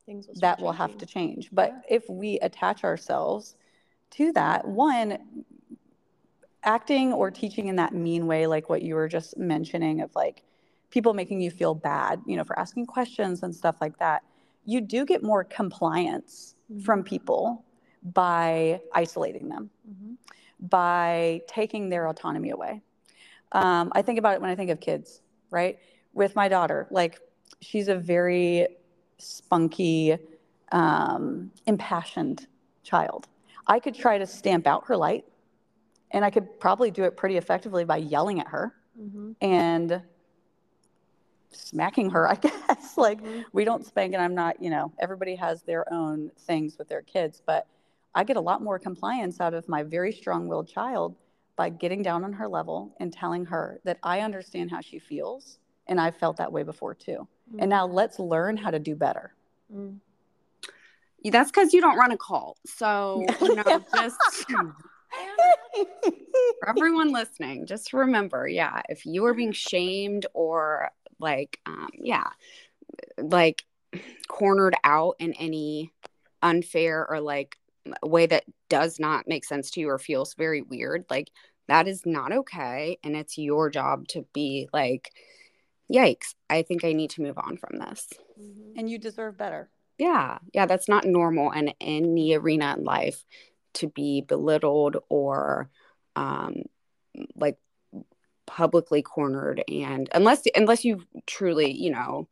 will 0.07 0.23
that 0.41 0.61
will 0.61 0.73
have 0.73 0.97
to 0.99 1.07
change. 1.07 1.51
But 1.53 1.71
yeah. 1.71 1.97
if 1.97 2.09
we 2.09 2.39
attach 2.41 2.85
ourselves 2.85 3.57
to 4.13 4.33
that, 4.33 4.67
one, 4.67 5.19
acting 6.65 7.13
or 7.13 7.31
teaching 7.31 7.69
in 7.69 7.77
that 7.77 7.95
mean 7.95 8.27
way, 8.27 8.47
like 8.47 8.69
what 8.69 8.83
you 8.83 8.95
were 8.95 9.09
just 9.09 9.37
mentioning 9.37 10.01
of 10.01 10.15
like 10.15 10.43
people 10.91 11.15
making 11.15 11.41
you 11.41 11.51
feel 11.51 11.75
bad, 11.75 12.21
you 12.27 12.37
know, 12.37 12.45
for 12.45 12.59
asking 12.59 12.87
questions 12.87 13.43
and 13.43 13.55
stuff 13.55 13.77
like 13.81 13.99
that, 13.99 14.23
you 14.65 14.81
do 14.81 15.05
get 15.05 15.23
more 15.23 15.45
compliance 15.45 16.55
mm-hmm. 16.71 16.83
from 16.83 17.03
people 17.03 17.65
by 18.03 18.81
isolating 18.95 19.49
them, 19.49 19.71
mm-hmm. 19.89 20.15
by 20.69 21.41
taking 21.47 21.89
their 21.89 22.09
autonomy 22.09 22.51
away. 22.51 22.81
Um, 23.53 23.91
I 23.95 24.03
think 24.03 24.19
about 24.19 24.35
it 24.35 24.41
when 24.41 24.51
I 24.51 24.55
think 24.55 24.71
of 24.71 24.81
kids, 24.81 25.23
right? 25.51 25.79
with 26.19 26.35
my 26.35 26.49
daughter. 26.49 26.87
Like 26.91 27.21
she's 27.61 27.89
a 27.89 27.95
very 27.95 28.67
spunky, 29.19 30.17
um, 30.73 31.51
impassioned 31.67 32.47
child. 32.83 33.29
I 33.67 33.81
could 33.81 33.95
try 33.95 34.19
to 34.19 34.27
stamp 34.27 34.67
out 34.67 34.85
her 34.87 34.97
light, 34.97 35.25
and 36.11 36.25
I 36.25 36.31
could 36.31 36.59
probably 36.61 36.91
do 36.91 37.05
it 37.05 37.17
pretty 37.17 37.37
effectively 37.37 37.85
by 37.85 37.99
yelling 37.99 38.41
at 38.41 38.49
her 38.49 38.75
mm-hmm. 39.01 39.33
and 39.41 40.03
smacking 41.51 42.11
her, 42.11 42.29
I 42.31 42.35
guess. 42.35 42.97
like 42.97 43.23
mm-hmm. 43.23 43.43
we 43.53 43.65
don't 43.65 43.85
spank, 43.85 44.15
and 44.15 44.23
I'm 44.23 44.35
not, 44.35 44.63
you 44.63 44.71
know, 44.71 44.93
everybody 44.99 45.35
has 45.37 45.63
their 45.63 45.91
own 45.93 46.31
things 46.41 46.79
with 46.79 46.89
their 46.89 47.03
kids, 47.03 47.43
but 47.45 47.67
I 48.15 48.25
get 48.25 48.37
a 48.37 48.41
lot 48.41 48.63
more 48.63 48.79
compliance 48.79 49.41
out 49.41 49.55
of 49.55 49.69
my 49.69 49.83
very 49.83 50.13
strong 50.13 50.49
willed 50.49 50.69
child 50.69 51.15
by 51.57 51.69
getting 51.69 52.03
down 52.03 52.25
on 52.25 52.33
her 52.33 52.49
level 52.49 52.95
and 53.01 53.13
telling 53.13 53.45
her 53.47 53.81
that 53.85 53.99
I 54.03 54.21
understand 54.21 54.71
how 54.71 54.81
she 54.81 54.99
feels 54.99 55.59
and 55.89 56.01
I've 56.01 56.17
felt 56.17 56.37
that 56.37 56.53
way 56.53 56.63
before 56.63 56.95
too. 56.95 57.27
Mm. 57.53 57.59
And 57.61 57.71
now 57.71 57.87
let's 57.87 58.19
learn 58.19 58.57
how 58.57 58.71
to 58.71 58.79
do 58.79 58.95
better. 58.95 59.35
Mm. 59.75 59.99
That's 61.25 61.51
because 61.51 61.73
you 61.73 61.81
don't 61.81 61.97
run 61.97 62.13
a 62.13 62.17
cult. 62.17 62.59
So, 62.65 63.27
you 63.41 63.55
know, 63.57 63.85
just 63.95 64.17
for 66.61 66.69
everyone 66.69 67.13
listening, 67.13 67.67
just 67.67 67.93
remember, 67.93 68.49
yeah, 68.49 68.83
if 68.89 69.07
you 69.07 69.25
are 69.27 69.35
being 69.35 69.53
shamed 69.53 70.27
or 70.35 70.91
like, 71.19 71.61
um, 71.67 71.91
yeah, 71.95 72.29
like 73.19 73.65
cornered 74.29 74.75
out 74.85 75.17
in 75.19 75.33
any 75.35 75.93
unfair 76.43 77.07
or 77.09 77.21
like 77.21 77.57
way 78.03 78.27
that 78.27 78.45
does 78.69 79.01
not 79.01 79.27
make 79.27 79.45
sense 79.45 79.71
to 79.73 79.81
you 79.81 79.89
or 79.89 79.99
feels 79.99 80.35
very 80.35 80.63
weird, 80.63 81.05
like 81.11 81.31
that 81.69 81.87
is 81.87 82.05
not 82.05 82.33
okay. 82.33 82.99
And 83.05 83.17
it's 83.17 83.39
your 83.39 83.71
job 83.71 84.09
to 84.09 84.27
be 84.33 84.69
like, 84.73 85.13
yikes, 85.93 86.35
I 86.51 86.63
think 86.63 86.85
I 86.85 86.93
need 86.93 87.11
to 87.11 87.23
move 87.23 87.39
on 87.39 87.57
from 87.57 87.79
this. 87.79 88.09
Mm-hmm. 88.41 88.79
And 88.79 88.91
you 88.91 88.99
deserve 88.99 89.37
better. 89.37 89.71
Yeah. 89.99 90.39
Yeah. 90.55 90.67
That's 90.67 90.89
not 90.89 91.05
normal 91.05 91.51
in 91.53 91.73
any 91.81 92.35
arena 92.35 92.75
in 92.79 92.85
life 92.85 93.25
to 93.75 93.89
be 93.89 94.21
belittled 94.21 94.97
or 95.09 95.69
um, 96.17 96.63
like 97.37 97.59
publicly 98.47 99.03
cornered 99.03 99.63
and 99.69 100.09
unless 100.15 100.43
unless 100.55 100.85
you've 100.85 101.05
truly 101.27 101.71
you 101.71 101.91
know 101.91 102.27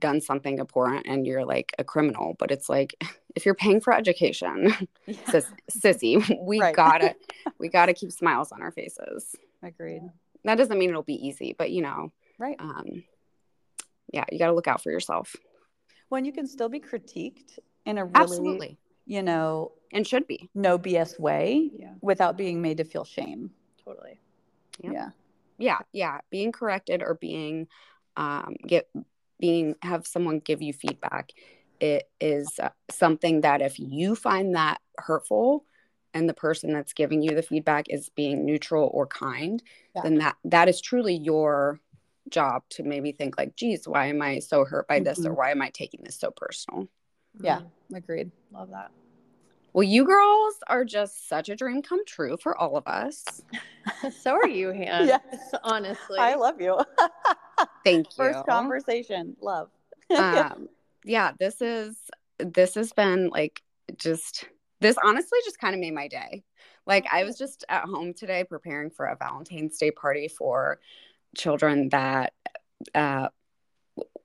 done 0.00 0.20
something 0.20 0.60
abhorrent 0.60 1.06
and 1.08 1.26
you're 1.26 1.44
like 1.46 1.72
a 1.78 1.84
criminal 1.84 2.34
but 2.38 2.50
it's 2.50 2.68
like 2.68 2.94
if 3.36 3.46
you're 3.46 3.54
paying 3.54 3.80
for 3.80 3.92
education 3.94 4.74
Yeah. 5.06 5.30
sis, 5.30 5.46
sissy 5.70 6.38
we 6.46 6.60
Right. 6.60 6.76
gotta 6.76 7.14
we 7.58 7.68
gotta 7.68 7.94
keep 7.94 8.12
smiles 8.12 8.52
on 8.52 8.60
our 8.62 8.70
faces 8.70 9.34
Agreed. 9.62 10.02
that 10.44 10.56
doesn't 10.56 10.78
mean 10.78 10.90
it'll 10.90 11.02
be 11.02 11.26
easy 11.26 11.54
but 11.56 11.70
you 11.70 11.80
know 11.82 12.12
Right. 12.38 12.56
um 12.58 13.02
yeah 14.12 14.24
you 14.30 14.38
gotta 14.38 14.52
look 14.54 14.68
out 14.68 14.82
for 14.82 14.90
yourself 14.90 15.34
When 16.10 16.24
you 16.26 16.32
can 16.32 16.46
still 16.46 16.68
be 16.68 16.80
critiqued 16.80 17.58
in 17.86 17.96
a 17.96 18.04
really, 18.04 18.16
absolutely 18.16 18.78
you 19.06 19.22
know, 19.22 19.72
and 19.92 20.06
should 20.06 20.26
be 20.26 20.50
no 20.54 20.78
BS 20.78 21.18
way 21.18 21.70
Yeah, 21.78 21.94
without 22.00 22.36
being 22.36 22.62
made 22.62 22.78
to 22.78 22.84
feel 22.84 23.04
shame. 23.04 23.50
totally. 23.84 24.20
Yep. 24.82 24.92
Yeah. 24.94 25.10
yeah 25.58 25.78
yeah 25.92 26.18
being 26.30 26.50
corrected 26.50 27.02
or 27.02 27.14
being 27.14 27.68
um 28.16 28.56
get 28.66 28.88
being 29.38 29.74
have 29.82 30.06
someone 30.06 30.38
give 30.38 30.62
you 30.62 30.72
feedback 30.72 31.30
it 31.78 32.08
is 32.20 32.48
uh, 32.58 32.70
something 32.90 33.42
that 33.42 33.60
if 33.60 33.78
you 33.78 34.14
find 34.16 34.54
that 34.56 34.80
hurtful 34.96 35.66
and 36.14 36.26
the 36.28 36.34
person 36.34 36.72
that's 36.72 36.94
giving 36.94 37.20
you 37.22 37.34
the 37.34 37.42
feedback 37.42 37.84
is 37.90 38.08
being 38.16 38.46
neutral 38.46 38.90
or 38.94 39.06
kind 39.06 39.62
Yeah. 39.94 40.02
then 40.04 40.14
that 40.18 40.36
that 40.44 40.68
is 40.70 40.80
truly 40.80 41.14
your 41.14 41.78
job 42.30 42.62
to 42.70 42.82
maybe 42.82 43.12
think 43.12 43.36
like 43.36 43.54
geez 43.54 43.86
why 43.86 44.06
am 44.06 44.22
i 44.22 44.38
so 44.38 44.64
hurt 44.64 44.88
by 44.88 45.00
this 45.00 45.18
or 45.18 45.32
Mhm. 45.32 45.36
why 45.36 45.50
am 45.50 45.60
i 45.60 45.68
taking 45.70 46.00
this 46.02 46.18
so 46.18 46.30
personal 46.30 46.88
Yeah. 47.40 47.60
Mhm. 47.90 47.96
Agreed. 47.96 48.30
Love 48.52 48.70
that. 48.70 48.90
well 49.72 49.82
you 49.82 50.04
girls 50.04 50.54
are 50.68 50.84
just 50.84 51.28
such 51.28 51.48
a 51.48 51.56
dream 51.56 51.82
come 51.82 52.04
true 52.04 52.36
for 52.36 52.56
all 52.56 52.76
of 52.76 52.86
us 52.86 53.42
so 54.20 54.32
are 54.34 54.46
you, 54.48 54.68
Han. 54.72 55.08
Yes. 55.08 55.54
Honestly. 55.64 56.18
I 56.18 56.34
love 56.34 56.60
you. 56.60 56.78
thank 57.84 58.06
you 58.06 58.24
First 58.24 58.46
conversation. 58.46 59.36
Love. 59.40 59.70
um 60.16 60.68
yeah 61.04 61.32
this 61.38 61.60
is 61.60 61.96
this 62.38 62.74
has 62.74 62.92
been 62.92 63.28
like 63.30 63.62
just 63.96 64.44
this 64.80 64.96
honestly 65.04 65.38
just 65.44 65.58
kind 65.58 65.74
of 65.74 65.80
made 65.80 65.94
my 65.94 66.08
day 66.08 66.42
like 66.86 67.06
i 67.12 67.24
was 67.24 67.38
just 67.38 67.64
at 67.68 67.84
home 67.84 68.12
today 68.12 68.44
preparing 68.44 68.90
for 68.90 69.06
a 69.06 69.16
valentine's 69.16 69.78
day 69.78 69.90
party 69.90 70.28
for 70.28 70.80
children 71.36 71.88
that 71.90 72.34
uh 72.94 73.28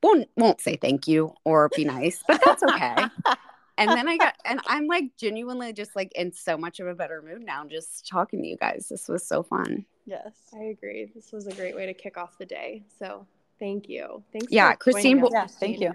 won't 0.03 0.27
won't 0.35 0.61
say 0.61 0.75
thank 0.75 1.07
you 1.07 1.33
or 1.43 1.69
be 1.75 1.85
nice 1.85 2.23
but 2.27 2.41
that's 2.43 2.63
okay 2.63 2.95
and 3.77 3.89
then 3.89 4.07
i 4.07 4.17
got 4.17 4.35
and 4.45 4.59
i'm 4.67 4.87
like 4.87 5.05
genuinely 5.17 5.73
just 5.73 5.95
like 5.95 6.11
in 6.15 6.31
so 6.31 6.57
much 6.57 6.79
of 6.79 6.87
a 6.87 6.95
better 6.95 7.21
mood 7.21 7.41
now 7.41 7.65
just 7.65 8.07
talking 8.07 8.41
to 8.41 8.47
you 8.47 8.57
guys 8.57 8.87
this 8.89 9.07
was 9.07 9.25
so 9.25 9.41
fun 9.43 9.85
yes. 10.07 10.33
I 10.57 10.63
agree. 10.63 11.11
This 11.13 11.31
was 11.31 11.45
a 11.47 11.53
great 11.53 11.75
way 11.75 11.85
to 11.85 11.93
kick 11.93 12.17
off 12.17 12.37
the 12.37 12.45
day. 12.45 12.83
So 12.97 13.27
thank 13.59 13.87
you. 13.89 14.23
Thanks. 14.31 14.47
Yeah, 14.49 14.71
for 14.71 14.77
Christine, 14.77 15.19
joining 15.19 15.25
us, 15.25 15.31
well- 15.31 15.41
Yeah. 15.43 15.47
Thank 15.59 15.79
you. 15.81 15.91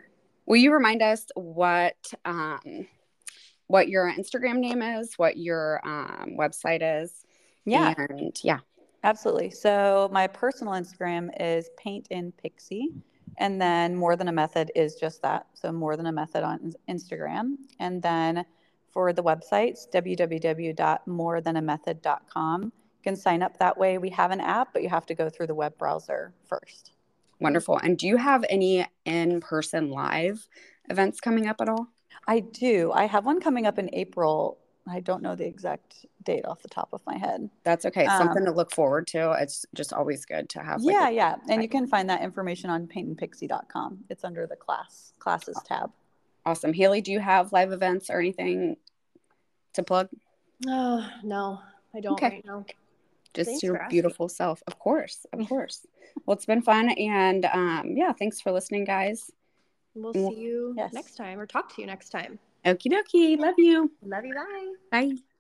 Will 0.47 0.57
you 0.57 0.73
remind 0.73 1.03
us 1.03 1.27
what 1.35 1.97
um 2.25 2.87
what 3.69 3.89
your 3.89 4.13
Instagram 4.13 4.59
name 4.59 4.83
is, 4.83 5.15
what 5.17 5.37
your 5.39 5.81
um 5.85 6.37
website 6.39 7.03
is? 7.03 7.25
Yeah. 7.65 7.95
And 7.97 8.39
yeah. 8.45 8.59
Absolutely. 9.05 9.51
So 9.51 10.09
my 10.13 10.27
personal 10.27 10.75
Instagram 10.75 11.31
is 11.41 11.71
Paint 11.77 12.09
and 12.11 12.37
Pixie, 12.37 12.91
and 13.39 13.61
then 13.61 13.97
More 13.97 14.15
Than 14.17 14.29
a 14.29 14.33
Method 14.33 14.71
is 14.75 14.97
just 14.97 15.23
that. 15.23 15.47
So 15.55 15.73
More 15.73 15.97
Than 15.97 16.07
a 16.07 16.13
Method 16.13 16.45
on 16.45 16.75
Instagram, 16.89 17.57
and 17.79 18.03
then 18.03 18.45
for 18.91 19.13
the 19.13 19.23
websites 19.23 19.87
www.morethanamethod.com. 19.93 22.63
You 22.63 22.73
can 23.03 23.17
sign 23.17 23.43
up 23.43 23.59
that 23.59 23.77
way. 23.77 23.99
We 23.99 24.09
have 24.11 24.31
an 24.31 24.41
app, 24.41 24.73
but 24.73 24.83
you 24.83 24.89
have 24.89 25.07
to 25.07 25.15
go 25.15 25.29
through 25.29 25.49
the 25.49 25.55
web 25.55 25.77
browser 25.79 26.33
first. 26.45 26.93
Wonderful. 27.41 27.79
And 27.79 27.99
do 27.99 28.07
you 28.07 28.19
have 28.19 28.45
any 28.49 28.87
in-person 29.05 29.91
live 29.91 30.47
events 30.89 31.21
coming 31.21 31.49
up 31.49 31.61
at 31.61 31.69
all? 31.69 31.89
I 32.29 32.39
do. 32.41 32.93
I 32.93 33.07
have 33.07 33.27
one 33.27 33.41
coming 33.41 33.67
up 33.67 33.81
in 33.81 33.91
April. 33.93 34.59
I 34.89 35.01
don't 35.01 35.23
know 35.23 35.37
the 35.37 35.47
exact 35.47 36.07
date 36.25 36.45
off 36.45 36.61
the 36.63 36.69
top 36.69 36.89
of 36.93 37.01
my 37.07 37.17
head. 37.17 37.49
That's 37.63 37.85
okay. 37.87 38.03
It's 38.05 38.13
Um, 38.13 38.27
something 38.27 38.45
to 38.47 38.51
look 38.51 38.73
forward 38.73 39.07
to. 39.09 39.33
It's 39.41 39.65
just 39.75 39.93
always 39.93 40.25
good 40.25 40.49
to 40.51 40.63
have 40.63 40.83
like, 40.83 40.93
Yeah, 40.93 41.09
a- 41.09 41.13
yeah. 41.13 41.37
And 41.49 41.61
I- 41.61 41.63
you 41.63 41.69
can 41.69 41.87
find 41.87 42.11
that 42.11 42.23
information 42.23 42.69
on 42.69 42.89
paintandpixie.com. 42.89 44.05
It's 44.11 44.25
under 44.25 44.47
the 44.47 44.57
class 44.57 45.13
classes 45.19 45.57
tab. 45.65 45.93
awesome. 46.45 46.73
Haley, 46.73 47.01
do 47.01 47.13
you 47.13 47.21
have 47.21 47.53
live 47.53 47.71
events 47.71 48.11
or 48.11 48.19
anything 48.19 48.77
to 49.75 49.83
plug? 49.85 50.09
Oh, 50.67 51.09
no, 51.23 51.61
I 51.95 52.01
don't 52.01 52.15
Okay. 52.15 52.29
right 52.31 52.45
now. 52.45 52.65
Just 53.35 53.49
Thanks 53.49 53.61
for 53.61 53.67
your 53.67 53.77
asking. 53.83 53.91
beautiful 53.91 54.29
self. 54.29 54.63
Of 54.67 54.79
course. 54.81 55.25
Of 55.33 55.39
course. 55.49 55.87
well, 56.27 56.35
it's 56.37 56.45
been 56.45 56.61
fun. 56.63 56.91
And 56.91 57.45
um, 57.47 57.93
yeah, 57.97 58.13
thanks 58.13 58.41
for 58.41 58.51
listening, 58.51 58.85
guys. 58.85 59.31
We'll 59.95 60.13
Well, 60.13 60.31
see 60.33 60.41
you 60.41 60.75
yes. 60.77 60.93
next 60.93 61.17
time 61.17 61.39
or 61.39 61.47
talk 61.47 61.73
to 61.77 61.81
you 61.81 61.87
next 61.87 62.11
time. 62.11 62.39
Okie 62.65 62.91
dokie. 62.91 63.37
Love 63.39 63.59
you. 63.59 63.91
Love 64.03 64.25
you. 64.25 64.35
Bye. 64.35 64.75
Bye. 64.91 65.32